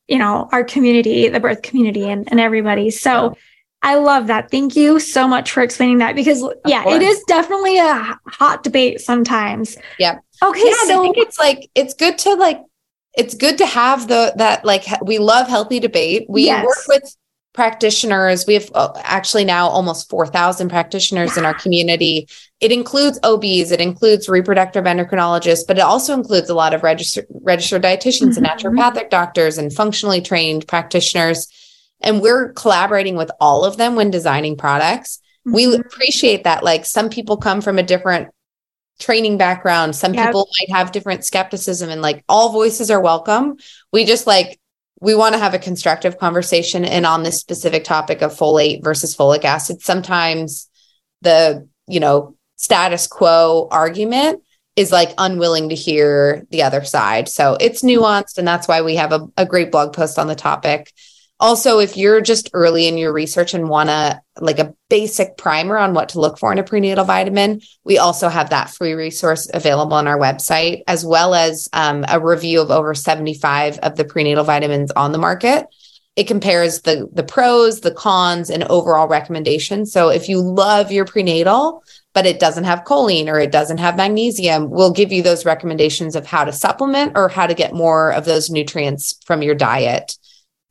you 0.07 0.19
know, 0.19 0.47
our 0.51 0.63
community, 0.63 1.27
the 1.29 1.39
birth 1.39 1.63
community 1.63 2.07
and, 2.07 2.27
and 2.29 2.39
everybody. 2.39 2.91
So 2.91 3.35
I 3.81 3.95
love 3.95 4.27
that. 4.27 4.51
Thank 4.51 4.75
you 4.75 4.99
so 4.99 5.27
much 5.27 5.51
for 5.51 5.63
explaining 5.63 5.97
that 5.97 6.15
because 6.15 6.45
yeah, 6.67 6.87
it 6.87 7.01
is 7.01 7.23
definitely 7.27 7.79
a 7.79 8.19
hot 8.27 8.63
debate 8.63 9.01
sometimes. 9.01 9.75
Yeah. 9.97 10.19
Okay. 10.43 10.63
Yeah, 10.63 10.85
so 10.85 10.99
I 10.99 11.03
think 11.03 11.17
it's 11.17 11.39
like 11.39 11.69
it's 11.73 11.95
good 11.95 12.19
to 12.19 12.35
like 12.35 12.61
it's 13.13 13.35
good 13.35 13.57
to 13.57 13.65
have 13.65 14.07
the 14.07 14.33
that 14.37 14.63
like 14.65 14.85
we 15.01 15.17
love 15.17 15.47
healthy 15.47 15.79
debate. 15.79 16.25
We 16.29 16.45
yes. 16.45 16.65
work 16.65 16.87
with 16.87 17.15
practitioners. 17.53 18.47
We 18.47 18.53
have 18.53 18.71
uh, 18.73 18.93
actually 19.03 19.43
now 19.43 19.67
almost 19.67 20.09
4,000 20.09 20.69
practitioners 20.69 21.31
yeah. 21.35 21.39
in 21.39 21.45
our 21.45 21.53
community. 21.53 22.29
It 22.61 22.71
includes 22.71 23.19
OBs, 23.23 23.71
it 23.71 23.81
includes 23.81 24.29
reproductive 24.29 24.85
endocrinologists, 24.85 25.67
but 25.67 25.77
it 25.77 25.81
also 25.81 26.13
includes 26.13 26.49
a 26.49 26.53
lot 26.53 26.73
of 26.73 26.83
registered 26.83 27.25
registered 27.41 27.83
dietitians 27.83 28.37
mm-hmm. 28.37 28.45
and 28.45 28.77
naturopathic 28.77 29.09
doctors 29.09 29.57
and 29.57 29.73
functionally 29.73 30.21
trained 30.21 30.67
practitioners. 30.67 31.47
And 31.99 32.21
we're 32.21 32.53
collaborating 32.53 33.15
with 33.15 33.31
all 33.39 33.65
of 33.65 33.77
them 33.77 33.95
when 33.95 34.11
designing 34.11 34.55
products. 34.55 35.19
Mm-hmm. 35.45 35.55
We 35.55 35.75
appreciate 35.75 36.45
that 36.45 36.63
like 36.63 36.85
some 36.85 37.09
people 37.09 37.37
come 37.37 37.61
from 37.61 37.77
a 37.77 37.83
different 37.83 38.29
training 38.99 39.37
background. 39.37 39.95
Some 39.95 40.13
yep. 40.13 40.27
people 40.27 40.47
might 40.59 40.75
have 40.75 40.91
different 40.91 41.25
skepticism 41.25 41.89
and 41.89 42.01
like 42.01 42.23
all 42.29 42.51
voices 42.51 42.91
are 42.91 43.01
welcome. 43.01 43.57
We 43.91 44.05
just 44.05 44.27
like 44.27 44.59
we 45.01 45.15
want 45.15 45.33
to 45.33 45.39
have 45.39 45.55
a 45.55 45.59
constructive 45.59 46.19
conversation 46.19 46.85
and 46.85 47.05
on 47.05 47.23
this 47.23 47.39
specific 47.39 47.83
topic 47.83 48.21
of 48.21 48.31
folate 48.31 48.83
versus 48.83 49.17
folic 49.17 49.43
acid. 49.43 49.81
Sometimes 49.81 50.69
the, 51.21 51.67
you 51.87 51.99
know, 51.99 52.35
status 52.55 53.07
quo 53.07 53.67
argument 53.71 54.43
is 54.75 54.91
like 54.91 55.13
unwilling 55.17 55.69
to 55.69 55.75
hear 55.75 56.45
the 56.51 56.61
other 56.61 56.83
side. 56.83 57.27
So 57.27 57.57
it's 57.59 57.81
nuanced 57.81 58.37
and 58.37 58.47
that's 58.47 58.67
why 58.67 58.83
we 58.83 58.95
have 58.95 59.11
a, 59.11 59.27
a 59.37 59.45
great 59.45 59.71
blog 59.71 59.93
post 59.93 60.19
on 60.19 60.27
the 60.27 60.35
topic 60.35 60.93
also, 61.41 61.79
if 61.79 61.97
you're 61.97 62.21
just 62.21 62.51
early 62.53 62.87
in 62.87 62.99
your 62.99 63.11
research 63.11 63.55
and 63.55 63.67
want 63.67 63.89
to 63.89 64.21
like 64.39 64.59
a 64.59 64.75
basic 64.89 65.37
primer 65.37 65.75
on 65.75 65.95
what 65.95 66.09
to 66.09 66.19
look 66.19 66.37
for 66.37 66.53
in 66.53 66.59
a 66.59 66.63
prenatal 66.63 67.03
vitamin, 67.03 67.61
we 67.83 67.97
also 67.97 68.29
have 68.29 68.51
that 68.51 68.69
free 68.69 68.93
resource 68.93 69.49
available 69.51 69.95
on 69.95 70.07
our 70.07 70.19
website, 70.19 70.83
as 70.87 71.03
well 71.03 71.33
as 71.33 71.67
um, 71.73 72.05
a 72.07 72.19
review 72.19 72.61
of 72.61 72.69
over 72.69 72.93
75 72.93 73.79
of 73.79 73.95
the 73.95 74.05
prenatal 74.05 74.43
vitamins 74.43 74.91
on 74.91 75.13
the 75.13 75.17
market. 75.17 75.65
It 76.15 76.27
compares 76.27 76.81
the 76.81 77.09
the 77.11 77.23
pros, 77.23 77.81
the 77.81 77.93
cons, 77.93 78.51
and 78.51 78.63
overall 78.65 79.07
recommendations. 79.07 79.91
So 79.91 80.09
if 80.09 80.29
you 80.29 80.39
love 80.39 80.91
your 80.91 81.05
prenatal, 81.05 81.83
but 82.13 82.27
it 82.27 82.39
doesn't 82.39 82.65
have 82.65 82.83
choline 82.83 83.29
or 83.29 83.39
it 83.39 83.51
doesn't 83.51 83.79
have 83.79 83.97
magnesium, 83.97 84.69
we'll 84.69 84.93
give 84.93 85.11
you 85.11 85.23
those 85.23 85.45
recommendations 85.45 86.15
of 86.15 86.27
how 86.27 86.43
to 86.43 86.53
supplement 86.53 87.13
or 87.15 87.29
how 87.29 87.47
to 87.47 87.55
get 87.55 87.73
more 87.73 88.11
of 88.11 88.25
those 88.25 88.51
nutrients 88.51 89.19
from 89.25 89.41
your 89.41 89.55
diet 89.55 90.17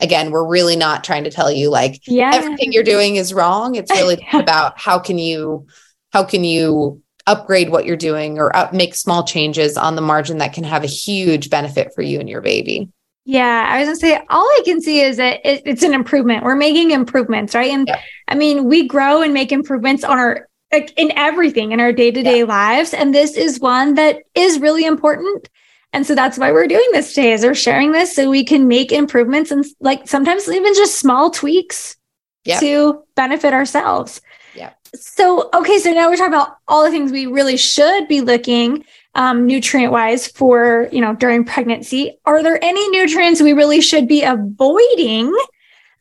again 0.00 0.30
we're 0.30 0.46
really 0.46 0.76
not 0.76 1.04
trying 1.04 1.24
to 1.24 1.30
tell 1.30 1.50
you 1.50 1.70
like 1.70 2.00
yeah. 2.06 2.30
everything 2.34 2.72
you're 2.72 2.82
doing 2.82 3.16
is 3.16 3.32
wrong. 3.32 3.74
It's 3.74 3.90
really 3.90 4.26
yeah. 4.32 4.40
about 4.40 4.78
how 4.78 4.98
can 4.98 5.18
you 5.18 5.66
how 6.12 6.24
can 6.24 6.44
you 6.44 7.02
upgrade 7.26 7.70
what 7.70 7.84
you're 7.84 7.96
doing 7.96 8.38
or 8.38 8.54
up, 8.56 8.72
make 8.72 8.94
small 8.94 9.24
changes 9.24 9.76
on 9.76 9.94
the 9.94 10.02
margin 10.02 10.38
that 10.38 10.52
can 10.52 10.64
have 10.64 10.82
a 10.82 10.88
huge 10.88 11.50
benefit 11.50 11.92
for 11.94 12.02
you 12.02 12.18
and 12.18 12.28
your 12.28 12.40
baby. 12.40 12.88
Yeah 13.24 13.66
i 13.68 13.78
was 13.78 13.86
gonna 13.86 13.96
say 13.96 14.20
all 14.30 14.44
i 14.44 14.62
can 14.64 14.80
see 14.80 15.00
is 15.00 15.18
that 15.18 15.40
it, 15.44 15.62
it's 15.64 15.82
an 15.82 15.94
improvement. 15.94 16.44
We're 16.44 16.56
making 16.56 16.90
improvements 16.90 17.54
right? 17.54 17.70
And 17.70 17.86
yeah. 17.86 18.00
i 18.28 18.34
mean 18.34 18.64
we 18.64 18.88
grow 18.88 19.22
and 19.22 19.34
make 19.34 19.52
improvements 19.52 20.04
on 20.04 20.18
our 20.18 20.48
like 20.72 20.92
in 20.96 21.12
everything 21.16 21.72
in 21.72 21.80
our 21.80 21.92
day-to-day 21.92 22.44
lives. 22.44 22.94
And 22.94 23.14
this 23.14 23.36
is 23.36 23.60
one 23.60 23.94
that 23.94 24.22
is 24.34 24.60
really 24.60 24.84
important 24.84 25.48
and 25.92 26.06
so 26.06 26.14
that's 26.14 26.38
why 26.38 26.52
we're 26.52 26.68
doing 26.68 26.88
this 26.92 27.14
today 27.14 27.32
is 27.32 27.42
we're 27.42 27.54
sharing 27.54 27.92
this 27.92 28.14
so 28.14 28.30
we 28.30 28.44
can 28.44 28.68
make 28.68 28.92
improvements 28.92 29.50
and 29.50 29.64
like 29.80 30.06
sometimes 30.06 30.48
even 30.48 30.74
just 30.74 30.98
small 30.98 31.30
tweaks 31.30 31.96
yep. 32.44 32.60
to 32.60 33.02
benefit 33.16 33.52
ourselves. 33.52 34.20
Yeah. 34.54 34.72
So, 34.94 35.50
okay. 35.54 35.78
So 35.78 35.92
now 35.92 36.08
we're 36.08 36.16
talking 36.16 36.34
about 36.34 36.56
all 36.68 36.84
the 36.84 36.90
things 36.90 37.10
we 37.10 37.26
really 37.26 37.56
should 37.56 38.06
be 38.06 38.20
looking 38.20 38.84
um, 39.16 39.46
nutrient 39.46 39.92
wise 39.92 40.28
for, 40.28 40.88
you 40.92 41.00
know, 41.00 41.14
during 41.14 41.44
pregnancy. 41.44 42.18
Are 42.24 42.42
there 42.42 42.62
any 42.62 42.88
nutrients 42.90 43.42
we 43.42 43.52
really 43.52 43.80
should 43.80 44.06
be 44.06 44.22
avoiding 44.22 45.36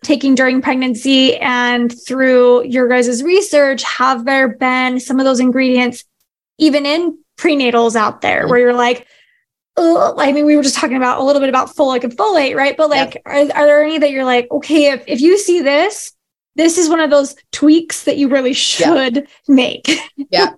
taking 0.04 0.36
during 0.36 0.62
pregnancy? 0.62 1.36
And 1.38 1.91
through 2.06 2.65
your 2.65 2.88
guys' 2.88 3.23
research, 3.23 3.82
have 3.84 4.25
there 4.25 4.49
been 4.49 4.99
some 4.99 5.19
of 5.19 5.25
those 5.25 5.39
ingredients 5.39 6.06
even 6.60 6.86
in 6.86 7.17
prenatals 7.38 7.95
out 7.95 8.21
there 8.21 8.41
mm-hmm. 8.41 8.52
where 8.52 8.60
you're 8.60 8.73
like, 8.73 9.08
I 9.79 10.31
mean, 10.31 10.45
we 10.45 10.55
were 10.55 10.63
just 10.63 10.75
talking 10.75 10.97
about 10.97 11.19
a 11.19 11.23
little 11.23 11.39
bit 11.39 11.49
about 11.49 11.75
folic 11.75 12.03
and 12.03 12.15
folate, 12.15 12.55
right? 12.55 12.75
But 12.75 12.89
like, 12.89 13.21
are, 13.25 13.35
are 13.35 13.65
there 13.65 13.83
any 13.83 13.97
that 13.97 14.11
you're 14.11 14.25
like, 14.25 14.47
okay, 14.51 14.91
if, 14.91 15.03
if 15.07 15.21
you 15.21 15.37
see 15.37 15.61
this, 15.61 16.11
this 16.55 16.77
is 16.77 16.89
one 16.89 16.99
of 16.99 17.09
those 17.09 17.35
tweaks 17.51 18.03
that 18.03 18.17
you 18.17 18.27
really 18.27 18.53
should 18.53 19.15
yeah. 19.15 19.21
make? 19.47 19.89
yeah. 20.29 20.51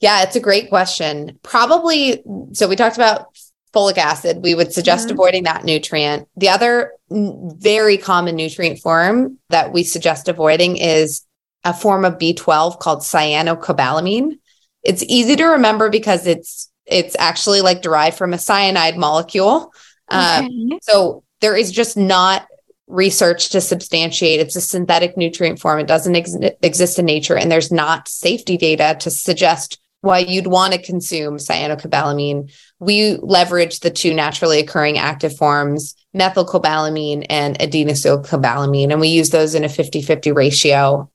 Yeah, 0.00 0.22
it's 0.22 0.36
a 0.36 0.40
great 0.40 0.68
question. 0.68 1.38
Probably. 1.42 2.22
So 2.52 2.68
we 2.68 2.76
talked 2.76 2.96
about 2.96 3.36
folic 3.74 3.98
acid. 3.98 4.42
We 4.42 4.54
would 4.54 4.72
suggest 4.72 5.08
mm-hmm. 5.08 5.14
avoiding 5.14 5.44
that 5.44 5.64
nutrient. 5.64 6.28
The 6.36 6.48
other 6.48 6.92
very 7.10 7.98
common 7.98 8.36
nutrient 8.36 8.78
form 8.78 9.38
that 9.50 9.72
we 9.72 9.84
suggest 9.84 10.28
avoiding 10.28 10.76
is 10.76 11.24
a 11.64 11.74
form 11.74 12.04
of 12.04 12.18
B12 12.18 12.78
called 12.78 13.00
cyanocobalamin. 13.00 14.38
It's 14.82 15.02
easy 15.02 15.36
to 15.36 15.44
remember 15.44 15.90
because 15.90 16.26
it's 16.26 16.70
it's 16.88 17.16
actually 17.18 17.60
like 17.60 17.82
derived 17.82 18.16
from 18.16 18.32
a 18.32 18.38
cyanide 18.38 18.96
molecule. 18.96 19.72
Um, 20.08 20.46
okay. 20.46 20.78
so 20.82 21.22
there 21.40 21.56
is 21.56 21.70
just 21.70 21.96
not 21.96 22.46
research 22.86 23.50
to 23.50 23.60
substantiate 23.60 24.40
it's 24.40 24.56
a 24.56 24.62
synthetic 24.62 25.14
nutrient 25.14 25.60
form 25.60 25.78
it 25.78 25.86
doesn't 25.86 26.16
ex- 26.16 26.34
exist 26.62 26.98
in 26.98 27.04
nature 27.04 27.36
and 27.36 27.52
there's 27.52 27.70
not 27.70 28.08
safety 28.08 28.56
data 28.56 28.96
to 28.98 29.10
suggest 29.10 29.78
why 30.00 30.18
you'd 30.18 30.46
want 30.46 30.72
to 30.72 30.80
consume 30.80 31.36
cyanocobalamin 31.36 32.50
we 32.78 33.16
leverage 33.16 33.80
the 33.80 33.90
two 33.90 34.14
naturally 34.14 34.58
occurring 34.58 34.96
active 34.96 35.36
forms 35.36 35.94
methylcobalamin 36.16 37.26
and 37.28 37.58
adenosylcobalamin 37.58 38.90
and 38.90 39.00
we 39.00 39.08
use 39.08 39.28
those 39.28 39.54
in 39.54 39.64
a 39.64 39.68
50-50 39.68 40.34
ratio 40.34 41.10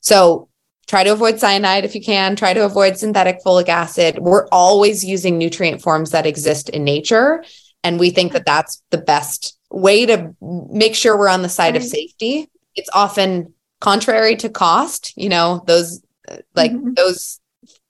so 0.00 0.50
try 0.86 1.04
to 1.04 1.12
avoid 1.12 1.38
cyanide 1.38 1.84
if 1.84 1.94
you 1.94 2.00
can 2.00 2.36
try 2.36 2.52
to 2.52 2.64
avoid 2.64 2.96
synthetic 2.96 3.38
folic 3.44 3.68
acid 3.68 4.18
we're 4.18 4.46
always 4.48 5.04
using 5.04 5.38
nutrient 5.38 5.80
forms 5.82 6.10
that 6.10 6.26
exist 6.26 6.68
in 6.68 6.84
nature 6.84 7.44
and 7.82 7.98
we 7.98 8.10
think 8.10 8.32
that 8.32 8.46
that's 8.46 8.82
the 8.90 8.98
best 8.98 9.58
way 9.70 10.06
to 10.06 10.34
make 10.40 10.94
sure 10.94 11.18
we're 11.18 11.28
on 11.28 11.42
the 11.42 11.48
side 11.48 11.74
right. 11.74 11.82
of 11.82 11.88
safety 11.88 12.48
it's 12.74 12.90
often 12.92 13.52
contrary 13.80 14.36
to 14.36 14.48
cost 14.48 15.12
you 15.16 15.28
know 15.28 15.62
those 15.66 16.02
like 16.54 16.72
mm-hmm. 16.72 16.94
those 16.94 17.40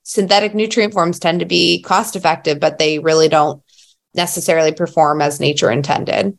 synthetic 0.02 0.54
nutrient 0.54 0.92
forms 0.92 1.18
tend 1.18 1.40
to 1.40 1.46
be 1.46 1.82
cost 1.82 2.16
effective 2.16 2.60
but 2.60 2.78
they 2.78 2.98
really 2.98 3.28
don't 3.28 3.62
necessarily 4.14 4.72
perform 4.72 5.20
as 5.20 5.40
nature 5.40 5.70
intended 5.70 6.38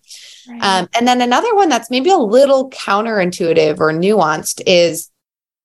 right. 0.49 0.63
um, 0.63 0.87
and 0.95 1.07
then 1.07 1.21
another 1.21 1.53
one 1.55 1.69
that's 1.69 1.89
maybe 1.89 2.09
a 2.09 2.17
little 2.17 2.69
counterintuitive 2.69 3.79
or 3.79 3.91
nuanced 3.91 4.61
is 4.65 5.09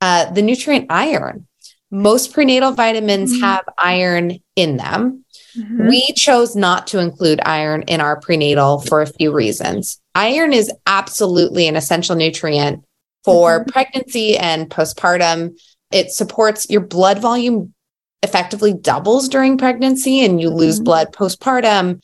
uh, 0.01 0.31
the 0.31 0.43
nutrient 0.43 0.87
iron. 0.91 1.47
Most 1.91 2.33
prenatal 2.33 2.73
vitamins 2.73 3.33
mm-hmm. 3.33 3.43
have 3.43 3.65
iron 3.77 4.39
in 4.55 4.77
them. 4.77 5.25
Mm-hmm. 5.59 5.89
We 5.89 6.13
chose 6.13 6.55
not 6.55 6.87
to 6.89 7.01
include 7.01 7.41
iron 7.45 7.83
in 7.83 8.01
our 8.01 8.21
prenatal 8.21 8.81
for 8.81 9.03
a 9.03 9.07
few 9.07 9.33
reasons. 9.33 10.01
Iron 10.15 10.53
is 10.53 10.71
absolutely 10.87 11.67
an 11.67 11.75
essential 11.75 12.15
nutrient 12.15 12.85
for 13.25 13.61
mm-hmm. 13.61 13.71
pregnancy 13.71 14.39
and 14.39 14.71
postpartum. 14.71 15.59
It 15.91 16.13
supports 16.13 16.71
your 16.71 16.81
blood 16.81 17.19
volume 17.19 17.75
effectively 18.23 18.73
doubles 18.73 19.29
during 19.29 19.59
pregnancy 19.59 20.25
and 20.25 20.41
you 20.41 20.51
lose 20.51 20.77
mm-hmm. 20.77 20.85
blood 20.85 21.13
postpartum. 21.13 22.03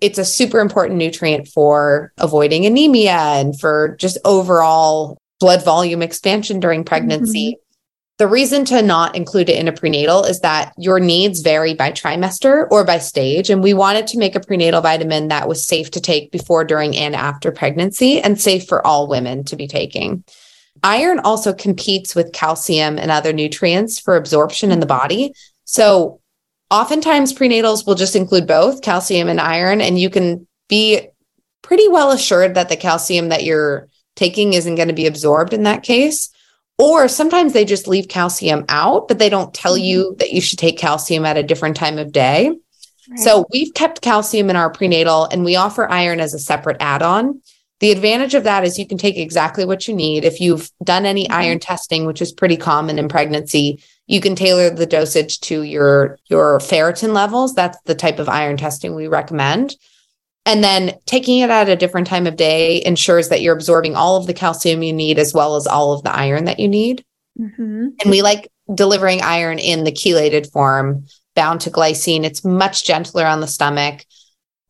It's 0.00 0.18
a 0.18 0.24
super 0.24 0.60
important 0.60 0.98
nutrient 0.98 1.48
for 1.48 2.12
avoiding 2.18 2.66
anemia 2.66 3.12
and 3.12 3.58
for 3.58 3.96
just 3.98 4.18
overall 4.24 5.18
blood 5.40 5.64
volume 5.64 6.02
expansion 6.02 6.60
during 6.60 6.84
pregnancy. 6.84 7.52
Mm-hmm. 7.52 7.62
The 8.18 8.26
reason 8.26 8.64
to 8.64 8.82
not 8.82 9.14
include 9.14 9.48
it 9.48 9.60
in 9.60 9.68
a 9.68 9.72
prenatal 9.72 10.24
is 10.24 10.40
that 10.40 10.72
your 10.76 10.98
needs 10.98 11.40
vary 11.40 11.74
by 11.74 11.92
trimester 11.92 12.66
or 12.68 12.84
by 12.84 12.98
stage. 12.98 13.48
And 13.48 13.62
we 13.62 13.74
wanted 13.74 14.08
to 14.08 14.18
make 14.18 14.34
a 14.34 14.40
prenatal 14.40 14.80
vitamin 14.80 15.28
that 15.28 15.46
was 15.46 15.64
safe 15.64 15.92
to 15.92 16.00
take 16.00 16.32
before, 16.32 16.64
during, 16.64 16.96
and 16.96 17.14
after 17.14 17.52
pregnancy 17.52 18.20
and 18.20 18.40
safe 18.40 18.66
for 18.66 18.84
all 18.84 19.06
women 19.06 19.44
to 19.44 19.54
be 19.54 19.68
taking. 19.68 20.24
iron 20.82 21.20
also 21.20 21.52
competes 21.52 22.14
with 22.14 22.32
calcium 22.32 22.98
and 22.98 23.10
other 23.10 23.32
nutrients 23.32 23.98
for 23.98 24.16
absorption 24.16 24.70
in 24.70 24.80
the 24.80 24.86
body. 24.86 25.32
So 25.64 26.20
oftentimes 26.70 27.32
prenatals 27.32 27.86
will 27.86 27.94
just 27.94 28.16
include 28.16 28.46
both 28.46 28.82
calcium 28.82 29.28
and 29.28 29.40
iron, 29.40 29.80
and 29.80 29.98
you 29.98 30.10
can 30.10 30.46
be 30.68 31.08
pretty 31.62 31.88
well 31.88 32.10
assured 32.10 32.54
that 32.54 32.68
the 32.68 32.76
calcium 32.76 33.28
that 33.28 33.44
you're 33.44 33.88
taking 34.18 34.52
isn't 34.52 34.74
going 34.74 34.88
to 34.88 34.94
be 34.94 35.06
absorbed 35.06 35.54
in 35.54 35.62
that 35.62 35.84
case. 35.84 36.28
Or 36.76 37.08
sometimes 37.08 37.52
they 37.52 37.64
just 37.64 37.88
leave 37.88 38.08
calcium 38.08 38.64
out, 38.68 39.08
but 39.08 39.18
they 39.18 39.28
don't 39.28 39.54
tell 39.54 39.74
mm-hmm. 39.74 39.84
you 39.84 40.16
that 40.18 40.32
you 40.32 40.40
should 40.40 40.58
take 40.58 40.76
calcium 40.76 41.24
at 41.24 41.36
a 41.36 41.42
different 41.42 41.76
time 41.76 41.98
of 41.98 42.12
day. 42.12 42.50
Right. 43.08 43.18
So 43.18 43.46
we've 43.52 43.72
kept 43.74 44.02
calcium 44.02 44.50
in 44.50 44.56
our 44.56 44.70
prenatal 44.70 45.24
and 45.26 45.44
we 45.44 45.56
offer 45.56 45.88
iron 45.88 46.20
as 46.20 46.34
a 46.34 46.38
separate 46.38 46.76
add 46.80 47.02
on. 47.02 47.40
The 47.80 47.92
advantage 47.92 48.34
of 48.34 48.42
that 48.44 48.64
is 48.64 48.76
you 48.78 48.86
can 48.86 48.98
take 48.98 49.16
exactly 49.16 49.64
what 49.64 49.86
you 49.86 49.94
need. 49.94 50.24
If 50.24 50.40
you've 50.40 50.70
done 50.82 51.06
any 51.06 51.24
mm-hmm. 51.24 51.40
iron 51.40 51.58
testing, 51.60 52.06
which 52.06 52.20
is 52.20 52.32
pretty 52.32 52.56
common 52.56 52.98
in 52.98 53.08
pregnancy, 53.08 53.82
you 54.08 54.20
can 54.20 54.34
tailor 54.34 54.70
the 54.70 54.86
dosage 54.86 55.38
to 55.40 55.62
your 55.62 56.18
your 56.26 56.58
ferritin 56.58 57.12
levels. 57.12 57.54
That's 57.54 57.78
the 57.84 57.94
type 57.94 58.18
of 58.18 58.28
iron 58.28 58.56
testing 58.56 58.94
we 58.94 59.06
recommend. 59.06 59.76
And 60.48 60.64
then 60.64 60.98
taking 61.06 61.38
it 61.38 61.50
at 61.50 61.68
a 61.68 61.76
different 61.76 62.08
time 62.08 62.26
of 62.26 62.34
day 62.34 62.82
ensures 62.84 63.28
that 63.28 63.40
you're 63.40 63.54
absorbing 63.54 63.94
all 63.94 64.16
of 64.16 64.26
the 64.26 64.34
calcium 64.34 64.82
you 64.82 64.92
need 64.92 65.18
as 65.18 65.32
well 65.32 65.54
as 65.54 65.66
all 65.66 65.92
of 65.92 66.02
the 66.02 66.14
iron 66.14 66.46
that 66.46 66.58
you 66.58 66.66
need. 66.66 67.04
Mm-hmm. 67.38 67.88
And 68.00 68.10
we 68.10 68.22
like 68.22 68.50
delivering 68.74 69.22
iron 69.22 69.58
in 69.58 69.84
the 69.84 69.92
chelated 69.92 70.50
form, 70.50 71.04
bound 71.36 71.60
to 71.62 71.70
glycine. 71.70 72.24
It's 72.24 72.44
much 72.44 72.84
gentler 72.84 73.24
on 73.26 73.40
the 73.40 73.46
stomach 73.46 74.04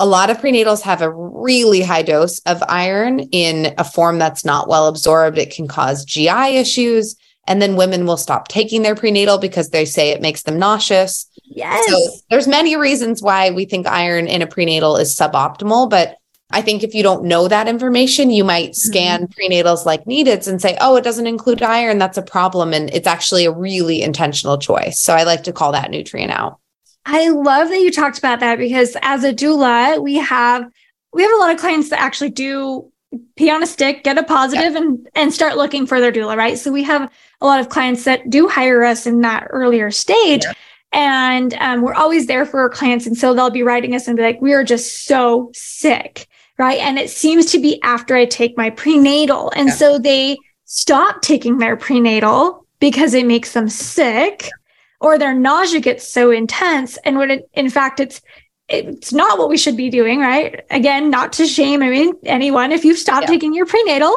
a 0.00 0.06
lot 0.06 0.30
of 0.30 0.38
prenatals 0.38 0.82
have 0.82 1.02
a 1.02 1.10
really 1.10 1.82
high 1.82 2.02
dose 2.02 2.38
of 2.40 2.62
iron 2.68 3.20
in 3.32 3.74
a 3.78 3.84
form 3.84 4.18
that's 4.18 4.44
not 4.44 4.68
well 4.68 4.86
absorbed. 4.86 5.38
It 5.38 5.52
can 5.52 5.66
cause 5.66 6.04
GI 6.04 6.56
issues. 6.56 7.16
And 7.46 7.60
then 7.60 7.76
women 7.76 8.06
will 8.06 8.16
stop 8.16 8.48
taking 8.48 8.82
their 8.82 8.94
prenatal 8.94 9.38
because 9.38 9.70
they 9.70 9.84
say 9.84 10.10
it 10.10 10.20
makes 10.20 10.42
them 10.42 10.58
nauseous. 10.58 11.27
Yes. 11.58 11.88
So 11.88 12.20
there's 12.30 12.48
many 12.48 12.76
reasons 12.76 13.22
why 13.22 13.50
we 13.50 13.64
think 13.64 13.86
iron 13.86 14.26
in 14.26 14.42
a 14.42 14.46
prenatal 14.46 14.96
is 14.96 15.14
suboptimal. 15.14 15.90
But 15.90 16.16
I 16.50 16.62
think 16.62 16.82
if 16.82 16.94
you 16.94 17.02
don't 17.02 17.24
know 17.24 17.48
that 17.48 17.68
information, 17.68 18.30
you 18.30 18.44
might 18.44 18.70
mm-hmm. 18.70 18.90
scan 18.90 19.26
mm-hmm. 19.26 19.52
prenatals 19.52 19.84
like 19.84 20.04
Neededs 20.04 20.48
and 20.48 20.62
say, 20.62 20.76
oh, 20.80 20.96
it 20.96 21.04
doesn't 21.04 21.26
include 21.26 21.62
iron. 21.62 21.98
That's 21.98 22.18
a 22.18 22.22
problem. 22.22 22.72
And 22.72 22.90
it's 22.90 23.06
actually 23.06 23.44
a 23.44 23.52
really 23.52 24.02
intentional 24.02 24.56
choice. 24.56 24.98
So 24.98 25.14
I 25.14 25.24
like 25.24 25.42
to 25.44 25.52
call 25.52 25.72
that 25.72 25.90
nutrient 25.90 26.32
out. 26.32 26.58
I 27.04 27.28
love 27.30 27.68
that 27.68 27.80
you 27.80 27.90
talked 27.90 28.18
about 28.18 28.40
that 28.40 28.58
because 28.58 28.96
as 29.02 29.24
a 29.24 29.32
doula, 29.32 30.00
we 30.02 30.16
have 30.16 30.70
we 31.12 31.22
have 31.22 31.32
a 31.32 31.36
lot 31.36 31.50
of 31.50 31.58
clients 31.58 31.88
that 31.88 32.00
actually 32.00 32.30
do 32.30 32.92
pee 33.36 33.50
on 33.50 33.62
a 33.62 33.66
stick, 33.66 34.04
get 34.04 34.18
a 34.18 34.22
positive, 34.22 34.72
yeah. 34.72 34.78
and 34.78 35.08
and 35.14 35.32
start 35.32 35.56
looking 35.56 35.86
for 35.86 36.00
their 36.00 36.12
doula, 36.12 36.36
right? 36.36 36.58
So 36.58 36.70
we 36.70 36.82
have 36.84 37.10
a 37.40 37.46
lot 37.46 37.60
of 37.60 37.70
clients 37.70 38.04
that 38.04 38.28
do 38.28 38.46
hire 38.46 38.84
us 38.84 39.06
in 39.06 39.22
that 39.22 39.46
earlier 39.50 39.90
stage. 39.90 40.44
Yeah. 40.44 40.52
And 40.92 41.54
um, 41.54 41.82
we're 41.82 41.94
always 41.94 42.26
there 42.26 42.46
for 42.46 42.60
our 42.60 42.70
clients. 42.70 43.06
And 43.06 43.16
so 43.16 43.34
they'll 43.34 43.50
be 43.50 43.62
writing 43.62 43.94
us 43.94 44.08
and 44.08 44.16
be 44.16 44.22
like, 44.22 44.40
we 44.40 44.54
are 44.54 44.64
just 44.64 45.04
so 45.04 45.50
sick. 45.52 46.26
Right. 46.58 46.78
And 46.78 46.98
it 46.98 47.10
seems 47.10 47.46
to 47.52 47.60
be 47.60 47.80
after 47.82 48.16
I 48.16 48.24
take 48.24 48.56
my 48.56 48.70
prenatal. 48.70 49.52
And 49.54 49.68
yeah. 49.68 49.74
so 49.74 49.98
they 49.98 50.38
stop 50.64 51.22
taking 51.22 51.58
their 51.58 51.76
prenatal 51.76 52.66
because 52.80 53.14
it 53.14 53.26
makes 53.26 53.52
them 53.52 53.68
sick 53.68 54.50
or 55.00 55.18
their 55.18 55.34
nausea 55.34 55.80
gets 55.80 56.06
so 56.06 56.30
intense 56.30 56.96
and 56.98 57.16
when 57.16 57.30
it, 57.30 57.48
in 57.54 57.70
fact 57.70 58.00
it's 58.00 58.20
it's 58.68 59.12
not 59.12 59.38
what 59.38 59.48
we 59.48 59.56
should 59.56 59.76
be 59.76 59.88
doing 59.88 60.20
right 60.20 60.64
again 60.70 61.10
not 61.10 61.32
to 61.32 61.46
shame 61.46 61.82
i 61.82 61.88
mean 61.88 62.12
anyone 62.24 62.72
if 62.72 62.84
you've 62.84 62.98
stopped 62.98 63.22
yeah. 63.22 63.32
taking 63.32 63.54
your 63.54 63.66
prenatal 63.66 64.16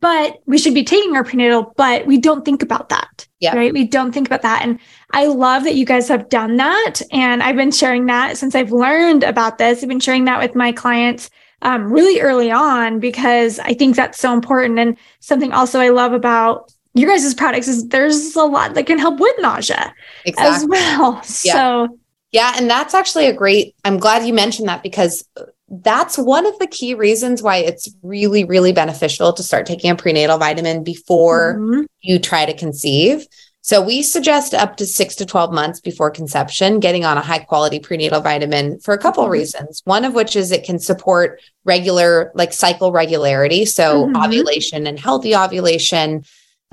but 0.00 0.40
we 0.46 0.58
should 0.58 0.74
be 0.74 0.84
taking 0.84 1.14
our 1.16 1.24
prenatal 1.24 1.72
but 1.76 2.06
we 2.06 2.18
don't 2.18 2.44
think 2.44 2.62
about 2.62 2.88
that 2.88 3.26
yeah. 3.40 3.54
right 3.54 3.72
we 3.72 3.84
don't 3.84 4.12
think 4.12 4.26
about 4.26 4.42
that 4.42 4.62
and 4.62 4.78
i 5.12 5.26
love 5.26 5.64
that 5.64 5.74
you 5.74 5.84
guys 5.84 6.08
have 6.08 6.28
done 6.28 6.56
that 6.56 7.00
and 7.12 7.42
i've 7.42 7.56
been 7.56 7.70
sharing 7.70 8.06
that 8.06 8.36
since 8.36 8.54
i've 8.54 8.72
learned 8.72 9.22
about 9.22 9.58
this 9.58 9.82
i've 9.82 9.88
been 9.88 10.00
sharing 10.00 10.24
that 10.24 10.40
with 10.40 10.54
my 10.54 10.72
clients 10.72 11.30
um, 11.62 11.92
really 11.92 12.20
early 12.20 12.50
on 12.50 13.00
because 13.00 13.58
i 13.60 13.74
think 13.74 13.94
that's 13.94 14.18
so 14.18 14.32
important 14.32 14.78
and 14.78 14.96
something 15.20 15.52
also 15.52 15.78
i 15.78 15.90
love 15.90 16.12
about 16.12 16.72
your 16.94 17.08
guys' 17.08 17.34
products 17.34 17.68
is 17.68 17.88
there's 17.88 18.34
a 18.34 18.42
lot 18.42 18.74
that 18.74 18.86
can 18.86 18.98
help 18.98 19.20
with 19.20 19.34
nausea 19.38 19.94
exactly. 20.24 20.56
as 20.56 20.66
well. 20.66 21.14
Yeah. 21.44 21.52
So 21.52 21.98
yeah, 22.32 22.54
and 22.56 22.70
that's 22.70 22.94
actually 22.94 23.26
a 23.26 23.32
great 23.32 23.74
I'm 23.84 23.98
glad 23.98 24.26
you 24.26 24.32
mentioned 24.32 24.68
that 24.68 24.82
because 24.82 25.26
that's 25.70 26.18
one 26.18 26.46
of 26.46 26.58
the 26.58 26.66
key 26.66 26.94
reasons 26.94 27.42
why 27.42 27.58
it's 27.58 27.94
really, 28.02 28.44
really 28.44 28.72
beneficial 28.72 29.32
to 29.32 29.42
start 29.42 29.66
taking 29.66 29.90
a 29.90 29.96
prenatal 29.96 30.36
vitamin 30.36 30.82
before 30.82 31.56
mm-hmm. 31.58 31.82
you 32.00 32.18
try 32.18 32.44
to 32.44 32.54
conceive. 32.54 33.26
So 33.62 33.80
we 33.80 34.02
suggest 34.02 34.52
up 34.52 34.76
to 34.78 34.86
six 34.86 35.14
to 35.16 35.26
12 35.26 35.52
months 35.52 35.80
before 35.80 36.10
conception, 36.10 36.80
getting 36.80 37.04
on 37.04 37.18
a 37.18 37.22
high 37.22 37.38
quality 37.38 37.78
prenatal 37.78 38.20
vitamin 38.20 38.80
for 38.80 38.94
a 38.94 38.98
couple 38.98 39.22
mm-hmm. 39.24 39.32
reasons. 39.32 39.82
One 39.84 40.04
of 40.04 40.14
which 40.14 40.34
is 40.34 40.50
it 40.50 40.64
can 40.64 40.80
support 40.80 41.40
regular, 41.64 42.32
like 42.34 42.52
cycle 42.52 42.90
regularity. 42.90 43.64
So 43.64 44.06
mm-hmm. 44.06 44.16
ovulation 44.16 44.86
and 44.86 44.98
healthy 44.98 45.36
ovulation. 45.36 46.24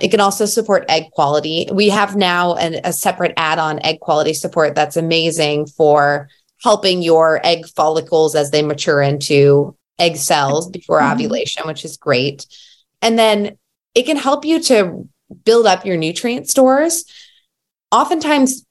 It 0.02 0.10
can 0.10 0.22
also 0.22 0.46
support 0.46 0.86
egg 0.90 1.12
quality. 1.12 1.68
We 1.72 1.90
have 1.90 2.16
now 2.16 2.56
an, 2.56 2.80
a 2.84 2.94
separate 2.94 3.34
add 3.36 3.60
on 3.60 3.84
egg 3.84 4.00
quality 4.00 4.34
support 4.34 4.74
that's 4.74 4.96
amazing 4.96 5.68
for 5.68 6.30
helping 6.64 7.02
your 7.02 7.40
egg 7.46 7.68
follicles 7.68 8.36
as 8.36 8.52
they 8.52 8.62
mature 8.62 9.02
into 9.02 9.76
egg 10.00 10.16
cells 10.18 10.70
before 10.70 11.00
mm-hmm. 11.00 11.14
ovulation, 11.14 11.68
which 11.68 11.86
is 11.86 11.98
great. 11.98 12.46
And 13.02 13.18
then 13.18 13.58
it 13.96 14.06
can 14.06 14.18
help 14.18 14.46
you 14.46 14.62
to 14.64 15.08
build 15.44 15.66
up 15.66 15.86
your 15.86 15.98
nutrient 15.98 16.50
stores. 16.50 17.06
Oftentimes, 17.92 18.66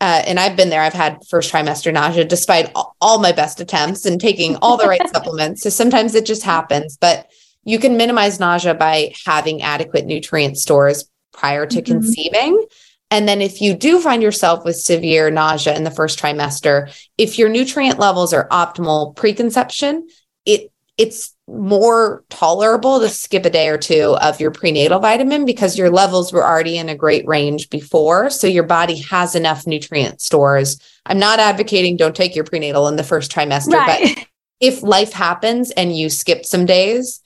uh, 0.00 0.22
and 0.26 0.40
I've 0.40 0.56
been 0.56 0.70
there, 0.70 0.82
I've 0.82 0.92
had 0.92 1.18
first 1.28 1.52
trimester 1.52 1.92
nausea 1.92 2.24
despite 2.24 2.70
all, 2.74 2.96
all 3.00 3.18
my 3.18 3.32
best 3.32 3.60
attempts 3.60 4.06
and 4.06 4.20
taking 4.20 4.56
all 4.56 4.76
the 4.76 4.86
right 4.86 5.08
supplements. 5.12 5.62
So 5.62 5.70
sometimes 5.70 6.14
it 6.14 6.26
just 6.26 6.42
happens. 6.42 6.96
But 6.98 7.30
you 7.64 7.78
can 7.78 7.96
minimize 7.96 8.40
nausea 8.40 8.74
by 8.74 9.12
having 9.26 9.62
adequate 9.62 10.06
nutrient 10.06 10.56
stores 10.56 11.04
prior 11.32 11.66
to 11.66 11.82
mm-hmm. 11.82 11.92
conceiving. 11.92 12.64
And 13.10 13.28
then 13.28 13.42
if 13.42 13.60
you 13.60 13.74
do 13.74 14.00
find 14.00 14.22
yourself 14.22 14.64
with 14.64 14.76
severe 14.76 15.30
nausea 15.30 15.76
in 15.76 15.84
the 15.84 15.90
first 15.90 16.18
trimester, 16.18 16.94
if 17.18 17.38
your 17.38 17.48
nutrient 17.48 17.98
levels 17.98 18.32
are 18.32 18.48
optimal 18.48 19.16
preconception, 19.16 20.08
it 20.44 20.72
it's 20.96 21.34
more 21.48 22.24
tolerable 22.28 23.00
to 23.00 23.08
skip 23.08 23.46
a 23.46 23.50
day 23.50 23.68
or 23.68 23.78
two 23.78 24.16
of 24.20 24.38
your 24.38 24.50
prenatal 24.50 25.00
vitamin 25.00 25.46
because 25.46 25.78
your 25.78 25.88
levels 25.88 26.32
were 26.32 26.44
already 26.44 26.76
in 26.76 26.90
a 26.90 26.94
great 26.94 27.26
range 27.26 27.70
before. 27.70 28.28
So 28.28 28.46
your 28.46 28.64
body 28.64 28.96
has 29.10 29.34
enough 29.34 29.66
nutrient 29.66 30.20
stores. 30.20 30.78
I'm 31.06 31.18
not 31.18 31.40
advocating 31.40 31.96
don't 31.96 32.14
take 32.14 32.36
your 32.36 32.44
prenatal 32.44 32.86
in 32.86 32.96
the 32.96 33.02
first 33.02 33.32
trimester, 33.32 33.72
right. 33.72 34.14
but 34.14 34.26
if 34.60 34.82
life 34.82 35.12
happens 35.12 35.70
and 35.70 35.96
you 35.96 36.10
skip 36.10 36.44
some 36.44 36.66
days, 36.66 37.20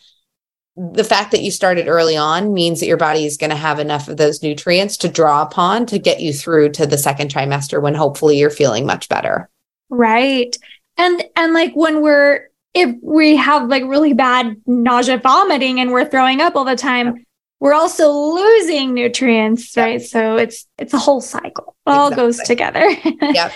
the 0.77 1.05
fact 1.05 1.31
that 1.31 1.43
you 1.43 1.51
started 1.51 1.87
early 1.87 2.17
on 2.17 2.53
means 2.53 2.81
that 2.81 2.87
your 2.87 2.97
body 2.97 3.25
is 3.25 3.37
going 3.37 3.51
to 3.51 3.57
have 3.57 3.79
enough 3.79 4.09
of 4.09 4.17
those 4.17 4.43
nutrients 4.43 4.97
to 4.99 5.09
draw 5.09 5.43
upon 5.43 5.87
to 5.87 5.99
get 5.99 6.21
you 6.21 6.33
through 6.33 6.71
to 6.71 6.87
the 6.87 6.99
second 6.99 7.33
trimester 7.33 7.81
when 7.81 7.95
hopefully 7.95 8.39
you're 8.39 8.51
feeling 8.51 8.85
much 8.85 9.09
better. 9.09 9.49
Right. 9.89 10.57
And 10.97 11.25
and 11.37 11.55
like 11.55 11.75
when 11.75 12.03
we're 12.03 12.49
if 12.75 12.97
we 13.03 13.37
have 13.37 13.69
like 13.69 13.85
really 13.85 14.15
bad 14.15 14.57
nausea 14.67 15.19
vomiting 15.19 15.79
and 15.79 15.93
we're 15.93 16.09
throwing 16.09 16.41
up 16.41 16.57
all 16.57 16.65
the 16.65 16.75
time, 16.75 17.25
we're 17.61 17.75
also 17.75 18.11
losing 18.11 18.95
nutrients, 18.95 19.77
right? 19.77 20.03
So 20.03 20.37
it's 20.37 20.67
it's 20.77 20.93
a 20.93 20.99
whole 20.99 21.21
cycle. 21.21 21.77
It 21.87 21.91
all 21.91 22.11
goes 22.11 22.39
together. 22.39 22.85
yep. 23.23 23.53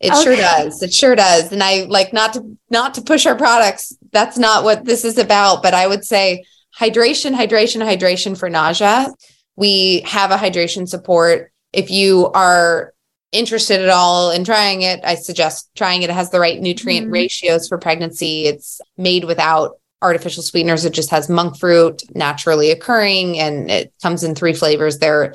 It 0.00 0.12
okay. 0.12 0.22
sure 0.22 0.36
does. 0.36 0.82
It 0.82 0.92
sure 0.92 1.14
does. 1.14 1.52
And 1.52 1.62
I 1.62 1.84
like 1.84 2.12
not 2.12 2.32
to 2.34 2.56
not 2.70 2.94
to 2.94 3.02
push 3.02 3.26
our 3.26 3.36
products. 3.36 3.96
That's 4.12 4.38
not 4.38 4.64
what 4.64 4.84
this 4.84 5.04
is 5.04 5.18
about, 5.18 5.62
but 5.62 5.74
I 5.74 5.86
would 5.86 6.04
say 6.04 6.44
hydration, 6.78 7.34
hydration, 7.34 7.82
hydration 7.82 8.38
for 8.38 8.48
nausea. 8.48 9.12
We 9.56 10.00
have 10.00 10.30
a 10.30 10.36
hydration 10.36 10.88
support. 10.88 11.52
If 11.72 11.90
you 11.90 12.30
are 12.34 12.92
interested 13.32 13.80
at 13.80 13.88
all 13.88 14.30
in 14.30 14.44
trying 14.44 14.82
it, 14.82 15.00
I 15.04 15.16
suggest 15.16 15.70
trying 15.74 16.02
it. 16.02 16.10
It 16.10 16.14
has 16.14 16.30
the 16.30 16.40
right 16.40 16.60
nutrient 16.60 17.06
mm-hmm. 17.06 17.12
ratios 17.12 17.68
for 17.68 17.78
pregnancy. 17.78 18.46
It's 18.46 18.80
made 18.96 19.24
without 19.24 19.78
artificial 20.02 20.42
sweeteners. 20.42 20.84
It 20.84 20.92
just 20.92 21.10
has 21.10 21.28
monk 21.28 21.58
fruit 21.58 22.02
naturally 22.14 22.70
occurring 22.70 23.38
and 23.38 23.70
it 23.70 23.92
comes 24.02 24.22
in 24.22 24.34
three 24.34 24.52
flavors. 24.52 24.98
They're 24.98 25.34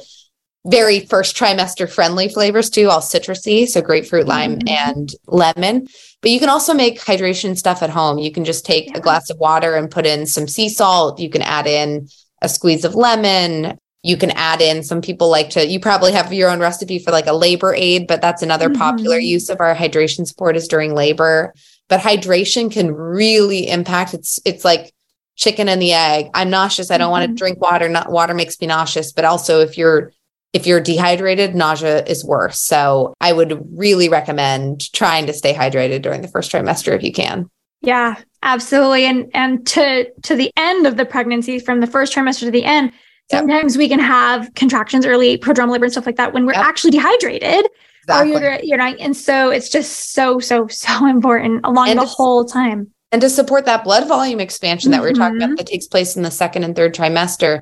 very 0.66 1.02
first 1.02 1.38
trimester 1.38 1.90
friendly 1.90 2.28
flavors 2.28 2.70
too, 2.70 2.90
all 2.90 3.00
citrusy. 3.00 3.68
So 3.68 3.82
grapefruit, 3.82 4.28
lime, 4.28 4.60
mm-hmm. 4.60 4.68
and 4.68 5.10
lemon. 5.28 5.88
But 6.22 6.32
you 6.32 6.40
can 6.40 6.50
also 6.50 6.74
make 6.74 7.00
hydration 7.00 7.58
stuff 7.58 7.82
at 7.82 7.90
home. 7.90 8.18
You 8.18 8.32
can 8.32 8.44
just 8.44 8.66
take 8.66 8.88
yeah. 8.88 8.98
a 8.98 9.02
glass 9.02 9.30
of 9.30 9.38
water 9.38 9.76
and 9.76 9.90
put 9.90 10.06
in 10.06 10.26
some 10.26 10.48
sea 10.48 10.70
salt. 10.70 11.20
You 11.20 11.30
can 11.30 11.42
add 11.42 11.66
in 11.66 12.08
a 12.42 12.50
squeeze 12.50 12.84
of 12.84 12.96
lemon. 12.96 13.78
You 14.04 14.18
can 14.18 14.32
add 14.32 14.62
in 14.62 14.84
some 14.84 15.02
people 15.02 15.30
like 15.30 15.50
to, 15.52 15.66
you 15.66 15.80
probably 15.80 16.12
have 16.14 16.32
your 16.32 16.50
own 16.50 16.60
recipe 16.60 17.00
for 17.00 17.12
like 17.12 17.28
a 17.28 17.34
labor 17.34 17.74
aid, 17.74 18.08
but 18.08 18.22
that's 18.22 18.42
another 18.42 18.70
mm-hmm. 18.70 18.80
popular 18.80 19.18
use 19.18 19.50
of 19.50 19.60
our 19.60 19.76
hydration 19.76 20.26
support 20.28 20.56
is 20.56 20.68
during 20.68 20.94
labor. 20.94 21.54
But 21.90 22.02
hydration 22.02 22.72
can 22.72 22.94
really 22.94 23.68
impact 23.68 24.14
it's 24.14 24.40
it's 24.46 24.64
like 24.64 24.94
chicken 25.36 25.70
and 25.70 25.82
the 25.82 25.94
egg. 25.94 26.30
I'm 26.34 26.50
nauseous. 26.50 26.92
I 26.92 26.98
don't 26.98 27.12
want 27.12 27.30
to 27.30 27.36
drink 27.36 27.62
water. 27.62 27.90
Not 27.90 28.12
water 28.12 28.34
makes 28.34 28.60
me 28.60 28.68
nauseous. 28.68 29.12
But 29.12 29.26
also 29.26 29.62
if 29.62 29.78
you're 29.78 30.12
if 30.54 30.66
you're 30.66 30.82
dehydrated, 30.82 31.54
nausea 31.56 32.04
is 32.06 32.26
worse. 32.26 32.60
So 32.60 33.14
I 33.22 33.34
would 33.34 33.62
really 33.78 34.10
recommend 34.10 34.92
trying 34.94 35.26
to 35.28 35.34
stay 35.34 35.54
hydrated 35.54 36.02
during 36.02 36.22
the 36.22 36.28
first 36.28 36.52
trimester 36.52 36.96
if 36.96 37.04
you 37.04 37.12
can. 37.14 37.50
Yeah, 37.82 38.16
absolutely. 38.44 39.06
And 39.06 39.30
and 39.34 39.66
to 39.68 40.10
to 40.24 40.36
the 40.36 40.52
end 40.58 40.86
of 40.88 40.98
the 40.98 41.06
pregnancy, 41.06 41.60
from 41.60 41.80
the 41.80 41.88
first 41.88 42.14
trimester 42.14 42.42
to 42.42 42.52
the 42.52 42.66
end, 42.66 42.92
Yep. 43.32 43.42
sometimes 43.42 43.78
we 43.78 43.88
can 43.88 44.00
have 44.00 44.52
contractions 44.56 45.06
early, 45.06 45.38
prodromal 45.38 45.74
labor 45.74 45.86
and 45.86 45.92
stuff 45.92 46.08
like 46.08 46.16
that 46.16 46.34
when 46.34 46.48
we're 46.48 46.54
Yep. 46.54 46.66
actually 46.66 46.92
dehydrated. 46.92 47.66
Or 48.10 48.24
Exactly. 48.24 48.32
you're 48.42 48.60
you're 48.64 48.78
not, 48.80 48.98
and 49.00 49.16
so 49.16 49.52
it's 49.52 49.70
just 49.70 50.14
so 50.14 50.40
so 50.40 50.68
so 50.68 51.06
important 51.16 51.62
along 51.64 51.90
And 51.90 52.00
the 52.00 52.06
whole 52.06 52.44
time. 52.44 52.88
and 53.12 53.22
to 53.22 53.30
support 53.30 53.66
that 53.66 53.84
blood 53.84 54.08
volume 54.08 54.40
expansion 54.40 54.90
that 54.92 55.02
we 55.02 55.08
were 55.10 55.14
talking 55.14 55.38
about 55.38 55.50
mm-hmm. 55.50 55.56
that 55.58 55.68
takes 55.68 55.86
place 55.86 56.18
in 56.18 56.24
the 56.24 56.32
second 56.32 56.64
and 56.64 56.76
third 56.76 56.96
trimester 56.96 57.62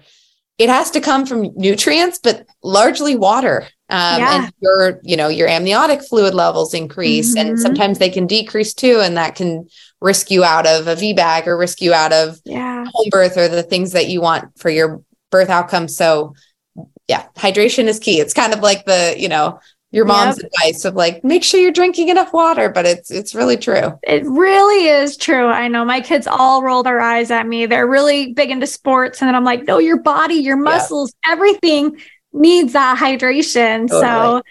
it 0.58 0.70
has 0.70 0.90
to 0.92 1.02
come 1.02 1.26
from 1.26 1.52
nutrients 1.56 2.20
but 2.22 2.46
largely 2.64 3.16
water 3.16 3.68
um, 3.90 4.20
Yeah. 4.20 4.44
and 4.46 4.54
your 4.62 5.00
you 5.04 5.16
know 5.16 5.28
your 5.28 5.48
amniotic 5.48 6.02
fluid 6.04 6.34
levels 6.34 6.74
increase 6.74 7.36
Mhm. 7.36 7.42
and 7.42 7.60
sometimes 7.60 8.00
they 8.00 8.10
can 8.10 8.28
decrease 8.28 8.74
too 8.74 9.00
and 9.02 9.16
that 9.18 9.36
can 9.36 9.68
risk 10.02 10.30
you 10.32 10.44
out 10.44 10.66
of 10.68 10.88
a 10.88 10.96
VBAC 10.96 11.48
or 11.48 11.58
risk 11.58 11.82
you 11.82 11.94
out 11.94 12.12
of 12.14 12.40
Yeah. 12.46 12.86
home 12.94 13.08
birth 13.10 13.38
or 13.38 13.48
the 13.48 13.64
things 13.64 13.92
that 13.94 14.08
you 14.10 14.20
want 14.22 14.46
for 14.58 14.70
your 14.70 15.02
birth 15.32 15.50
outcome 15.50 15.88
so 15.88 16.34
yeah 17.08 17.24
hydration 17.38 17.86
is 17.88 18.00
key 18.00 18.20
it's 18.20 18.34
kind 18.34 18.54
of 18.54 18.60
like 18.60 18.86
the 18.86 19.16
you 19.18 19.30
know 19.30 19.60
your 19.92 20.04
mom's 20.06 20.38
advice 20.44 20.84
of 20.86 20.96
like 20.96 21.24
make 21.24 21.44
sure 21.44 21.60
you're 21.60 21.72
drinking 21.72 22.10
enough 22.10 22.34
water 22.34 22.68
but 22.70 22.86
it's 22.86 23.10
it's 23.10 23.34
really 23.34 23.56
true 23.56 23.98
It 24.04 24.24
really 24.26 24.88
is 24.88 25.16
true. 25.18 25.48
I 25.48 25.68
know 25.70 25.86
my 25.86 26.02
kids 26.02 26.28
all 26.28 26.62
roll 26.62 26.84
their 26.84 27.00
eyes 27.00 27.32
at 27.32 27.48
me. 27.48 27.66
They're 27.68 27.88
really 27.88 28.34
big 28.34 28.50
into 28.52 28.68
sports. 28.68 29.22
And 29.22 29.28
then 29.28 29.36
I'm 29.36 29.46
like, 29.46 29.64
no, 29.64 29.78
your 29.80 30.00
body, 30.02 30.36
your 30.36 30.58
muscles, 30.58 31.14
everything 31.26 31.98
needs 32.34 32.74
that 32.74 32.98
hydration. 32.98 33.90
So, 33.90 34.42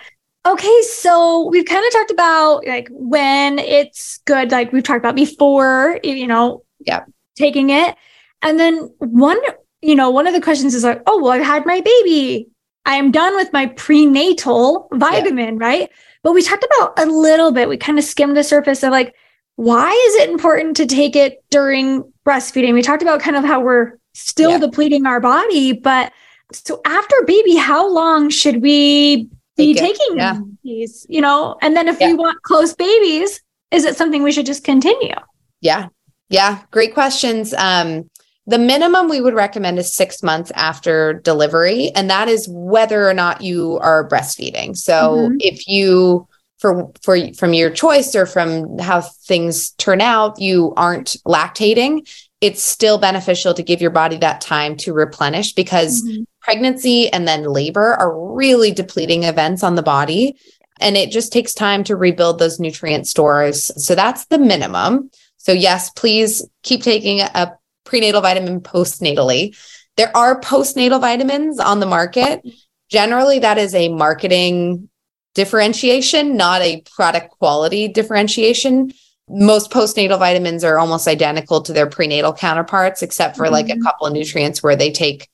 okay. 0.47 0.83
So 0.83 1.49
we've 1.51 1.67
kind 1.67 1.85
of 1.87 1.93
talked 1.93 2.11
about 2.11 2.67
like 2.67 2.89
when 2.91 3.59
it's 3.59 4.19
good, 4.25 4.51
like 4.51 4.73
we've 4.73 4.83
talked 4.83 5.01
about 5.01 5.15
before, 5.17 6.01
you 6.03 6.27
know, 6.27 6.65
Yeah. 6.81 7.05
taking 7.37 7.71
it. 7.71 7.95
And 8.43 8.59
then 8.59 8.91
one, 8.99 9.39
you 9.83 9.95
know, 9.95 10.11
one 10.11 10.27
of 10.27 10.33
the 10.35 10.41
questions 10.41 10.75
is 10.75 10.83
like, 10.85 11.03
oh, 11.07 11.21
well, 11.23 11.33
I've 11.33 11.45
had 11.45 11.67
my 11.67 11.81
baby. 11.81 12.49
I 12.87 12.95
am 12.97 13.11
done 13.11 13.35
with 13.37 13.53
my 13.53 13.67
prenatal 13.67 14.89
vitamin, 14.95 15.59
right? 15.59 15.91
But 16.23 16.33
we 16.33 16.43
talked 16.43 16.65
about 16.65 16.99
a 16.99 17.07
little 17.07 17.53
bit, 17.53 17.69
we 17.69 17.77
kind 17.77 17.99
of 17.99 18.05
skimmed 18.05 18.37
the 18.37 18.45
surface 18.45 18.83
of 18.83 18.91
like, 18.93 19.15
why 19.57 19.91
is 20.09 20.15
it 20.23 20.31
important 20.31 20.77
to 20.77 20.87
take 20.87 21.17
it 21.17 21.45
during 21.51 22.05
breastfeeding? 22.27 22.73
We 22.75 22.83
talked 22.83 23.03
about 23.03 23.21
kind 23.21 23.37
of 23.37 23.45
how 23.45 23.61
we're 23.61 23.99
still 24.15 24.53
Yeah. 24.53 24.59
depleting 24.59 25.07
our 25.07 25.21
body, 25.21 25.73
but 25.73 26.13
so 26.53 26.81
after 26.87 27.17
baby, 27.27 27.57
how 27.57 27.89
long 27.93 28.31
should 28.31 28.63
we 28.63 29.29
be 29.57 29.75
Take 29.75 29.97
taking 29.97 30.17
yeah. 30.19 30.39
these? 30.63 31.07
You 31.09 31.21
know, 31.21 31.57
and 31.63 31.77
then 31.77 31.89
if 31.89 32.01
Yeah. 32.01 32.09
we 32.09 32.15
want 32.15 32.41
close 32.43 32.75
babies, 32.75 33.41
is 33.73 33.85
it 33.85 33.97
something 33.97 34.23
we 34.23 34.31
should 34.33 34.47
just 34.47 34.63
continue? 34.63 35.15
Yeah. 35.61 35.89
Yeah. 36.29 36.59
Great 36.71 36.95
questions. 36.95 37.53
Um, 37.55 38.09
the 38.47 38.59
minimum 38.59 39.09
we 39.09 39.21
would 39.21 39.35
recommend 39.35 39.79
is 39.79 39.93
six 39.93 40.23
months 40.23 40.53
after 40.55 41.15
delivery, 41.15 41.91
and 41.95 42.09
that 42.11 42.29
is 42.29 42.47
whether 42.49 43.09
or 43.09 43.15
not 43.15 43.43
you 43.43 43.79
are 43.83 44.09
breastfeeding. 44.09 44.77
So 44.77 45.31
Mhm. 45.31 45.37
if 45.41 45.67
you 45.69 46.29
for 46.59 46.91
for 47.03 47.19
from 47.35 47.53
your 47.53 47.71
choice 47.71 48.15
or 48.15 48.25
from 48.25 48.79
how 48.79 49.01
things 49.03 49.71
turn 49.73 50.01
out, 50.01 50.41
you 50.41 50.73
aren't 50.77 51.17
lactating, 51.27 52.09
it's 52.41 52.63
still 52.63 52.99
beneficial 52.99 53.53
to 53.55 53.63
give 53.63 53.81
your 53.83 53.91
body 53.91 54.17
that 54.19 54.41
time 54.41 54.77
to 54.79 54.93
replenish 54.95 55.53
because 55.53 56.03
Mm-hmm. 56.03 56.23
pregnancy 56.41 57.13
and 57.13 57.27
then 57.27 57.43
labor 57.45 57.95
are 57.95 58.35
really 58.35 58.71
depleting 58.71 59.25
events 59.25 59.63
on 59.63 59.75
the 59.75 59.83
body. 59.83 60.37
And 60.81 60.97
it 60.97 61.11
just 61.11 61.33
takes 61.33 61.53
time 61.55 61.83
to 61.85 61.97
rebuild 61.97 62.39
those 62.39 62.61
nutrient 62.61 63.07
stores. 63.09 63.71
So 63.83 63.95
that's 63.95 64.27
the 64.27 64.39
minimum. 64.39 65.11
So, 65.39 65.53
yes, 65.53 65.91
please 65.91 66.47
keep 66.63 66.83
taking 66.83 67.21
a 67.21 67.57
prenatal 67.87 68.21
vitamin 68.21 68.61
postnatally. 68.61 69.57
There 69.97 70.15
are 70.15 70.41
postnatal 70.41 71.01
vitamins 71.01 71.59
on 71.59 71.81
the 71.81 71.87
market. 71.87 72.45
Generally, 72.91 73.39
that 73.41 73.57
is 73.57 73.75
a 73.75 73.89
marketing 73.89 74.91
differentiation, 75.35 76.37
not 76.37 76.63
a 76.63 76.83
product 76.95 77.31
quality 77.39 77.89
differentiation. 77.89 78.93
Most 79.29 79.71
postnatal 79.71 80.19
vitamins 80.19 80.65
are 80.65 80.79
almost 80.79 81.09
identical 81.09 81.61
to 81.63 81.73
their 81.73 81.87
prenatal 81.87 82.33
counterparts, 82.33 83.03
except 83.03 83.37
for 83.37 83.49
like 83.51 83.69
a 83.69 83.75
Mhm. 83.75 83.83
couple 83.83 84.07
of 84.07 84.13
nutrients 84.13 84.63
where 84.63 84.77
they 84.77 84.91
take 84.91 85.29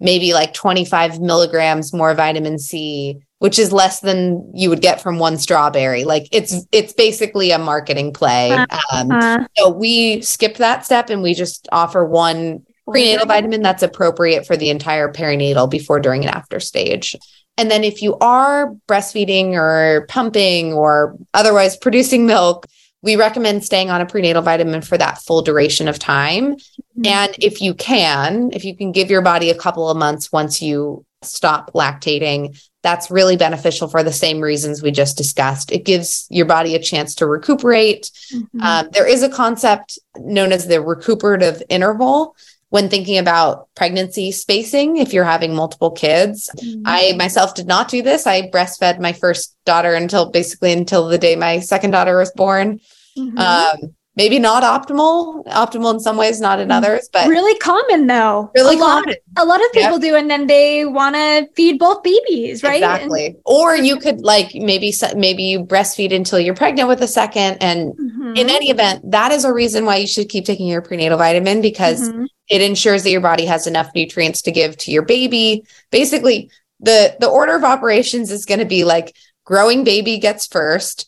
maybe 0.00 0.32
like 0.32 0.54
25 0.54 1.20
milligrams 1.20 1.92
more 1.92 2.14
vitamin 2.14 2.58
C, 2.58 3.18
which 3.38 3.58
is 3.58 3.72
less 3.72 4.00
than 4.00 4.50
you 4.54 4.68
would 4.68 4.80
get 4.80 5.00
from 5.00 5.18
one 5.18 5.38
strawberry. 5.38 6.04
Like 6.04 6.28
it's 6.32 6.66
it's 6.72 6.92
basically 6.92 7.50
a 7.50 7.58
marketing 7.58 8.12
play. 8.12 8.52
Um, 8.52 9.10
Uh, 9.10 9.44
so 9.56 9.70
we 9.70 10.20
skip 10.22 10.56
that 10.56 10.84
step 10.84 11.10
and 11.10 11.22
we 11.22 11.34
just 11.34 11.68
offer 11.72 12.04
one 12.04 12.64
prenatal 12.86 13.26
vitamin 13.26 13.62
that's 13.62 13.82
appropriate 13.82 14.46
for 14.46 14.56
the 14.56 14.70
entire 14.70 15.12
perinatal 15.12 15.70
before, 15.70 16.00
during, 16.00 16.24
and 16.24 16.34
after 16.34 16.58
stage. 16.58 17.14
And 17.56 17.70
then 17.70 17.84
if 17.84 18.02
you 18.02 18.16
are 18.18 18.74
breastfeeding 18.88 19.52
or 19.52 20.06
pumping 20.08 20.72
or 20.72 21.16
otherwise 21.34 21.76
producing 21.76 22.24
milk, 22.26 22.66
we 23.02 23.16
recommend 23.16 23.64
staying 23.64 23.90
on 23.90 24.00
a 24.00 24.06
prenatal 24.06 24.42
vitamin 24.42 24.80
for 24.80 24.96
that 24.98 25.18
full 25.18 25.42
duration 25.42 25.86
of 25.86 25.98
time. 25.98 26.56
Mhm. 26.98 27.06
And 27.06 27.34
if 27.40 27.60
you 27.60 27.74
can, 27.74 28.50
if 28.52 28.64
you 28.64 28.76
can 28.76 28.90
give 28.90 29.10
your 29.10 29.22
body 29.22 29.50
a 29.50 29.54
couple 29.54 29.88
of 29.88 29.96
months 29.96 30.32
once 30.32 30.62
you 30.62 31.04
stop 31.22 31.72
lactating, 31.74 32.58
that's 32.88 33.10
really 33.10 33.36
beneficial 33.36 33.86
for 33.86 34.02
the 34.02 34.12
same 34.12 34.40
reasons 34.40 34.82
we 34.82 34.90
just 34.90 35.18
discussed. 35.18 35.70
It 35.70 35.84
gives 35.84 36.26
your 36.30 36.46
body 36.46 36.74
a 36.74 36.78
chance 36.78 37.14
to 37.16 37.26
recuperate. 37.26 38.10
Mhm. 38.32 38.62
Um, 38.62 38.88
there 38.92 39.06
is 39.06 39.22
a 39.22 39.28
concept 39.28 39.98
known 40.16 40.52
as 40.52 40.66
the 40.66 40.80
recuperative 40.80 41.62
interval 41.68 42.34
when 42.70 42.88
thinking 42.88 43.18
about 43.18 43.68
pregnancy 43.74 44.32
spacing. 44.32 44.96
If 44.96 45.12
you're 45.12 45.24
having 45.24 45.54
multiple 45.54 45.90
kids, 45.90 46.48
Mhm. 46.56 46.82
I 46.86 47.12
myself 47.18 47.54
did 47.54 47.66
not 47.66 47.88
do 47.90 48.00
this. 48.00 48.26
I 48.26 48.48
breastfed 48.48 49.00
my 49.00 49.12
first 49.12 49.54
daughter 49.66 49.92
until 49.92 50.30
basically 50.30 50.72
until 50.72 51.08
the 51.08 51.18
day 51.18 51.36
my 51.36 51.60
second 51.60 51.90
daughter 51.90 52.16
was 52.16 52.32
born. 52.32 52.80
Mhm. 53.18 53.38
Um, 53.38 53.94
maybe 54.20 54.38
not 54.40 54.62
optimal, 54.74 55.44
optimal 55.46 55.94
in 55.94 56.00
some 56.00 56.16
ways, 56.22 56.40
not 56.40 56.58
in 56.60 56.68
Mm. 56.68 56.76
others, 56.78 57.08
but 57.12 57.28
really 57.28 57.56
common 57.70 58.00
though. 58.08 58.50
really 58.58 58.74
a 58.76 58.78
lot, 58.78 59.04
a 59.36 59.44
lot 59.44 59.60
of 59.60 59.70
Yep. 59.74 59.82
people 59.84 59.98
do, 60.08 60.12
and 60.20 60.28
then 60.32 60.46
they 60.48 60.84
want 60.84 61.14
to 61.14 61.46
feed 61.56 61.78
both 61.78 62.02
babies, 62.02 62.62
right? 62.62 62.82
Exactly. 62.82 63.36
Or 63.44 63.76
you 63.88 63.96
could 64.04 64.20
like 64.32 64.48
maybe 64.54 64.92
maybe 65.16 65.44
you 65.44 65.58
breastfeed 65.64 66.12
until 66.20 66.40
you're 66.40 66.54
pregnant 66.64 66.88
with 66.88 67.00
a 67.00 67.06
second, 67.20 67.58
and 67.60 67.78
And, 67.98 68.36
in 68.40 68.50
any 68.50 68.68
event, 68.70 68.98
that 69.10 69.30
is 69.32 69.44
a 69.44 69.52
reason 69.52 69.84
why 69.86 69.96
you 70.02 70.06
should 70.06 70.28
keep 70.28 70.44
taking 70.44 70.66
your 70.66 70.82
prenatal 70.82 71.16
vitamin 71.18 71.60
because 71.60 72.00
Mhm. 72.10 72.26
it 72.50 72.60
ensures 72.60 73.02
that 73.04 73.10
your 73.10 73.20
body 73.30 73.46
has 73.46 73.66
enough 73.66 73.88
nutrients 73.94 74.42
to 74.42 74.50
give 74.50 74.76
to 74.78 74.90
your 74.90 75.02
baby. 75.02 75.62
Basically, 75.92 76.50
the 76.80 77.14
the 77.20 77.28
order 77.28 77.54
of 77.56 77.64
operations 77.64 78.30
is 78.30 78.44
going 78.44 78.60
to 78.66 78.70
be 78.76 78.82
like 78.84 79.14
growing 79.44 79.84
baby 79.84 80.18
gets 80.18 80.46
first, 80.46 81.06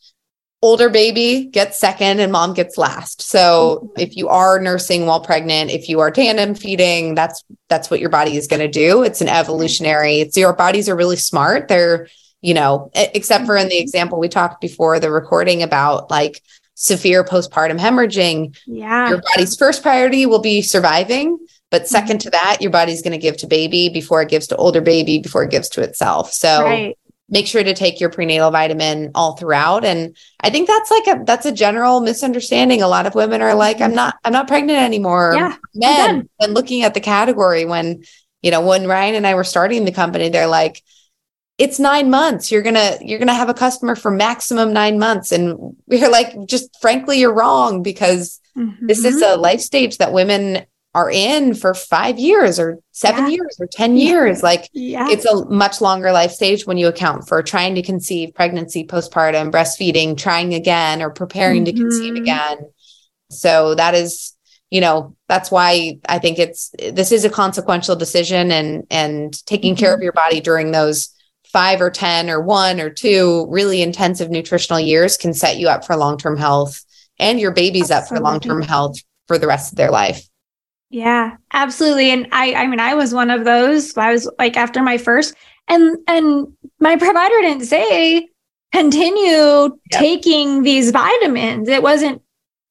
older 0.62 0.90
baby 0.90 1.46
gets 1.46 1.78
second, 1.78 2.20
and 2.20 2.32
mom 2.32 2.54
gets 2.54 2.76
last. 2.76 3.22
So 3.22 3.80
mm-hmm. 3.82 4.00
if 4.00 4.16
you 4.16 4.28
are 4.28 4.60
nursing 4.60 5.06
while 5.06 5.20
pregnant, 5.20 5.70
if 5.70 5.88
you 5.88 6.00
are 6.00 6.10
tandem 6.10 6.54
feeding, 6.54 7.14
that's 7.14 7.44
that's 7.68 7.90
what 7.90 8.00
your 8.00 8.10
body 8.10 8.36
is 8.36 8.46
going 8.46 8.60
to 8.60 8.68
do. 8.68 9.02
It's 9.02 9.20
an 9.20 9.28
evolutionary. 9.28 10.20
It's 10.20 10.36
your 10.36 10.52
bodies 10.52 10.88
are 10.88 10.96
really 10.96 11.16
smart. 11.16 11.68
They're 11.68 12.08
you 12.42 12.54
know, 12.54 12.90
except 12.94 13.44
for 13.44 13.54
in 13.56 13.68
the 13.68 13.74
mm-hmm. 13.74 13.82
example 13.82 14.18
we 14.18 14.28
talked 14.28 14.62
before 14.62 14.98
the 14.98 15.10
recording 15.10 15.62
about 15.62 16.10
like 16.10 16.42
severe 16.74 17.22
postpartum 17.22 17.78
hemorrhaging, 17.78 18.56
yeah, 18.66 19.10
your 19.10 19.20
body's 19.20 19.56
first 19.56 19.82
priority 19.82 20.24
will 20.24 20.38
be 20.38 20.62
surviving 20.62 21.38
but 21.70 21.82
mm-hmm. 21.82 22.12
2nd 22.12 22.20
to 22.20 22.30
that 22.30 22.58
your 22.60 22.70
body's 22.70 23.02
going 23.02 23.12
to 23.12 23.18
give 23.18 23.36
to 23.38 23.46
baby 23.46 23.88
before 23.88 24.22
it 24.22 24.28
gives 24.28 24.46
to 24.48 24.56
older 24.56 24.80
baby 24.80 25.18
before 25.18 25.42
it 25.42 25.50
gives 25.50 25.68
to 25.68 25.82
itself 25.82 26.32
so 26.32 26.64
right. 26.64 26.98
Make 27.30 27.46
sure 27.46 27.62
to 27.62 27.72
take 27.74 28.00
your 28.00 28.10
prenatal 28.10 28.50
vitamin 28.50 29.10
all 29.14 29.36
throughout. 29.36 29.84
And 29.84 30.16
i 30.40 30.50
think 30.50 30.66
that's 30.68 30.90
like 30.90 31.06
a 31.06 31.24
that's 31.24 31.46
a 31.46 31.52
general 31.52 32.00
misunderstanding. 32.00 32.82
A 32.82 32.88
lot 32.88 33.06
of 33.06 33.14
women 33.14 33.40
are 33.40 33.54
like 33.54 33.80
i'm 33.80 33.94
not 33.94 34.16
i'm 34.24 34.32
not 34.32 34.48
pregnant 34.48 34.80
anymore. 34.82 35.32
Yeah, 35.34 35.56
men 35.74 36.28
and 36.40 36.54
looking 36.54 36.82
at 36.82 36.94
the 36.94 37.00
category 37.00 37.64
when 37.64 38.02
you 38.42 38.50
know 38.50 38.60
when 38.66 38.86
ryan 38.86 39.14
and 39.14 39.26
i 39.26 39.34
were 39.34 39.44
starting 39.44 39.84
the 39.84 39.92
company 39.92 40.28
they're 40.28 40.46
like 40.46 40.82
it's 41.58 41.78
nine 41.78 42.08
months. 42.08 42.50
You're 42.50 42.62
gonna 42.62 42.96
you're 43.02 43.18
gonna 43.18 43.34
have 43.34 43.50
a 43.50 43.54
customer 43.54 43.94
for 43.94 44.10
maximum 44.10 44.72
nine 44.72 44.98
months. 44.98 45.30
And 45.30 45.76
we're 45.86 46.08
like 46.10 46.34
just 46.46 46.70
frankly 46.80 47.20
you're 47.20 47.34
wrong 47.34 47.82
because 47.82 48.40
this 48.80 49.04
is 49.04 49.22
Mhm. 49.22 49.34
a 49.34 49.36
life 49.36 49.60
stage 49.60 49.98
that 49.98 50.14
women 50.14 50.64
are 50.94 51.10
in 51.10 51.54
for 51.54 51.72
five 51.72 52.18
years 52.18 52.58
or 52.58 52.78
seven 52.90 53.26
Yeah. 53.26 53.30
years 53.36 53.56
or 53.60 53.66
10 53.66 53.96
Yeah. 53.96 54.08
years. 54.10 54.42
Like 54.42 54.68
yeah, 54.72 55.08
it's 55.08 55.24
a 55.24 55.44
much 55.46 55.80
longer 55.80 56.10
life 56.10 56.32
stage 56.32 56.66
when 56.66 56.78
you 56.78 56.88
account 56.88 57.28
for 57.28 57.42
trying 57.42 57.76
to 57.76 57.82
conceive, 57.82 58.34
pregnancy, 58.34 58.84
postpartum, 58.84 59.52
breastfeeding, 59.52 60.16
trying 60.16 60.52
again, 60.54 61.00
or 61.00 61.10
preparing 61.10 61.64
to 61.66 61.72
conceive 61.72 62.14
Mhm. 62.14 62.20
again. 62.22 62.56
So 63.30 63.74
that 63.76 63.94
is 63.94 64.34
you 64.72 64.80
know, 64.80 65.16
that's 65.28 65.50
why 65.50 65.98
I 66.08 66.20
think 66.20 66.38
it's 66.38 66.70
this 66.92 67.10
is 67.10 67.24
a 67.24 67.30
consequential 67.30 67.96
decision 67.96 68.52
and 68.52 68.84
and 68.88 69.44
taking 69.46 69.74
care 69.74 69.90
of 69.92 69.96
Mm-hmm. 69.96 70.04
your 70.04 70.12
body 70.12 70.40
during 70.40 70.70
those 70.70 71.08
five 71.52 71.80
or 71.80 71.90
10 71.90 72.30
or 72.30 72.40
one 72.40 72.80
or 72.80 72.88
two 72.88 73.46
really 73.50 73.82
intensive 73.82 74.30
nutritional 74.30 74.78
years 74.78 75.16
can 75.16 75.34
set 75.34 75.56
you 75.56 75.68
up 75.68 75.84
for 75.84 75.96
long-term 75.96 76.36
health 76.36 76.84
and 77.18 77.40
your 77.40 77.50
babies 77.50 77.90
up 77.90 78.06
for 78.06 78.20
long-term 78.20 78.62
health 78.62 78.96
for 79.26 79.38
the 79.38 79.48
rest 79.48 79.72
of 79.72 79.76
their 79.76 79.90
life. 79.90 80.28
Yeah, 80.90 81.36
absolutely. 81.52 82.10
And 82.10 82.26
I 82.32 82.54
I 82.54 82.66
mean 82.66 82.80
I 82.80 82.94
was 82.94 83.14
one 83.14 83.30
of 83.30 83.44
those. 83.44 83.96
I 83.96 84.12
was 84.12 84.28
like 84.38 84.56
after 84.56 84.82
my 84.82 84.98
first 84.98 85.34
and 85.68 85.96
and 86.08 86.48
my 86.80 86.96
provider 86.96 87.40
didn't 87.42 87.66
say 87.66 88.28
continue 88.72 89.76
taking 89.92 90.62
these 90.62 90.90
vitamins. 90.90 91.68
It 91.68 91.82
wasn't 91.82 92.22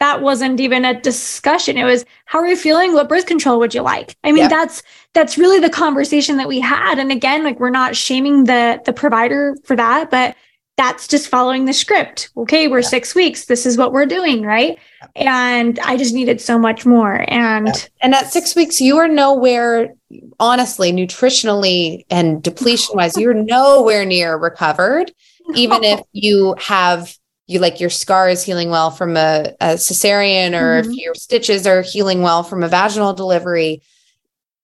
that 0.01 0.21
wasn't 0.21 0.59
even 0.59 0.85
a 0.85 0.99
discussion. 0.99 1.77
It 1.77 1.83
was 1.85 2.03
how 2.25 2.39
are 2.39 2.47
you 2.47 2.57
feeling? 2.57 2.93
What 2.93 3.07
birth 3.09 3.25
control 3.25 3.59
would 3.59 3.73
you 3.73 3.81
like? 3.81 4.15
I 4.23 4.33
mean 4.33 4.41
Yep. 4.43 4.49
that's 4.49 4.83
that's 5.13 5.37
really 5.37 5.59
the 5.59 5.69
conversation 5.69 6.37
that 6.37 6.47
we 6.47 6.59
had. 6.59 6.99
And 6.99 7.11
again, 7.11 7.43
like 7.45 7.59
we're 7.59 7.69
not 7.69 7.95
shaming 7.95 8.43
the 8.45 8.81
the 8.85 8.93
provider 8.93 9.55
for 9.63 9.77
that, 9.77 10.09
but 10.11 10.35
that's 10.79 11.09
just 11.09 11.27
following 11.27 11.65
the 11.65 11.73
script. 11.73 12.29
Okay, 12.37 12.69
we're 12.69 12.81
6 12.81 13.13
weeks. 13.13 13.45
This 13.45 13.65
is 13.65 13.77
what 13.77 13.91
we're 13.91 14.05
doing, 14.05 14.43
right? 14.43 14.77
And 15.17 15.77
I 15.79 15.97
just 15.97 16.13
needed 16.13 16.39
so 16.39 16.57
much 16.57 16.85
more 16.85 17.25
and 17.27 17.67
Yeah. 17.67 17.73
And 18.01 18.15
at 18.15 18.31
six 18.31 18.55
weeks, 18.55 18.79
you 18.79 18.97
are 18.97 19.07
nowhere, 19.09 19.93
honestly, 20.39 20.93
nutritionally 20.93 22.05
and 22.09 22.41
depletion 22.41 22.95
wise, 22.95 23.17
you're 23.17 23.33
nowhere 23.33 24.05
near 24.05 24.37
recovered. 24.37 25.11
Even 25.53 25.83
if 25.83 25.99
you 26.13 26.55
have 26.59 27.13
you 27.47 27.59
like 27.59 27.79
your 27.81 27.89
scar 27.89 28.29
is 28.29 28.43
healing 28.43 28.69
well 28.69 28.91
from 28.91 29.17
a, 29.17 29.53
a 29.59 29.73
cesarean 29.73 30.53
or 30.59 30.77
if 30.77 30.85
Mhm. 30.85 30.95
your 30.97 31.15
stitches 31.15 31.65
are 31.67 31.81
healing 31.81 32.21
well 32.21 32.43
from 32.43 32.61
a 32.63 32.67
vaginal 32.69 33.11
delivery, 33.11 33.81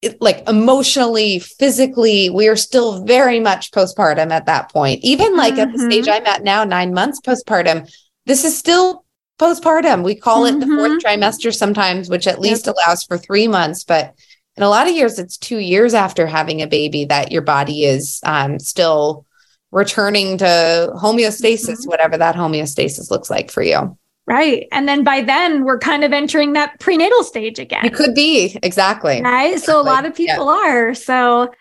it, 0.06 0.22
like 0.22 0.48
emotionally, 0.48 1.40
physically, 1.40 2.30
we 2.30 2.48
are 2.48 2.56
still 2.56 3.04
very 3.04 3.40
much 3.40 3.72
postpartum 3.72 4.32
at 4.32 4.46
that 4.46 4.72
point. 4.72 5.04
Even 5.04 5.36
like 5.36 5.58
at 5.58 5.72
the 5.72 5.80
stage 5.80 6.06
mm-hmm. 6.06 6.14
I'm 6.14 6.28
at 6.28 6.44
now, 6.44 6.64
nine 6.64 6.94
months 6.94 7.20
postpartum, 7.22 7.92
this 8.26 8.44
is 8.44 8.58
still 8.58 9.06
postpartum. 9.40 10.04
We 10.04 10.16
call 10.16 10.46
it 10.46 10.60
the 10.60 10.68
fourth 10.68 11.04
mm-hmm. 11.04 11.22
trimester 11.22 11.54
sometimes, 11.54 12.10
which 12.10 12.28
at 12.28 12.40
least 12.40 12.68
allows 12.68 13.04
for 13.04 13.18
three 13.18 13.48
months. 13.48 13.84
But 13.84 14.16
in 14.56 14.64
a 14.64 14.70
lot 14.70 14.88
of 14.88 14.96
years, 14.96 15.20
it's 15.20 15.38
two 15.38 15.58
years 15.58 15.94
after 15.94 16.28
having 16.28 16.62
a 16.62 16.68
baby 16.68 17.06
that 17.06 17.32
your 17.32 17.42
body 17.42 17.86
is 17.86 18.22
um, 18.24 18.60
still 18.60 19.26
returning 19.72 20.38
to 20.38 20.92
homeostasis, 20.96 21.70
mm-hmm. 21.70 21.90
whatever 21.90 22.18
that 22.18 22.36
homeostasis 22.36 23.12
looks 23.12 23.30
like 23.30 23.52
for 23.52 23.62
you. 23.62 23.98
Right. 24.28 24.68
And 24.72 24.88
then 24.88 25.04
by 25.04 25.22
then 25.22 25.66
we're 25.66 25.78
kind 25.78 26.04
of 26.04 26.12
entering 26.12 26.54
that 26.54 26.80
prenatal 26.80 27.24
stage 27.24 27.60
again. 27.60 27.86
It 27.86 27.94
could 27.94 28.16
be 28.16 28.58
exactly. 28.64 29.22
Right. 29.22 29.60
So 29.60 29.80
a 29.80 29.84
lot 29.84 30.06
of 30.06 30.18
Yeah. 30.20 30.34
people 30.34 30.50
are. 30.50 30.96
So 30.96 31.52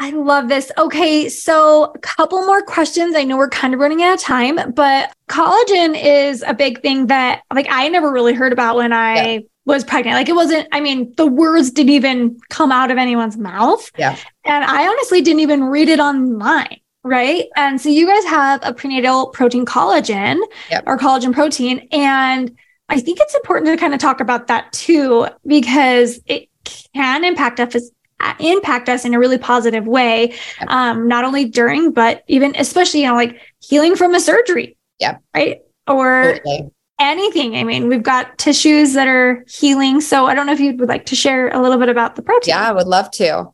I 0.00 0.10
love 0.10 0.48
this. 0.48 0.72
Okay. 0.76 1.28
So 1.28 1.92
a 1.94 1.98
couple 2.00 2.44
more 2.46 2.62
questions. 2.62 3.14
I 3.14 3.22
know 3.22 3.36
we're 3.36 3.48
kind 3.50 3.74
of 3.74 3.80
running 3.80 4.02
out 4.02 4.14
of 4.14 4.20
time, 4.20 4.58
but 4.74 5.12
collagen 5.28 5.94
is 6.02 6.42
a 6.46 6.54
big 6.54 6.82
thing 6.82 7.06
that 7.08 7.42
like 7.54 7.68
I 7.70 7.88
never 7.88 8.10
really 8.10 8.32
heard 8.34 8.52
about 8.52 8.76
when 8.76 8.92
I 8.92 9.44
was 9.66 9.84
pregnant. 9.84 10.16
Like 10.16 10.28
it 10.28 10.34
wasn't, 10.34 10.66
I 10.72 10.80
mean, 10.80 11.12
the 11.16 11.26
words 11.26 11.70
didn't 11.70 11.92
even 11.92 12.40
come 12.48 12.72
out 12.72 12.90
of 12.90 12.98
anyone's 12.98 13.36
mouth. 13.36 13.88
Yeah. 13.96 14.16
And 14.44 14.64
I 14.64 14.88
honestly 14.88 15.20
didn't 15.20 15.40
even 15.40 15.64
read 15.64 15.88
it 15.88 16.00
online. 16.00 16.78
Right. 17.02 17.46
And 17.56 17.80
so 17.80 17.88
you 17.88 18.06
guys 18.06 18.24
have 18.24 18.60
a 18.62 18.74
prenatal 18.74 19.28
protein 19.28 19.64
collagen 19.64 20.38
Yep. 20.70 20.84
or 20.86 20.98
collagen 20.98 21.32
protein. 21.32 21.88
And 21.92 22.56
I 22.88 23.00
think 23.00 23.18
it's 23.20 23.34
important 23.34 23.66
to 23.68 23.76
kind 23.76 23.94
of 23.94 24.00
talk 24.00 24.20
about 24.20 24.48
that 24.48 24.72
too, 24.72 25.26
because 25.46 26.20
it 26.26 26.48
can 26.94 27.24
impact 27.24 27.60
us 27.60 27.90
impact 28.38 28.90
us 28.90 29.06
in 29.06 29.14
a 29.14 29.18
really 29.18 29.38
positive 29.38 29.86
way. 29.86 30.34
Yep. 30.60 30.68
Um, 30.68 31.08
not 31.08 31.24
only 31.24 31.46
during, 31.46 31.92
but 31.92 32.22
even 32.28 32.54
especially, 32.58 33.00
you 33.00 33.06
know, 33.06 33.14
like 33.14 33.40
healing 33.60 33.96
from 33.96 34.14
a 34.14 34.20
surgery. 34.20 34.76
Yeah. 34.98 35.16
Right. 35.34 35.60
Or 35.86 36.34
Totally. 36.34 36.70
anything. 37.00 37.56
I 37.56 37.64
mean, 37.64 37.88
we've 37.88 38.02
got 38.02 38.36
tissues 38.36 38.92
that 38.92 39.08
are 39.08 39.42
healing. 39.48 40.02
So 40.02 40.26
I 40.26 40.34
don't 40.34 40.44
know 40.44 40.52
if 40.52 40.60
you 40.60 40.76
would 40.76 40.88
like 40.88 41.06
to 41.06 41.16
share 41.16 41.48
a 41.48 41.62
little 41.62 41.78
bit 41.78 41.88
about 41.88 42.16
the 42.16 42.20
protein. 42.22 42.52
Yeah, 42.52 42.68
I 42.68 42.72
would 42.72 42.86
love 42.86 43.10
to. 43.12 43.46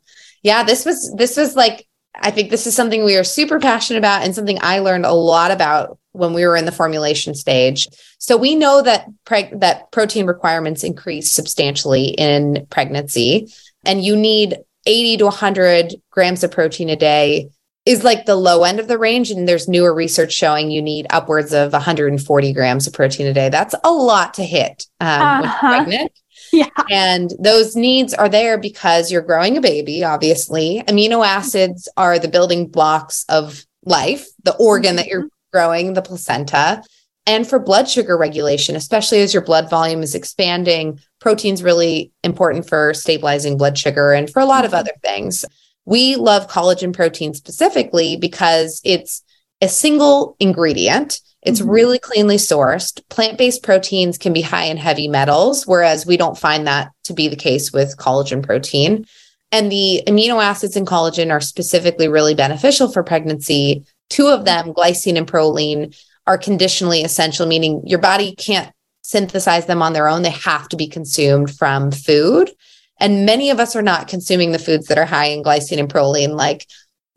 Yeah, 0.43 0.65
this 0.65 0.85
was 0.85 1.15
this 1.17 1.37
was 1.37 1.55
like 1.55 1.86
I 2.21 2.31
think 2.31 2.51
this 2.51 2.67
is 2.67 2.75
something 2.75 3.05
we 3.05 3.17
are 3.17 3.25
super 3.25 3.61
passionate 3.61 3.99
about 3.99 4.23
and 4.23 4.35
something 4.35 4.59
I 4.61 4.79
learned 4.79 5.07
a 5.07 5.13
lot 5.13 5.51
about 5.51 5.99
when 6.13 6.33
we 6.33 6.47
were 6.47 6.57
in 6.57 6.65
the 6.65 6.73
formulation 6.73 7.35
stage. 7.35 7.87
So 8.19 8.37
we 8.37 8.55
know 8.55 8.83
that 8.83 9.07
preg- 9.27 9.61
that 9.61 9.91
protein 9.93 10.27
requirements 10.27 10.83
increase 10.83 11.31
substantially 11.31 12.09
in 12.09 12.67
pregnancy 12.71 13.53
and 13.85 14.03
you 14.03 14.17
need 14.17 14.57
80 14.87 15.19
to 15.19 15.25
100 15.25 15.95
grams 16.11 16.43
of 16.45 16.51
protein 16.51 16.89
a 16.89 16.97
day 16.97 17.51
is 17.87 18.03
like 18.05 18.27
the 18.27 18.35
low 18.37 18.65
end 18.65 18.81
of 18.81 18.89
the 18.89 18.99
range 18.99 19.31
and 19.31 19.49
there's 19.49 19.69
newer 19.69 19.95
research 19.95 20.33
showing 20.33 20.71
you 20.71 20.83
need 20.83 21.07
upwards 21.11 21.53
of 21.55 21.73
140 21.73 22.53
grams 22.53 22.87
of 22.87 22.93
protein 22.93 23.27
a 23.29 23.33
day. 23.33 23.49
That's 23.49 23.75
a 23.85 23.93
lot 23.93 24.35
to 24.35 24.45
hit 24.45 24.87
um, 25.01 25.09
Uh-huh. 25.45 25.67
you're 25.69 25.77
pregnant. 25.77 26.13
Yeah. 26.53 26.69
And 26.91 27.33
those 27.39 27.75
needs 27.77 28.13
are 28.15 28.29
there 28.29 28.59
because 28.59 29.11
you're 29.11 29.23
growing 29.23 29.57
a 29.57 29.61
baby, 29.61 30.05
obviously. 30.05 30.83
Amino 30.87 31.27
acids 31.27 31.89
are 31.97 32.19
the 32.19 32.29
building 32.29 32.67
blocks 32.69 33.25
of 33.29 33.65
life, 33.85 34.27
the 34.45 34.55
organ 34.57 34.97
that 34.97 35.07
you're 35.07 35.29
growing, 35.53 35.95
the 35.95 36.03
placenta. 36.03 36.83
And 37.27 37.47
for 37.49 37.59
blood 37.59 37.89
sugar 37.89 38.17
regulation, 38.17 38.77
especially 38.77 39.21
as 39.23 39.33
your 39.35 39.43
blood 39.45 39.69
volume 39.69 40.03
is 40.03 40.15
expanding, 40.15 41.01
protein's 41.21 41.63
really 41.63 42.13
important 42.23 42.69
for 42.69 42.95
stabilizing 42.95 43.57
blood 43.59 43.77
sugar 43.77 44.13
and 44.13 44.31
for 44.31 44.41
a 44.41 44.47
lot 44.47 44.65
of 44.65 44.75
other 44.75 44.93
things. 45.03 45.45
We 45.87 46.17
love 46.17 46.49
collagen 46.49 46.93
protein 46.93 47.33
specifically 47.33 48.17
because 48.17 48.81
it's 48.85 49.23
a 49.63 49.69
single 49.69 50.37
ingredient. 50.39 51.21
It's 51.43 51.61
Mhm. 51.61 51.71
really 51.71 51.99
cleanly 51.99 52.37
sourced. 52.37 53.01
Plant 53.09 53.39
based 53.39 53.63
proteins 53.63 54.19
can 54.19 54.33
be 54.33 54.43
high 54.43 54.65
in 54.65 54.77
heavy 54.77 55.09
metals, 55.09 55.67
whereas 55.67 56.05
we 56.05 56.17
don't 56.17 56.37
find 56.37 56.67
that 56.67 56.91
to 57.05 57.15
be 57.15 57.29
the 57.29 57.37
case 57.37 57.73
with 57.73 57.97
collagen 57.97 58.43
protein. 58.43 59.07
And 59.53 59.71
the 59.71 60.03
amino 60.09 60.43
acids 60.43 60.77
in 60.77 60.85
collagen 60.85 61.31
are 61.31 61.41
specifically 61.41 62.09
really 62.09 62.35
beneficial 62.35 62.91
for 62.91 63.05
pregnancy. 63.05 63.85
Two 64.11 64.27
of 64.27 64.45
them, 64.45 64.75
glycine 64.75 65.17
and 65.17 65.31
proline, 65.31 65.97
are 66.27 66.37
conditionally 66.37 67.03
essential, 67.03 67.47
meaning 67.47 67.81
your 67.87 68.01
body 68.01 68.35
can't 68.35 68.73
synthesize 69.03 69.67
them 69.67 69.83
on 69.83 69.93
their 69.93 70.09
own. 70.09 70.23
They 70.23 70.31
have 70.31 70.69
to 70.71 70.77
be 70.77 70.89
consumed 70.89 71.57
from 71.57 71.93
food. 71.93 72.51
And 72.99 73.27
many 73.27 73.51
of 73.51 73.61
us 73.61 73.77
are 73.77 73.83
not 73.83 74.09
consuming 74.09 74.53
the 74.53 74.59
foods 74.59 74.87
that 74.87 74.99
are 74.99 75.05
high 75.05 75.27
in 75.27 75.43
glycine 75.43 75.79
and 75.79 75.93
proline, 75.93 76.35
like, 76.37 76.67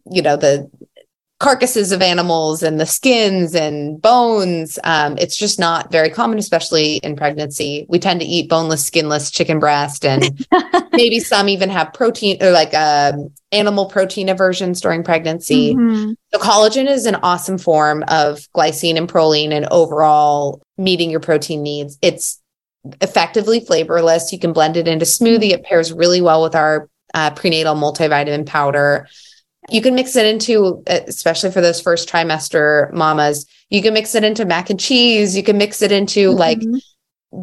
you 0.09 0.21
know, 0.21 0.35
the 0.35 0.69
carcasses 1.39 1.93
of 1.93 2.01
animals 2.01 2.61
and 2.61 2.79
the 2.79 2.85
skins 2.85 3.55
and 3.55 4.01
bones. 4.01 4.77
Um, 4.83 5.17
it's 5.17 5.37
just 5.37 5.57
not 5.57 5.89
very 5.89 6.09
common, 6.09 6.37
especially 6.37 6.97
in 6.97 7.15
pregnancy. 7.15 7.85
We 7.87 7.97
tend 7.97 8.19
to 8.19 8.25
eat 8.25 8.49
boneless, 8.49 8.85
skinless 8.85 9.31
chicken 9.31 9.59
breast, 9.59 10.05
and 10.05 10.45
maybe 10.91 11.21
some 11.21 11.47
even 11.47 11.69
have 11.69 11.93
protein 11.93 12.43
or 12.43 12.51
like 12.51 12.73
um, 12.73 13.29
animal 13.53 13.85
protein 13.85 14.27
aversions 14.27 14.81
during 14.81 15.01
pregnancy. 15.03 15.75
Mhm. 15.75 16.15
The 16.33 16.39
collagen 16.39 16.87
is 16.87 17.05
an 17.05 17.15
awesome 17.15 17.57
form 17.57 18.03
of 18.09 18.45
glycine 18.53 18.97
and 18.97 19.07
proline 19.07 19.51
and 19.51 19.65
overall 19.71 20.61
meeting 20.77 21.09
your 21.09 21.21
protein 21.21 21.63
needs. 21.63 21.97
It's 22.01 22.41
effectively 23.01 23.59
flavorless. 23.59 24.31
You 24.31 24.39
can 24.39 24.53
blend 24.53 24.77
it 24.77 24.87
into 24.87 25.05
smoothie. 25.05 25.51
It 25.51 25.63
pairs 25.63 25.91
really 25.91 26.21
well 26.21 26.41
with 26.41 26.55
our 26.55 26.89
uh, 27.13 27.31
prenatal 27.31 27.75
multivitamin 27.75 28.45
powder. 28.45 29.07
You 29.69 29.81
can 29.81 29.95
mix 29.95 30.15
it 30.15 30.25
into, 30.25 30.83
uh, 30.87 31.01
especially 31.07 31.51
for 31.51 31.61
those 31.61 31.81
first 31.81 32.09
trimester 32.09 32.91
mamas, 32.93 33.45
you 33.69 33.81
can 33.81 33.93
mix 33.93 34.15
it 34.15 34.23
into 34.23 34.45
mac 34.45 34.69
and 34.69 34.79
cheese. 34.79 35.35
You 35.35 35.43
can 35.43 35.57
mix 35.57 35.81
it 35.81 35.91
into 35.91 36.31
like 36.31 36.59
Mhm. 36.59 36.81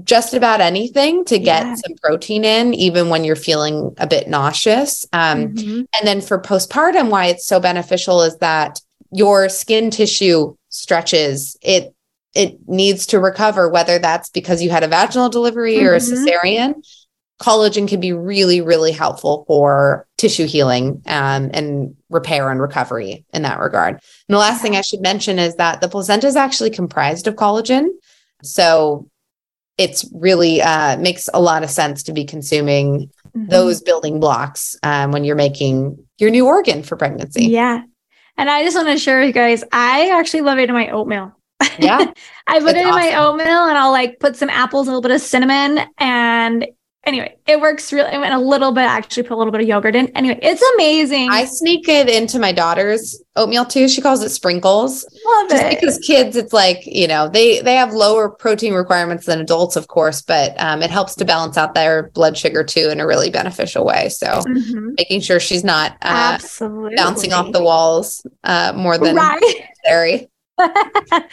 just 0.05 0.35
about 0.35 0.61
anything 0.61 1.25
to 1.27 1.39
get 1.39 1.65
Yeah. 1.65 1.75
some 1.75 1.97
protein 2.03 2.45
in, 2.45 2.75
even 2.75 3.09
when 3.11 3.23
you're 3.23 3.37
feeling 3.37 3.95
a 3.99 4.07
bit 4.07 4.29
nauseous. 4.29 5.07
Um, 5.13 5.49
Mhm. 5.55 5.87
and 5.97 6.09
then 6.09 6.21
for 6.21 6.41
postpartum, 6.41 7.11
why 7.11 7.27
it's 7.27 7.47
so 7.47 7.61
beneficial 7.61 8.23
is 8.23 8.37
that 8.39 8.81
your 9.13 9.49
skin 9.49 9.91
tissue 9.91 10.55
stretches. 10.69 11.57
It 11.63 11.93
it 12.37 12.59
needs 12.69 13.07
to 13.07 13.19
recover, 13.19 13.69
whether 13.69 13.99
that's 13.99 14.29
because 14.31 14.63
you 14.63 14.71
had 14.71 14.85
a 14.85 14.89
vaginal 14.89 15.29
delivery 15.29 15.83
or 15.85 15.95
a 15.95 15.99
Mhm. 15.99 16.13
cesarean. 16.13 16.75
Collagen 17.41 17.87
can 17.89 18.01
be 18.01 18.13
really, 18.13 18.61
really 18.61 18.93
helpful 18.93 19.45
for 19.47 20.07
tissue 20.17 20.47
healing 20.47 21.03
um, 21.07 21.51
and 21.53 21.95
repair 22.09 22.51
and 22.51 22.61
recovery 22.61 23.25
in 23.33 23.43
that 23.43 23.59
regard. 23.59 23.95
And 23.95 24.35
the 24.35 24.39
last 24.39 24.63
thing 24.63 24.77
I 24.77 24.81
should 24.81 25.01
mention 25.01 25.39
is 25.39 25.57
that 25.57 25.81
the 25.81 25.89
placenta 25.89 26.27
is 26.27 26.37
actually 26.37 26.71
comprised 26.71 27.27
of 27.27 27.35
collagen. 27.35 27.89
So 28.43 29.09
it's 29.77 30.07
really 30.15 30.63
uh, 30.63 30.97
makes 30.97 31.29
a 31.35 31.41
lot 31.41 31.63
of 31.63 31.71
sense 31.71 32.03
to 32.05 32.13
be 32.13 32.25
consuming 32.25 33.11
Mhm. 33.37 33.51
those 33.51 33.83
building 33.83 34.19
blocks 34.19 34.79
um, 34.83 35.13
when 35.13 35.25
you're 35.25 35.37
making 35.37 35.99
your 36.17 36.31
new 36.31 36.47
organ 36.47 36.83
for 36.83 36.97
pregnancy. 36.97 37.47
Yeah. 37.47 37.83
And 38.39 38.49
I 38.49 38.65
just 38.65 38.77
want 38.77 38.89
to 38.89 38.99
share 38.99 39.19
with 39.21 39.29
you 39.29 39.35
guys, 39.35 39.63
I 39.73 40.09
actually 40.19 40.41
love 40.43 40.59
it 40.59 40.71
in 40.71 40.75
my 40.75 40.91
oatmeal. 40.91 41.36
Yeah. 41.79 41.99
I 42.47 42.61
put 42.61 42.71
It's 42.71 42.79
it 42.79 42.87
in 42.87 42.91
my 42.91 43.15
oatmeal 43.17 43.67
and 43.67 43.77
I'll 43.79 43.93
like 43.93 44.21
put 44.21 44.37
some 44.37 44.51
apples, 44.51 44.87
a 44.87 44.91
little 44.91 45.03
bit 45.03 45.11
of 45.11 45.21
cinnamon, 45.21 45.81
and 45.99 46.67
anyway, 47.05 47.37
it 47.47 47.61
works 47.61 47.93
really 47.93 48.09
and 48.11 48.33
a 48.35 48.39
little 48.39 48.73
bit 48.73 48.83
actually 48.83 49.23
put 49.25 49.35
a 49.35 49.37
little 49.39 49.51
bit 49.53 49.61
of 49.63 49.67
yogurt 49.67 49.97
in. 49.97 50.09
Anyway, 50.17 50.39
it's 50.43 50.63
amazing. 50.75 51.29
I 51.31 51.45
sneak 51.45 51.89
it 51.89 52.09
into 52.09 52.39
my 52.39 52.53
daughter's 52.53 53.21
oatmeal 53.37 53.65
too. 53.65 53.89
She 53.89 54.01
calls 54.01 54.23
it 54.23 54.29
sprinkles. 54.31 55.05
love 55.27 55.51
Just 55.51 55.63
it. 55.65 55.81
because 55.81 55.99
kids, 55.99 56.37
it's 56.37 56.53
like, 56.53 56.83
you 56.87 57.09
know, 57.09 57.29
they 57.29 57.61
they 57.63 57.75
have 57.75 57.93
lower 57.93 58.29
protein 58.29 58.75
requirements 58.75 59.27
than 59.27 59.41
adults, 59.41 59.75
of 59.77 59.89
course, 59.89 60.23
but 60.23 60.55
um, 60.61 60.83
it 60.83 60.91
helps 60.91 61.15
to 61.17 61.25
balance 61.25 61.57
out 61.57 61.75
their 61.75 62.11
blood 62.11 62.37
sugar 62.39 62.63
too 62.63 62.91
in 62.91 63.01
a 63.01 63.07
really 63.07 63.31
beneficial 63.31 63.85
way. 63.85 64.09
So 64.09 64.27
Mhm. 64.29 64.95
making 64.99 65.21
sure 65.21 65.41
she's 65.41 65.65
not 65.65 65.93
uh, 66.03 66.35
Absolutely. 66.35 66.97
bouncing 66.97 67.33
off 67.33 67.51
the 67.53 67.63
walls 67.63 68.25
uh, 68.45 68.73
more 68.77 68.99
than 68.99 69.17
right. 69.17 69.41
necessary. 69.85 70.29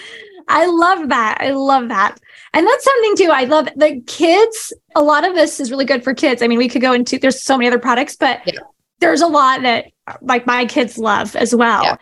I 0.47 0.65
love 0.65 1.09
that. 1.09 1.37
I 1.39 1.51
love 1.51 1.87
that. 1.89 2.17
And 2.53 2.67
that's 2.67 2.83
something 2.83 3.15
too. 3.15 3.31
I 3.31 3.45
love 3.45 3.67
the 3.75 4.01
kids. 4.07 4.73
A 4.95 5.03
lot 5.03 5.25
of 5.27 5.35
this 5.35 5.59
is 5.59 5.71
really 5.71 5.85
good 5.85 6.03
for 6.03 6.13
kids. 6.13 6.41
I 6.41 6.47
mean, 6.47 6.57
we 6.57 6.67
could 6.69 6.81
go 6.81 6.93
into 6.93 7.17
there's 7.17 7.41
so 7.41 7.57
many 7.57 7.67
other 7.67 7.79
products, 7.79 8.15
but 8.15 8.41
Yeah. 8.45 8.59
there's 8.99 9.21
a 9.21 9.27
lot 9.27 9.61
that 9.61 9.85
like 10.21 10.45
my 10.45 10.65
kids 10.65 10.97
love 10.97 11.35
as 11.35 11.55
well. 11.55 11.83
Yeah. 11.83 11.95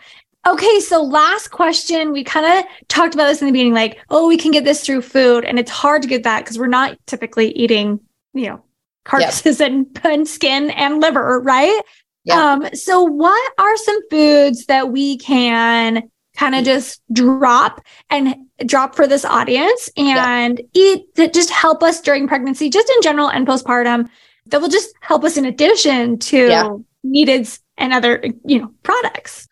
Okay, 0.47 0.79
so 0.79 1.03
last 1.03 1.49
question. 1.49 2.11
We 2.11 2.23
kind 2.23 2.45
of 2.59 2.65
talked 2.87 3.13
about 3.13 3.27
this 3.27 3.41
in 3.41 3.45
the 3.45 3.51
beginning, 3.53 3.75
like, 3.75 3.99
oh, 4.09 4.27
we 4.27 4.37
can 4.37 4.49
get 4.51 4.63
this 4.63 4.83
through 4.83 5.03
food, 5.03 5.45
and 5.45 5.59
it's 5.59 5.69
hard 5.69 6.01
to 6.01 6.07
get 6.07 6.23
that 6.23 6.39
because 6.43 6.57
we're 6.57 6.65
not 6.65 6.97
typically 7.05 7.51
eating, 7.51 7.99
you 8.33 8.47
know, 8.47 8.63
carcasses 9.05 9.61
and, 9.61 9.85
and 10.03 10.27
skin 10.27 10.71
and 10.71 10.99
liver, 10.99 11.39
right? 11.41 11.79
Yeah. 12.23 12.53
Um, 12.53 12.69
so 12.73 13.03
what 13.03 13.53
are 13.59 13.77
some 13.77 13.99
foods 14.09 14.65
that 14.65 14.91
we 14.91 15.17
can 15.19 16.09
kind 16.41 16.55
of 16.55 16.65
just 16.65 17.01
drop 17.13 17.81
and 18.09 18.35
drop 18.65 18.95
for 18.95 19.05
this 19.05 19.23
audience 19.23 19.91
and 19.95 20.59
eat 20.73 21.13
that 21.13 21.33
just 21.35 21.51
help 21.51 21.83
us 21.83 22.01
during 22.01 22.27
pregnancy, 22.27 22.67
just 22.67 22.89
in 22.89 23.01
general 23.03 23.29
and 23.29 23.45
postpartum, 23.45 24.09
that 24.47 24.59
will 24.59 24.67
just 24.67 24.91
help 25.01 25.23
us 25.23 25.37
in 25.37 25.45
addition 25.45 26.17
to 26.17 26.47
Yeah. 26.47 26.69
needed 27.03 27.47
and 27.77 27.93
other, 27.93 28.23
you 28.43 28.59
know, 28.59 28.71
products. 28.81 29.47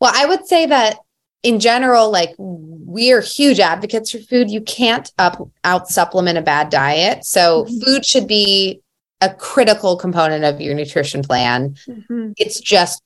Well, 0.00 0.12
I 0.14 0.26
would 0.26 0.46
say 0.46 0.66
that 0.66 0.98
in 1.42 1.60
general, 1.60 2.10
like 2.10 2.34
we 2.38 3.10
are 3.12 3.22
huge 3.22 3.58
advocates 3.58 4.10
for 4.10 4.18
food. 4.18 4.50
You 4.50 4.60
can't 4.60 5.10
up 5.16 5.48
out 5.64 5.88
supplement 5.88 6.36
a 6.36 6.42
bad 6.42 6.68
diet. 6.68 7.24
So 7.24 7.64
Mhm. 7.64 7.84
food 7.84 8.06
should 8.06 8.26
be 8.26 8.82
a 9.22 9.30
critical 9.32 9.96
component 9.96 10.44
of 10.44 10.60
your 10.60 10.74
nutrition 10.74 11.22
plan. 11.22 11.74
It's 12.36 12.60
just 12.60 13.00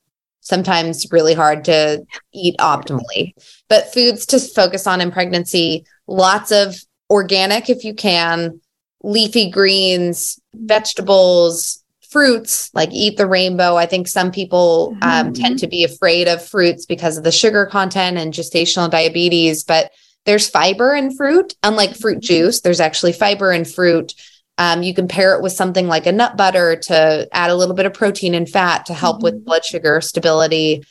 sometimes 0.48 1.06
really 1.12 1.34
hard 1.34 1.64
to 1.66 2.04
eat 2.32 2.56
optimally. 2.58 3.34
But 3.68 3.92
foods 3.92 4.26
to 4.26 4.40
focus 4.40 4.86
on 4.86 5.00
in 5.00 5.12
pregnancy, 5.12 5.84
lots 6.06 6.50
of 6.50 6.74
organic 7.10 7.68
if 7.68 7.84
you 7.84 7.94
can, 7.94 8.60
leafy 9.02 9.50
greens, 9.50 10.40
vegetables, 10.54 11.84
fruits, 12.10 12.70
like 12.74 12.88
eat 12.90 13.18
the 13.18 13.26
rainbow. 13.26 13.76
I 13.76 13.84
think 13.86 14.08
some 14.08 14.32
people 14.32 14.96
um, 15.02 15.32
Mhm. 15.32 15.40
tend 15.40 15.58
to 15.58 15.66
be 15.66 15.84
afraid 15.84 16.26
of 16.26 16.42
fruits 16.44 16.86
because 16.86 17.18
of 17.18 17.24
the 17.24 17.30
sugar 17.30 17.66
content 17.66 18.16
and 18.16 18.32
gestational 18.32 18.90
diabetes, 18.90 19.62
but 19.62 19.90
there's 20.24 20.48
fiber 20.48 20.94
in 20.94 21.14
fruit. 21.14 21.54
Unlike 21.62 21.96
fruit 21.96 22.20
juice, 22.20 22.60
there's 22.60 22.80
actually 22.80 23.12
fiber 23.12 23.52
in 23.52 23.64
fruit. 23.66 24.14
Um, 24.58 24.82
you 24.82 24.92
can 24.92 25.06
pair 25.08 25.34
it 25.34 25.42
with 25.42 25.52
something 25.52 25.86
like 25.88 26.06
a 26.06 26.12
nut 26.12 26.36
butter 26.36 26.76
to 26.76 27.28
add 27.32 27.50
a 27.50 27.54
little 27.54 27.74
bit 27.76 27.86
of 27.86 27.94
protein 27.94 28.34
and 28.34 28.48
fat 28.48 28.84
to 28.86 28.94
help 28.94 29.22
with 29.22 29.34
Mhm. 29.34 29.44
blood 29.44 29.64
sugar 29.64 30.00
stability. 30.00 30.82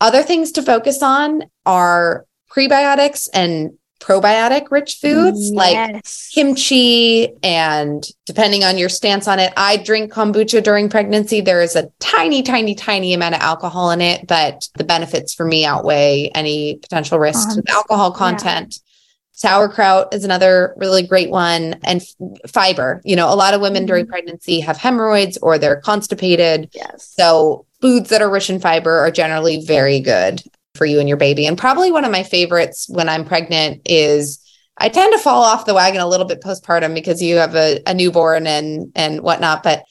Other 0.00 0.22
things 0.24 0.50
to 0.52 0.62
focus 0.62 1.02
on 1.02 1.44
are 1.64 2.26
prebiotics 2.54 3.28
and 3.32 3.70
probiotic 4.00 4.72
rich 4.72 4.96
foods 5.00 5.52
like 5.54 6.02
kimchi 6.34 7.32
and 7.44 8.04
depending 8.26 8.64
on 8.64 8.76
your 8.76 8.88
stance 8.88 9.28
on 9.28 9.38
it 9.38 9.52
i 9.56 9.76
drink 9.76 10.12
kombucha 10.12 10.60
during 10.60 10.88
pregnancy 10.88 11.40
there 11.40 11.62
is 11.62 11.76
a 11.76 11.88
tiny 12.00 12.42
tiny 12.42 12.74
tiny 12.74 13.14
amount 13.14 13.32
of 13.36 13.40
alcohol 13.40 13.92
in 13.92 14.00
it 14.00 14.26
but 14.26 14.68
the 14.76 14.82
benefits 14.82 15.32
for 15.32 15.46
me 15.46 15.64
outweigh 15.64 16.28
any 16.34 16.74
potential 16.82 17.16
risks 17.16 17.54
with 17.54 17.70
Um, 17.70 17.76
alcohol 17.76 18.10
yeah. 18.10 18.16
Sauerkraut 19.42 20.14
is 20.14 20.24
another 20.24 20.72
really 20.76 21.02
great 21.02 21.30
one 21.30 21.74
and 21.84 22.00
f- 22.00 22.50
fiber 22.50 23.00
you 23.04 23.16
know 23.16 23.28
a 23.32 23.34
lot 23.34 23.54
of 23.54 23.60
women 23.60 23.84
during 23.86 24.06
Mhm. 24.06 24.10
pregnancy 24.10 24.60
have 24.60 24.76
hemorrhoids 24.76 25.36
or 25.42 25.58
they're 25.58 25.80
constipated 25.80 26.70
yes. 26.72 27.12
so 27.18 27.66
foods 27.80 28.08
that 28.10 28.22
are 28.22 28.30
rich 28.30 28.48
in 28.50 28.60
fiber 28.60 28.98
are 28.98 29.10
generally 29.10 29.64
very 29.66 29.98
good 30.00 30.42
for 30.76 30.86
you 30.86 31.00
and 31.00 31.08
your 31.08 31.18
baby. 31.18 31.44
And 31.46 31.58
probably 31.58 31.90
one 31.92 32.04
of 32.06 32.12
my 32.12 32.22
favorites 32.22 32.86
when 32.88 33.08
I'm 33.08 33.24
pregnant 33.26 33.82
is 33.84 34.38
I 34.78 34.88
tend 34.88 35.12
to 35.12 35.18
fall 35.18 35.42
off 35.42 35.66
the 35.66 35.74
wagon 35.74 36.00
a 36.00 36.08
little 36.08 36.24
bit 36.26 36.40
postpartum 36.40 36.94
because 36.94 37.20
you 37.20 37.36
have 37.36 37.54
a, 37.54 37.80
a 37.86 37.92
newborn 37.92 38.46
and 38.46 38.90
and 38.94 39.20
whatnot. 39.20 39.62
But 39.64 39.84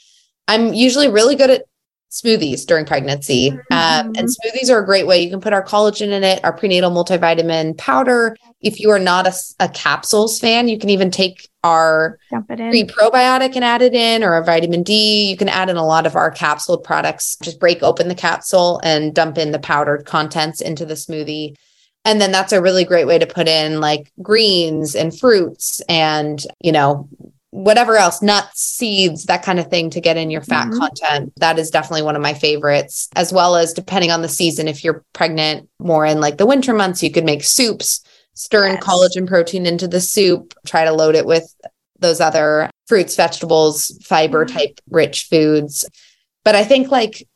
I'm 0.47 0.73
usually 0.73 1.07
really 1.07 1.35
good 1.35 1.51
at 1.51 1.65
smoothies 2.11 2.65
during 2.65 2.85
pregnancy. 2.85 3.51
Um, 3.71 4.11
and 4.17 4.27
smoothies 4.27 4.69
are 4.69 4.79
a 4.79 4.85
great 4.85 5.07
way. 5.07 5.23
You 5.23 5.29
can 5.29 5.39
put 5.39 5.53
our 5.53 5.63
collagen 5.63 6.09
in 6.09 6.23
it, 6.23 6.43
our 6.43 6.51
prenatal 6.51 6.91
multivitamin 6.91 7.77
powder. 7.77 8.35
If 8.59 8.79
you 8.79 8.91
are 8.91 8.99
not 8.99 9.33
a 9.59 9.69
capsules 9.69 10.39
fan, 10.39 10.67
you 10.67 10.77
can 10.77 10.89
even 10.89 11.09
take 11.09 11.49
our 11.63 12.19
pre 12.29 12.83
probiotic 12.83 13.55
and 13.55 13.63
add 13.63 13.81
it 13.81 13.93
in, 13.93 14.23
or 14.23 14.35
a 14.35 14.43
vitamin 14.43 14.83
D. 14.83 15.29
You 15.29 15.37
can 15.37 15.49
add 15.49 15.69
in 15.69 15.77
a 15.77 15.85
lot 15.85 16.05
of 16.05 16.15
our 16.15 16.29
capsule 16.29 16.77
products. 16.77 17.37
Just 17.41 17.59
break 17.59 17.81
open 17.81 18.09
the 18.09 18.15
capsule 18.15 18.81
and 18.83 19.15
dump 19.15 19.37
in 19.37 19.51
the 19.51 19.59
powdered 19.59 20.05
contents 20.05 20.59
into 20.61 20.85
the 20.85 20.95
smoothie. 20.95 21.55
And 22.03 22.19
then 22.19 22.31
that's 22.31 22.51
a 22.51 22.61
really 22.61 22.83
great 22.83 23.05
way 23.05 23.19
to 23.19 23.27
put 23.27 23.47
in 23.47 23.79
like 23.79 24.11
greens 24.21 24.95
and 24.95 25.17
fruits 25.17 25.81
and, 25.87 26.43
you 26.59 26.71
know, 26.71 27.07
whatever 27.51 27.97
else, 27.97 28.21
nuts, 28.21 28.61
seeds, 28.61 29.25
that 29.25 29.43
kind 29.43 29.59
of 29.59 29.67
thing 29.67 29.89
to 29.91 30.01
get 30.01 30.17
in 30.17 30.31
your 30.31 30.41
fat 30.41 30.67
Mhm. 30.67 30.79
content. 30.79 31.33
That 31.37 31.59
is 31.59 31.69
definitely 31.69 32.01
one 32.03 32.15
of 32.15 32.21
my 32.21 32.33
favorites, 32.33 33.09
as 33.15 33.31
well 33.33 33.55
as 33.57 33.73
depending 33.73 34.09
on 34.09 34.21
the 34.21 34.29
season, 34.29 34.67
if 34.69 34.83
you're 34.83 35.03
pregnant 35.13 35.67
more 35.79 36.05
in 36.05 36.19
like 36.21 36.37
the 36.37 36.45
winter 36.45 36.73
months, 36.73 37.03
you 37.03 37.11
could 37.11 37.25
make 37.25 37.43
soups, 37.43 38.01
stir 38.35 38.67
in 38.67 38.77
collagen 38.77 39.27
protein 39.27 39.65
into 39.65 39.87
the 39.87 39.99
soup, 40.01 40.53
try 40.65 40.85
to 40.85 40.93
load 40.93 41.13
it 41.15 41.25
with 41.25 41.53
those 41.99 42.21
other 42.21 42.69
fruits, 42.87 43.15
vegetables, 43.15 43.91
fiber 44.01 44.45
Mhm. 44.45 44.53
type 44.53 44.79
rich 44.89 45.25
foods. 45.29 45.85
But 46.45 46.55
I 46.55 46.63
think 46.63 46.89
like 46.89 47.27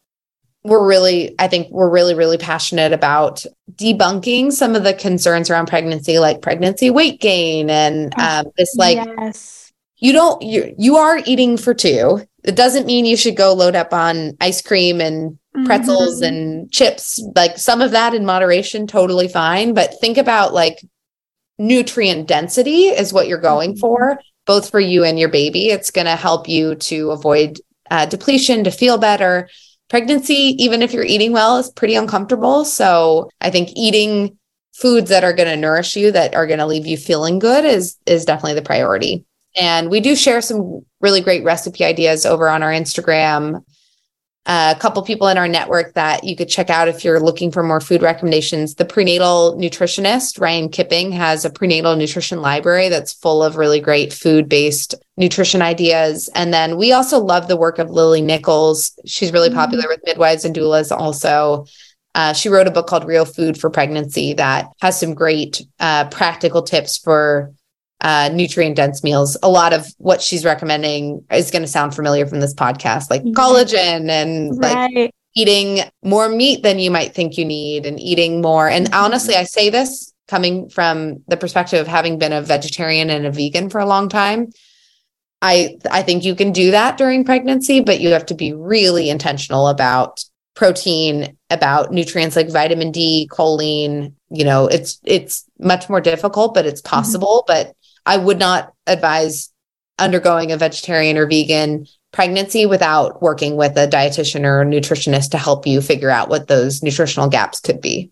we're 0.63 0.87
really, 0.87 1.35
I 1.37 1.47
think 1.47 1.67
we're 1.69 1.89
really, 1.89 2.15
really 2.15 2.37
passionate 2.39 2.91
about 2.93 3.45
debunking 3.75 4.51
some 4.51 4.75
of 4.75 4.83
the 4.83 4.93
concerns 4.95 5.49
around 5.49 5.67
pregnancy, 5.67 6.17
like 6.17 6.41
pregnancy 6.41 6.89
weight 6.89 7.21
gain 7.21 7.69
and 7.69 8.11
um, 8.17 8.45
this 8.57 8.73
like 8.75 8.97
yes. 8.97 9.64
You 9.97 10.11
don't 10.13 10.41
you 10.41 10.73
you 10.77 10.97
are 10.97 11.19
eating 11.25 11.57
for 11.57 11.73
two. 11.73 12.21
It 12.43 12.55
doesn't 12.55 12.85
mean 12.85 13.05
you 13.05 13.17
should 13.17 13.35
go 13.37 13.53
load 13.53 13.75
up 13.75 13.93
on 13.93 14.37
ice 14.41 14.61
cream 14.61 15.01
and 15.01 15.37
pretzels 15.65 16.21
Mhm. 16.21 16.27
and 16.27 16.71
chips. 16.71 17.23
Like 17.35 17.57
some 17.57 17.81
of 17.81 17.91
that 17.91 18.13
in 18.13 18.25
moderation, 18.25 18.87
totally 18.87 19.27
fine. 19.27 19.73
But 19.73 19.99
think 20.01 20.17
about 20.17 20.53
like 20.53 20.79
nutrient 21.57 22.27
density 22.27 22.85
is 22.85 23.13
what 23.13 23.27
you're 23.27 23.37
going 23.39 23.73
Mhm. 23.75 23.79
for, 23.79 24.19
both 24.45 24.69
for 24.69 24.79
you 24.79 25.03
and 25.03 25.17
your 25.17 25.29
baby. 25.29 25.69
It's 25.69 25.91
going 25.91 26.05
to 26.05 26.15
help 26.15 26.47
you 26.49 26.75
to 26.75 27.11
avoid 27.11 27.59
uh, 27.91 28.05
depletion, 28.07 28.63
to 28.63 28.71
feel 28.71 28.97
better. 28.97 29.47
Pregnancy, 29.89 30.55
even 30.57 30.81
if 30.81 30.91
you're 30.91 31.03
eating 31.05 31.31
well, 31.31 31.57
is 31.57 31.69
pretty 31.69 31.93
uncomfortable. 31.93 32.65
So 32.65 33.29
I 33.41 33.51
think 33.51 33.69
eating 33.75 34.37
foods 34.73 35.09
that 35.11 35.23
are 35.23 35.33
going 35.33 35.47
to 35.49 35.55
nourish 35.55 35.95
you, 35.95 36.11
that 36.11 36.33
are 36.33 36.47
going 36.47 36.57
to 36.57 36.65
leave 36.65 36.87
you 36.87 36.97
feeling 36.97 37.37
good, 37.37 37.63
is 37.63 37.95
is 38.07 38.25
definitely 38.25 38.55
the 38.55 38.63
priority. 38.63 39.23
And 39.55 39.89
we 39.89 39.99
do 39.99 40.15
share 40.15 40.41
some 40.41 40.85
really 41.01 41.21
great 41.21 41.43
recipe 41.43 41.85
ideas 41.85 42.25
over 42.25 42.49
on 42.49 42.63
our 42.63 42.71
Instagram. 42.71 43.63
Uh, 44.47 44.75
a 44.75 44.79
couple 44.79 45.01
people 45.01 45.27
in 45.27 45.39
our 45.39 45.47
network 45.47 45.95
that 45.95 46.23
you 46.23 46.35
could 46.35 46.47
check 46.47 46.69
out 46.69 46.87
if 46.87 47.03
you're 47.03 47.19
looking 47.19 47.51
for 47.51 47.63
more 47.63 47.81
food 47.81 48.03
recommendations. 48.03 48.75
The 48.75 48.85
prenatal 48.85 49.57
nutritionist, 49.57 50.37
Ryann 50.39 50.71
Kipping, 50.71 51.11
has 51.13 51.45
a 51.45 51.49
prenatal 51.49 51.95
nutrition 51.95 52.41
library 52.41 52.89
that's 52.89 53.11
full 53.11 53.41
of 53.41 53.55
really 53.55 53.79
great 53.79 54.13
food 54.13 54.47
based 54.47 54.93
nutrition 55.17 55.63
ideas. 55.63 56.29
And 56.35 56.53
then 56.53 56.77
we 56.77 56.91
also 56.91 57.17
love 57.17 57.47
the 57.47 57.57
work 57.57 57.79
of 57.79 57.89
Lily 57.89 58.21
Nichols. 58.21 58.91
She's 59.07 59.33
really 59.33 59.49
Mhm. 59.49 59.55
popular 59.55 59.85
with 59.87 60.01
midwives 60.05 60.45
and 60.45 60.55
doulas 60.55 60.95
also. 60.95 61.65
Uh, 62.13 62.33
she 62.33 62.47
wrote 62.47 62.67
a 62.67 62.71
book 62.71 62.85
called 62.85 63.05
Real 63.05 63.25
Food 63.25 63.59
for 63.59 63.71
Pregnancy 63.71 64.33
that 64.33 64.67
has 64.79 64.99
some 64.99 65.15
great 65.15 65.65
uh, 65.79 66.05
practical 66.09 66.61
tips 66.61 66.97
for 66.97 67.51
uh, 68.05 68.29
nutrient 68.31 68.75
dense 68.75 69.03
meals. 69.03 69.35
A 69.41 69.49
lot 69.49 69.73
of 69.73 69.87
what 69.97 70.21
she's 70.21 70.45
recommending 70.45 71.25
is 71.31 71.49
going 71.49 71.63
to 71.63 71.67
sound 71.67 71.95
familiar 71.95 72.27
from 72.27 72.39
this 72.39 72.53
podcast, 72.53 73.09
like 73.09 73.23
Yeah. 73.25 73.33
collagen 73.33 74.09
and 74.09 74.55
like 74.57 75.11
eating 75.35 75.79
more 76.03 76.29
meat 76.29 76.61
than 76.61 76.77
you 76.77 76.91
might 76.91 77.15
think 77.15 77.35
you 77.35 77.45
need 77.45 77.87
and 77.87 77.99
eating 77.99 78.41
more. 78.41 78.69
And 78.69 78.91
Mhm. 78.91 79.03
honestly, 79.03 79.35
I 79.35 79.43
say 79.43 79.71
this 79.71 80.13
coming 80.27 80.69
from 80.69 81.23
the 81.27 81.35
perspective 81.35 81.81
of 81.81 81.87
having 81.87 82.19
been 82.19 82.31
a 82.31 82.43
vegetarian 82.43 83.09
and 83.09 83.25
a 83.25 83.31
vegan 83.31 83.71
for 83.71 83.79
a 83.79 83.87
long 83.87 84.07
time. 84.07 84.51
I 85.41 85.77
I 85.89 86.03
think 86.03 86.23
you 86.23 86.35
can 86.35 86.51
do 86.51 86.69
that 86.71 86.97
during 86.99 87.23
pregnancy, 87.25 87.79
but 87.79 87.99
you 88.01 88.09
have 88.09 88.27
to 88.27 88.35
be 88.35 88.53
really 88.53 89.09
intentional 89.09 89.67
about 89.67 90.23
protein, 90.55 91.35
about 91.49 91.91
nutrients 91.91 92.35
like 92.35 92.51
vitamin 92.51 92.91
D, 92.91 93.27
choline. 93.31 94.13
You 94.29 94.45
know, 94.45 94.67
it's 94.67 94.99
it's 95.03 95.43
much 95.59 95.89
more 95.89 96.01
difficult, 96.01 96.53
but 96.53 96.67
it's 96.67 96.81
possible. 96.81 97.43
But 97.47 97.73
I 98.05 98.17
would 98.17 98.39
not 98.39 98.73
advise 98.87 99.51
undergoing 99.97 100.51
a 100.51 100.57
vegetarian 100.57 101.17
or 101.17 101.25
vegan 101.25 101.87
pregnancy 102.11 102.65
without 102.65 103.21
working 103.21 103.57
with 103.57 103.77
a 103.77 103.87
dietitian 103.87 104.45
or 104.45 104.61
a 104.61 104.65
nutritionist 104.65 105.31
to 105.31 105.37
help 105.37 105.67
you 105.67 105.81
figure 105.81 106.09
out 106.09 106.29
what 106.29 106.47
those 106.47 106.81
nutritional 106.81 107.29
gaps 107.29 107.59
could 107.59 107.81
be. 107.81 108.11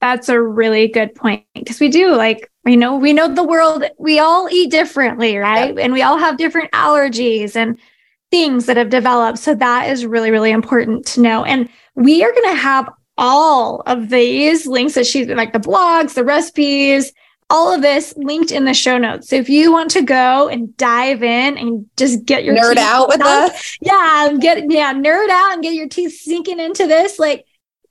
That's 0.00 0.28
a 0.28 0.40
really 0.40 0.86
good 0.86 1.14
point 1.14 1.44
because 1.54 1.80
we 1.80 1.88
do 1.88 2.14
like 2.14 2.50
we 2.64 2.76
know 2.76 2.96
we 2.96 3.12
know 3.12 3.32
the 3.32 3.42
world 3.42 3.84
we 3.98 4.18
all 4.18 4.48
eat 4.50 4.70
differently, 4.70 5.36
right? 5.36 5.74
Yep. 5.74 5.84
And 5.84 5.92
we 5.92 6.02
all 6.02 6.18
have 6.18 6.36
different 6.36 6.70
allergies 6.72 7.56
and 7.56 7.78
things 8.30 8.66
that 8.66 8.76
have 8.76 8.90
developed. 8.90 9.38
So 9.38 9.54
that 9.56 9.88
is 9.88 10.06
really 10.06 10.30
really 10.30 10.52
important 10.52 11.04
to 11.06 11.20
know. 11.20 11.44
And 11.44 11.68
we 11.96 12.22
are 12.22 12.32
going 12.32 12.50
to 12.50 12.60
have 12.60 12.88
all 13.16 13.82
of 13.86 14.10
these 14.10 14.66
links 14.66 14.94
that 14.94 15.06
she's 15.06 15.26
like 15.26 15.52
the 15.52 15.58
blogs, 15.58 16.14
the 16.14 16.24
recipes, 16.24 17.12
all 17.50 17.74
of 17.74 17.80
this 17.80 18.14
linked 18.16 18.52
in 18.52 18.64
the 18.64 18.74
show 18.74 18.98
notes. 18.98 19.28
So 19.28 19.36
if 19.36 19.48
you 19.48 19.72
want 19.72 19.90
to 19.92 20.02
go 20.02 20.48
and 20.48 20.76
dive 20.76 21.22
in 21.22 21.56
and 21.56 21.86
just 21.96 22.24
get 22.24 22.44
your 22.44 22.54
nerd 22.54 22.76
out 22.76 23.08
with 23.08 23.22
us, 23.22 23.78
yeah, 23.80 24.32
get 24.38 24.70
yeah, 24.70 24.92
nerd 24.92 25.30
out 25.30 25.54
and 25.54 25.62
get 25.62 25.74
your 25.74 25.88
teeth 25.88 26.20
sinking 26.20 26.60
into 26.60 26.86
this, 26.86 27.18
like 27.18 27.46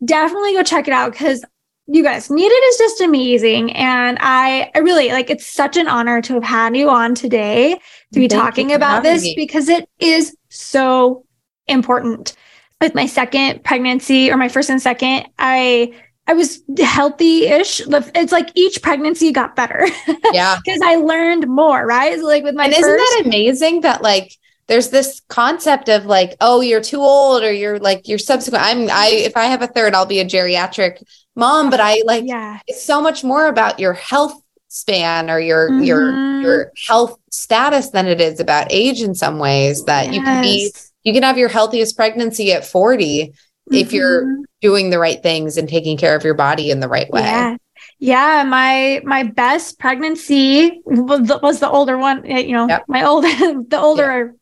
definitely 0.05 0.53
go 0.53 0.63
check 0.63 0.87
it 0.87 0.93
out 0.93 1.11
because 1.11 1.43
you 1.87 2.03
guys, 2.03 2.29
Needed 2.29 2.53
is 2.53 2.77
just 2.77 3.01
amazing. 3.01 3.71
And 3.71 4.17
I, 4.19 4.69
I 4.75 4.79
really 4.79 5.09
like 5.09 5.29
it's 5.29 5.45
such 5.45 5.77
an 5.77 5.87
honor 5.87 6.21
to 6.21 6.33
have 6.33 6.43
had 6.43 6.75
you 6.75 6.89
on 6.89 7.15
today 7.15 7.79
to 8.13 8.19
be 8.19 8.27
Thank 8.27 8.41
talking 8.41 8.73
about 8.73 9.03
this 9.03 9.23
me. 9.23 9.35
because 9.35 9.69
it 9.69 9.89
is 9.99 10.35
so 10.49 11.25
important. 11.67 12.33
With 12.79 12.93
my 12.93 13.07
second 13.07 13.63
pregnancy 13.63 14.29
or 14.29 14.37
my 14.37 14.49
first 14.49 14.69
and 14.69 14.79
second, 14.79 15.27
I 15.39 15.93
I 16.27 16.33
was 16.33 16.61
healthy-ish. 16.77 17.81
It's 17.87 18.31
like 18.31 18.51
each 18.53 18.81
pregnancy 18.81 19.31
got 19.31 19.55
better. 19.55 19.87
Yeah. 20.33 20.57
Because 20.63 20.81
I 20.83 20.95
learned 20.95 21.47
more, 21.47 21.85
right? 21.85 22.19
like 22.19 22.43
with 22.43 22.53
my 22.53 22.65
And 22.65 22.73
is 22.73 22.79
isn't 22.79 22.97
that 22.97 23.21
amazing 23.25 23.81
that 23.81 24.01
like 24.01 24.35
there's 24.67 24.89
this 24.89 25.21
concept 25.29 25.87
of 25.87 26.05
like, 26.05 26.35
oh, 26.41 26.59
you're 26.59 26.81
too 26.81 26.99
old 26.99 27.43
or 27.43 27.51
you're 27.51 27.79
like 27.79 28.07
you're 28.09 28.17
subsequent. 28.19 28.63
I'm 28.63 28.89
I 28.91 29.09
if 29.13 29.37
I 29.37 29.45
have 29.45 29.61
a 29.61 29.67
third, 29.67 29.95
I'll 29.95 30.05
be 30.05 30.19
a 30.19 30.25
geriatric 30.25 31.01
mom. 31.35 31.69
But 31.69 31.79
I 31.79 32.01
like 32.05 32.25
yeah. 32.27 32.59
it's 32.67 32.83
so 32.83 33.01
much 33.01 33.23
more 33.23 33.47
about 33.47 33.79
your 33.79 33.93
health 33.93 34.33
span 34.67 35.29
or 35.29 35.39
your 35.39 35.69
mm-hmm. 35.69 35.83
your 35.83 36.41
your 36.41 36.71
health 36.87 37.17
status 37.31 37.89
than 37.91 38.05
it 38.07 38.19
is 38.19 38.39
about 38.39 38.67
age 38.69 39.01
in 39.01 39.15
some 39.15 39.39
ways 39.39 39.85
that 39.85 40.07
yes. 40.07 40.15
you 40.15 40.21
can 40.21 40.41
be 40.41 40.71
you 41.03 41.13
can 41.13 41.23
have 41.23 41.37
your 41.37 41.49
healthiest 41.49 41.95
pregnancy 41.95 42.51
at 42.51 42.65
40 42.65 43.33
mm-hmm. 43.67 43.75
if 43.75 43.93
you're 43.93 44.23
mm-hmm. 44.23 44.43
doing 44.61 44.89
the 44.89 44.99
right 44.99 45.21
things 45.21 45.57
and 45.57 45.69
taking 45.69 45.97
care 45.97 46.15
of 46.15 46.23
your 46.23 46.33
body 46.33 46.71
in 46.71 46.79
the 46.79 46.87
right 46.87 47.09
way. 47.09 47.21
Yeah. 47.21 47.57
Yeah, 47.99 48.43
my 48.43 49.01
my 49.05 49.23
best 49.23 49.79
pregnancy 49.79 50.81
was 50.85 51.27
the, 51.27 51.39
was 51.41 51.59
the 51.59 51.69
older 51.69 51.97
one. 51.97 52.25
Eh, 52.27 52.39
you 52.39 52.53
know, 52.53 52.67
yep. 52.67 52.83
my 52.87 53.03
old 53.03 53.23
the 53.69 53.79
older 53.79 54.35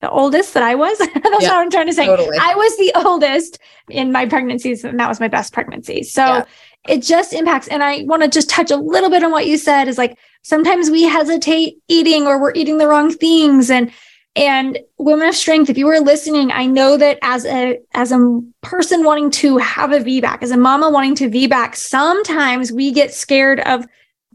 the 0.00 0.10
oldest 0.10 0.54
that 0.54 0.62
I 0.62 0.74
was. 0.74 0.96
That's 1.14 1.16
yeah, 1.16 1.50
what 1.50 1.52
I'm 1.52 1.70
trying 1.70 1.86
to 1.86 1.92
say. 1.92 2.06
Totally. 2.06 2.38
I 2.40 2.54
was 2.54 2.76
the 2.76 2.92
oldest 3.04 3.58
in 3.90 4.12
my 4.12 4.26
pregnancies, 4.26 4.84
and 4.84 4.98
that 5.00 5.08
was 5.08 5.20
my 5.20 5.28
best 5.28 5.52
pregnancy. 5.52 6.02
So 6.02 6.24
yeah. 6.24 6.44
it 6.86 7.02
just 7.02 7.32
impacts. 7.32 7.68
And 7.68 7.82
I 7.82 8.04
want 8.04 8.22
to 8.22 8.28
just 8.28 8.48
touch 8.48 8.70
a 8.70 8.76
little 8.76 9.10
bit 9.10 9.24
on 9.24 9.32
what 9.32 9.46
you 9.46 9.58
said 9.58 9.88
is 9.88 9.98
like 9.98 10.16
sometimes 10.42 10.90
we 10.90 11.02
hesitate 11.02 11.78
eating 11.88 12.26
or 12.26 12.40
we're 12.40 12.54
eating 12.54 12.78
the 12.78 12.86
wrong 12.86 13.12
things. 13.12 13.70
And 13.70 13.90
and 14.36 14.78
women 14.98 15.28
of 15.28 15.34
strength, 15.34 15.68
if 15.68 15.76
you 15.76 15.86
were 15.86 16.00
listening, 16.00 16.52
I 16.52 16.66
know 16.66 16.96
that 16.96 17.18
as 17.22 17.44
a 17.44 17.80
as 17.94 18.12
a 18.12 18.40
person 18.62 19.04
wanting 19.04 19.30
to 19.32 19.58
have 19.58 19.92
a 19.92 19.98
VBAC, 19.98 20.42
as 20.42 20.50
a 20.50 20.56
mama 20.56 20.90
wanting 20.90 21.14
to 21.16 21.28
VBAC, 21.28 21.74
sometimes 21.74 22.70
we 22.70 22.92
get 22.92 23.12
scared 23.12 23.60
of 23.60 23.86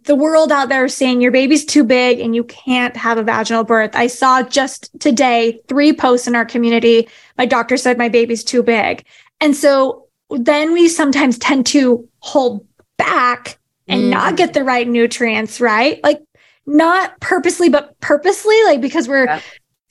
the 0.04 0.16
world 0.16 0.52
out 0.52 0.70
there 0.70 0.88
saying 0.90 1.22
your 1.22 1.32
baby's 1.32 1.64
too 1.64 1.84
big 1.84 2.20
and 2.20 2.36
you 2.36 2.44
can't 2.44 2.98
have 2.98 3.18
a 3.18 3.24
vaginal 3.24 3.64
birth. 3.64 3.92
I 3.96 4.08
saw 4.08 4.44
just 4.44 4.90
today 5.00 5.62
three 5.68 5.94
posts 5.94 6.28
in 6.28 6.36
our 6.36 6.46
community. 6.46 7.08
My 7.38 7.46
doctor 7.46 7.78
said 7.78 7.98
my 7.98 8.10
baby's 8.10 8.44
too 8.44 8.64
big. 8.64 9.06
And 9.40 9.56
so 9.56 10.08
then 10.30 10.74
we 10.74 10.90
sometimes 10.90 11.38
tend 11.38 11.66
to 11.68 12.08
hold 12.20 12.66
back 12.98 13.58
and 13.88 14.04
mm. 14.04 14.10
not 14.10 14.36
get 14.36 14.54
the 14.54 14.64
right 14.64 14.88
nutrients, 14.88 15.62
right? 15.62 16.04
Like 16.04 16.22
not 16.66 17.20
purposely, 17.20 17.70
but 17.70 18.00
purposely, 18.00 18.62
like 18.66 18.82
because 18.82 19.08
we're 19.08 19.26
yeah. 19.26 19.42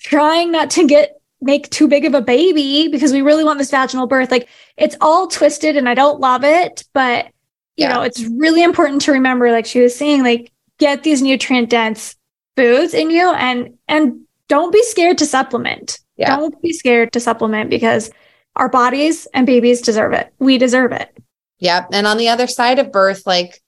Trying 0.03 0.53
not 0.53 0.71
to 0.71 0.87
get 0.87 1.21
make 1.41 1.69
too 1.71 1.89
big 1.89 2.05
of 2.05 2.15
a 2.15 2.23
baby 2.23 2.89
because 2.89 3.13
we 3.13 3.21
really 3.21 3.45
want 3.45 3.59
this 3.59 3.71
vaginal 3.71 4.07
birth. 4.07 4.31
Like 4.31 4.49
it's 4.77 4.97
all 5.01 5.27
twisted 5.27 5.77
and 5.77 5.89
I 5.89 5.95
don't 5.95 6.21
love 6.21 6.45
it, 6.45 6.85
but 6.93 7.27
you 7.77 7.87
yeah. 7.87 7.95
know, 7.95 8.03
it's 8.03 8.23
really 8.25 8.63
important 8.63 9.03
to 9.03 9.13
remember, 9.13 9.51
like 9.51 9.67
she 9.67 9.81
was 9.81 9.97
saying, 9.97 10.23
like 10.23 10.53
get 10.79 11.03
these 11.03 11.23
nutrient 11.23 11.71
dense 11.71 12.17
foods 12.57 12.95
in 12.95 13.11
you 13.11 13.33
and 13.33 13.79
and 13.89 14.21
don't 14.49 14.73
be 14.73 14.83
scared 14.83 15.19
to 15.19 15.27
supplement. 15.27 15.99
Yeah. 16.17 16.37
Don't 16.37 16.61
be 16.61 16.73
scared 16.73 17.13
to 17.13 17.21
supplement 17.21 17.71
because 17.71 18.11
our 18.57 18.69
bodies 18.69 19.27
and 19.33 19.47
babies 19.47 19.81
deserve 19.81 20.13
it. 20.13 20.33
We 20.39 20.59
deserve 20.59 20.93
it. 20.93 21.17
Yep. 21.61 21.89
And 21.93 22.07
on 22.07 22.19
the 22.19 22.29
other 22.29 22.47
side 22.47 22.79
of 22.79 22.93
birth, 22.93 23.27
like 23.27 23.62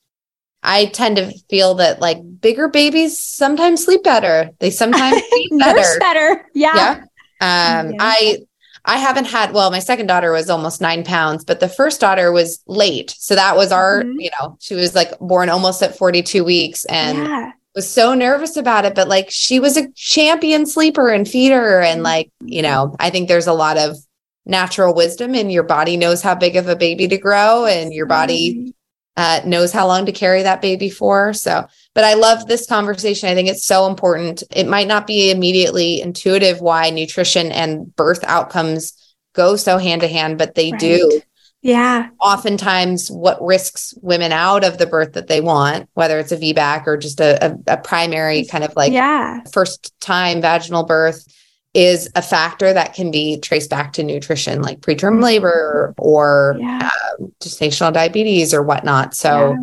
I 0.64 0.86
tend 0.86 1.16
to 1.16 1.30
feel 1.50 1.74
that 1.74 2.00
like 2.00 2.18
bigger 2.40 2.68
babies 2.68 3.18
sometimes 3.18 3.84
sleep 3.84 4.02
better. 4.02 4.50
They 4.58 4.70
sometimes 4.70 5.20
better. 5.58 5.98
better. 6.00 6.46
Yeah. 6.54 6.74
Yeah. 6.74 7.80
Um, 7.80 7.92
yeah. 7.92 7.98
I 8.00 8.38
I 8.86 8.98
haven't 8.98 9.26
had, 9.26 9.52
well, 9.52 9.70
my 9.70 9.78
second 9.78 10.06
daughter 10.06 10.32
was 10.32 10.50
almost 10.50 10.80
nine 10.80 11.04
pounds, 11.04 11.44
but 11.44 11.60
the 11.60 11.68
first 11.68 12.00
daughter 12.00 12.32
was 12.32 12.62
late. 12.66 13.14
So 13.18 13.34
that 13.34 13.56
was 13.56 13.72
our, 13.72 14.02
mm-hmm. 14.02 14.20
you 14.20 14.30
know, 14.38 14.58
she 14.60 14.74
was 14.74 14.94
like 14.94 15.18
born 15.20 15.48
almost 15.48 15.82
at 15.82 15.96
42 15.96 16.44
weeks 16.44 16.84
and 16.86 17.18
yeah. 17.18 17.52
was 17.74 17.90
so 17.90 18.12
nervous 18.12 18.56
about 18.56 18.84
it. 18.84 18.94
But 18.94 19.08
like 19.08 19.30
she 19.30 19.58
was 19.58 19.78
a 19.78 19.90
champion 19.92 20.66
sleeper 20.66 21.08
and 21.08 21.26
feeder. 21.26 21.80
And 21.80 21.98
mm-hmm. 21.98 22.04
like, 22.04 22.30
you 22.42 22.60
know, 22.60 22.94
I 22.98 23.08
think 23.08 23.28
there's 23.28 23.46
a 23.46 23.54
lot 23.54 23.78
of 23.78 23.96
natural 24.44 24.94
wisdom 24.94 25.34
and 25.34 25.50
your 25.50 25.62
body 25.62 25.96
knows 25.96 26.20
how 26.20 26.34
big 26.34 26.56
of 26.56 26.68
a 26.68 26.76
baby 26.76 27.08
to 27.08 27.16
grow 27.16 27.64
and 27.64 27.94
your 27.94 28.06
body. 28.06 28.74
Uh, 29.16 29.40
knows 29.44 29.72
how 29.72 29.86
long 29.86 30.06
to 30.06 30.12
carry 30.12 30.42
that 30.42 30.60
baby 30.60 30.90
for. 30.90 31.32
So, 31.32 31.66
but 31.94 32.04
I 32.04 32.14
love 32.14 32.46
this 32.46 32.66
conversation. 32.66 33.28
I 33.28 33.34
think 33.34 33.48
it's 33.48 33.64
so 33.64 33.86
important. 33.86 34.42
It 34.50 34.66
might 34.66 34.88
not 34.88 35.06
be 35.06 35.30
immediately 35.30 36.00
intuitive 36.00 36.60
why 36.60 36.90
nutrition 36.90 37.52
and 37.52 37.94
birth 37.94 38.24
outcomes 38.24 38.92
go 39.34 39.56
so 39.56 39.78
hand 39.78 40.00
to 40.00 40.08
hand, 40.08 40.38
but 40.38 40.54
they 40.54 40.72
right. 40.72 40.80
do. 40.80 41.20
Yeah. 41.62 42.10
Oftentimes, 42.20 43.10
what 43.10 43.42
risks 43.42 43.94
women 44.02 44.32
out 44.32 44.64
of 44.64 44.76
the 44.76 44.86
birth 44.86 45.14
that 45.14 45.28
they 45.28 45.40
want, 45.40 45.88
whether 45.94 46.18
it's 46.18 46.32
a 46.32 46.36
VBAC 46.36 46.86
or 46.86 46.98
just 46.98 47.20
a, 47.20 47.42
a, 47.42 47.56
a 47.68 47.76
primary 47.78 48.44
kind 48.44 48.64
of 48.64 48.76
like 48.76 48.92
yeah. 48.92 49.40
first 49.50 49.98
time 50.00 50.42
vaginal 50.42 50.84
birth, 50.84 51.26
is 51.75 52.09
a 52.14 52.22
factor 52.22 52.72
that 52.72 52.95
can 52.95 53.11
be 53.11 53.39
traced 53.41 53.68
back 53.68 53.93
to 53.93 54.03
nutrition, 54.03 54.62
like 54.62 54.81
preterm 54.81 55.22
labor 55.22 55.95
or 55.99 56.57
yeah. 56.59 56.89
uh, 56.93 57.25
gestational 57.41 57.93
diabetes 57.93 58.55
or 58.55 58.62
whatnot. 58.62 59.14
So, 59.14 59.51
yeah 59.51 59.57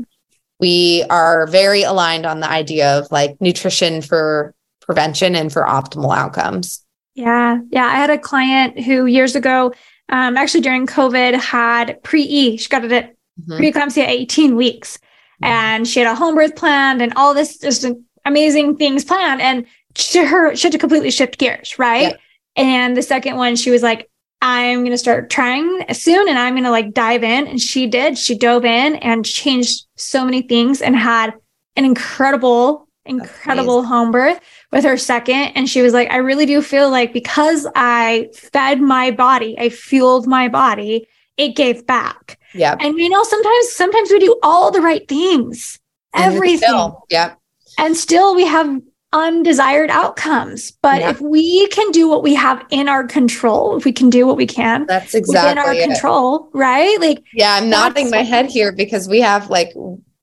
we 0.61 1.03
are 1.09 1.47
very 1.47 1.81
aligned 1.81 2.25
on 2.25 2.39
the 2.39 2.49
idea 2.49 2.97
of 2.99 3.11
like 3.11 3.41
nutrition 3.41 4.01
for 4.01 4.53
prevention 4.79 5.35
and 5.35 5.51
for 5.51 5.63
optimal 5.63 6.15
outcomes. 6.15 6.85
Yeah. 7.15 7.59
Yeah. 7.71 7.85
I 7.85 7.95
had 7.95 8.11
a 8.11 8.17
client 8.17 8.79
who 8.79 9.07
years 9.07 9.35
ago, 9.35 9.73
um, 10.09 10.37
actually 10.37 10.61
during 10.61 10.85
COVID, 10.85 11.33
had 11.33 12.01
pre 12.03 12.21
E. 12.21 12.57
She 12.57 12.69
got 12.69 12.85
it 12.85 12.91
at 12.91 13.15
mm-hmm. 13.41 13.53
preeclampsia 13.53 14.03
at 14.03 14.09
18 14.09 14.55
weeks. 14.55 14.97
Mm-hmm. 14.97 15.45
And 15.45 15.87
she 15.87 15.99
had 15.99 16.07
a 16.07 16.15
home 16.15 16.35
birth 16.35 16.55
planned 16.55 17.01
and 17.01 17.11
all 17.15 17.33
this 17.33 17.57
just 17.57 17.85
amazing 18.23 18.77
things 18.77 19.03
planned. 19.03 19.41
And 19.41 19.65
she, 19.95 20.23
her, 20.23 20.55
she 20.55 20.67
had 20.67 20.71
to 20.73 20.77
completely 20.77 21.11
shift 21.11 21.37
gears. 21.37 21.77
Right. 21.77 22.15
And 22.55 22.95
the 22.97 23.01
second 23.01 23.37
one, 23.37 23.55
she 23.55 23.71
was 23.71 23.83
like, 23.83 24.09
I'm 24.41 24.79
going 24.79 24.91
to 24.91 24.97
start 24.97 25.29
trying 25.29 25.85
soon 25.93 26.27
and 26.27 26.37
I'm 26.37 26.53
going 26.53 26.63
to 26.63 26.71
like 26.71 26.93
dive 26.93 27.23
in. 27.23 27.47
And 27.47 27.61
she 27.61 27.85
did. 27.87 28.17
She 28.17 28.35
dove 28.35 28.65
in 28.65 28.95
and 28.95 29.25
changed 29.25 29.85
so 29.95 30.25
many 30.25 30.41
things 30.41 30.81
and 30.81 30.95
had 30.95 31.33
an 31.75 31.85
incredible, 31.85 32.87
incredible 33.05 33.83
home 33.83 34.11
birth 34.11 34.39
with 34.71 34.83
her 34.83 34.97
second. 34.97 35.53
And 35.55 35.69
she 35.69 35.81
was 35.81 35.93
like, 35.93 36.09
I 36.09 36.17
really 36.17 36.45
do 36.45 36.61
feel 36.61 36.89
like 36.89 37.13
because 37.13 37.67
I 37.75 38.29
fed 38.33 38.81
my 38.81 39.11
body, 39.11 39.55
I 39.59 39.69
fueled 39.69 40.27
my 40.27 40.47
body, 40.47 41.07
it 41.37 41.55
gave 41.55 41.85
back. 41.85 42.39
Yeah. 42.53 42.75
And 42.79 42.97
you 42.97 43.09
know, 43.09 43.23
sometimes, 43.23 43.71
sometimes 43.71 44.09
we 44.09 44.19
do 44.19 44.39
all 44.43 44.71
the 44.71 44.81
right 44.81 45.07
things, 45.07 45.79
and 46.13 46.33
everything. 46.33 46.93
Yeah. 47.09 47.35
And 47.77 47.95
still 47.95 48.35
we 48.35 48.45
have 48.45 48.81
undesired 49.13 49.89
outcomes. 49.89 50.71
But 50.71 51.01
yeah. 51.01 51.09
if 51.09 51.21
we 51.21 51.67
can 51.67 51.91
do 51.91 52.07
what 52.07 52.23
we 52.23 52.33
have 52.35 52.65
in 52.69 52.87
our 52.87 53.05
control, 53.05 53.75
if 53.77 53.85
we 53.85 53.91
can 53.91 54.09
do 54.09 54.25
what 54.25 54.37
we 54.37 54.47
can, 54.47 54.85
that's 54.85 55.13
exactly 55.13 55.51
in 55.51 55.57
our 55.57 55.73
it. 55.73 55.83
control, 55.83 56.49
right? 56.53 56.99
Like, 56.99 57.23
yeah, 57.33 57.55
I'm 57.55 57.69
nodding 57.69 58.09
my 58.09 58.23
head 58.23 58.47
here 58.47 58.71
because 58.71 59.07
we 59.07 59.21
have 59.21 59.49
like, 59.49 59.73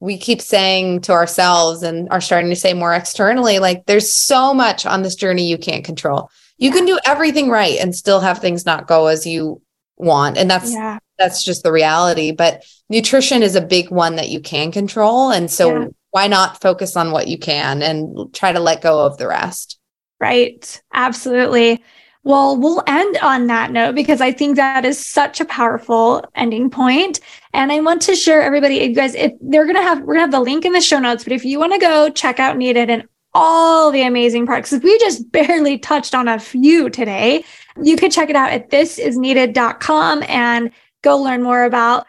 we 0.01 0.16
keep 0.16 0.41
saying 0.41 1.01
to 1.03 1.12
ourselves 1.12 1.82
and 1.82 2.09
are 2.11 2.20
starting 2.20 2.51
to 2.51 2.57
say 2.57 2.72
more 2.72 2.95
externally, 2.95 3.59
like, 3.59 3.84
there's 3.86 4.11
so 4.12 4.55
much 4.55 4.86
on 4.86 5.03
this 5.03 5.16
journey 5.16 5.49
you 5.49 5.59
can't 5.59 5.84
control. 5.84 6.30
You 6.57 6.70
yeah. 6.70 6.76
can 6.76 6.86
do 6.86 6.99
everything 7.05 7.51
right 7.51 7.78
and 7.78 7.95
still 7.95 8.20
have 8.20 8.39
things 8.39 8.64
not 8.64 8.86
go 8.86 9.07
as 9.09 9.26
you 9.26 9.61
want. 9.97 10.39
And 10.39 10.51
that's, 10.51 10.72
yeah. 10.72 10.99
that's 11.18 11.43
just 11.43 11.62
the 11.62 11.72
reality. 11.72 12.30
But 12.30 12.64
nutrition 12.89 13.43
is 13.43 13.57
a 13.57 13.61
big 13.61 13.91
one 13.91 14.16
that 14.16 14.28
you 14.28 14.41
can 14.41 14.72
control. 14.72 15.30
And 15.30 15.51
so, 15.51 15.93
why 16.11 16.26
not 16.26 16.61
focus 16.61 16.96
on 16.96 17.11
what 17.11 17.28
you 17.28 17.38
can 17.38 17.82
and 17.82 18.32
try 18.34 18.52
to 18.52 18.61
let 18.61 18.82
go 18.82 19.04
of 19.04 19.18
the 19.18 19.28
rest? 19.28 19.78
right? 20.20 20.80
Absolutely. 20.92 21.82
Well, 22.24 22.56
we'll 22.56 22.82
end 22.86 23.16
on 23.22 23.46
that 23.46 23.70
note 23.70 23.94
because 23.94 24.20
I 24.20 24.32
think 24.32 24.56
that 24.56 24.84
is 24.84 25.04
such 25.04 25.40
a 25.40 25.44
powerful 25.44 26.24
ending 26.34 26.68
point. 26.68 27.20
And 27.54 27.72
I 27.72 27.80
want 27.80 28.02
to 28.02 28.14
share 28.14 28.42
everybody, 28.42 28.76
you 28.76 28.94
guys, 28.94 29.14
if 29.14 29.32
they're 29.40 29.64
to 29.64 29.82
have, 29.82 30.02
we're 30.02 30.14
to 30.14 30.20
have 30.20 30.32
the 30.32 30.40
link 30.40 30.64
in 30.64 30.72
the 30.72 30.80
show 30.80 30.98
notes, 30.98 31.24
but 31.24 31.32
if 31.32 31.44
you 31.44 31.59
want 31.59 31.72
to 31.72 31.78
go 31.78 32.11
check 32.11 32.38
out 32.38 32.56
Needed 32.56 32.90
and 32.90 33.09
all 33.34 33.90
the 33.90 34.02
amazing 34.02 34.46
products, 34.46 34.72
we 34.72 34.98
just 34.98 35.30
barely 35.32 35.78
touched 35.78 36.14
on 36.14 36.28
a 36.28 36.38
few 36.38 36.90
today, 36.90 37.44
you 37.82 37.96
could 37.96 38.12
check 38.12 38.28
it 38.28 38.36
out 38.36 38.50
at 38.50 38.70
thisisneeded.com 38.70 40.24
and 40.24 40.70
go 41.02 41.16
learn 41.16 41.42
more 41.42 41.64
about 41.64 42.06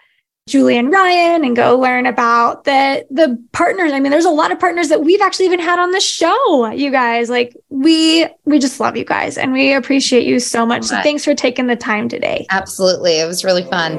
Julie 0.50 0.78
and 0.78 0.92
Ryan 0.92 1.46
and 1.46 1.56
go 1.56 1.78
learn 1.78 2.06
about 2.06 2.64
the 2.66 3.06
the 3.10 3.42
partners. 3.52 3.92
I 3.94 4.00
mean, 4.00 4.12
there's 4.12 4.26
a 4.26 4.32
lot 4.32 4.52
of 4.52 4.60
partners 4.60 4.90
that 4.90 5.04
we've 5.04 5.22
actually 5.22 5.46
even 5.46 5.60
had 5.60 5.80
on 5.80 5.92
the 5.92 6.00
show, 6.00 6.68
you 6.72 6.92
guys. 6.92 7.30
Like 7.30 7.56
we 7.70 8.28
we 8.46 8.60
just 8.60 8.80
love 8.80 8.98
you 8.98 9.06
guys 9.06 9.38
and 9.38 9.54
we 9.54 9.74
appreciate 9.74 10.26
you 10.26 10.40
so 10.40 10.66
much. 10.66 10.84
So 10.84 11.02
thanks 11.02 11.24
for 11.24 11.36
taking 11.36 11.68
the 11.68 11.76
time 11.76 12.10
today. 12.10 12.46
Absolutely. 12.50 13.20
It 13.20 13.28
was 13.28 13.44
really 13.46 13.64
fun. 13.64 13.98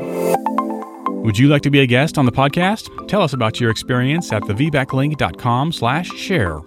Would 1.23 1.39
you 1.39 1.49
like 1.49 1.63
to 1.63 1.71
be 1.71 1.81
a 1.81 1.87
guest 1.87 2.17
on 2.17 2.25
the 2.25 2.33
podcast? 2.33 3.07
Tell 3.07 3.23
us 3.23 3.35
about 3.35 3.61
your 3.61 3.71
experience 3.71 4.33
at 4.33 4.43
thevbaclink.com 4.43 5.73
slash 5.73 6.09
share. 6.09 6.61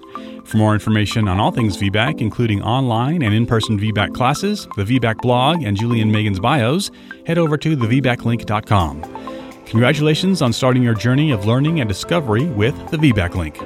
For 0.45 0.57
more 0.57 0.73
information 0.73 1.27
on 1.27 1.39
all 1.39 1.51
things 1.51 1.75
VBAC, 1.77 2.21
including 2.21 2.61
online 2.61 3.23
and 3.23 3.33
in-person 3.33 3.79
VBAC 3.79 4.13
classes, 4.13 4.67
the 4.75 4.83
VBAC 4.83 5.17
blog, 5.21 5.63
and 5.63 5.75
Julie 5.75 6.01
and 6.01 6.11
Meagan's 6.11 6.39
bios, 6.39 6.91
head 7.25 7.37
over 7.37 7.57
to 7.57 7.75
thevbaclink.com. 7.75 9.42
Congratulations 9.73 10.43
on 10.43 10.53
starting 10.53 10.83
your 10.83 10.93
journey 10.93 11.31
of 11.31 11.47
learning 11.47 11.79
and 11.79 11.87
discovery 11.87 12.45
with 12.45 12.75
the 12.91 12.97
VBAC 12.97 13.33
Link. 13.33 13.57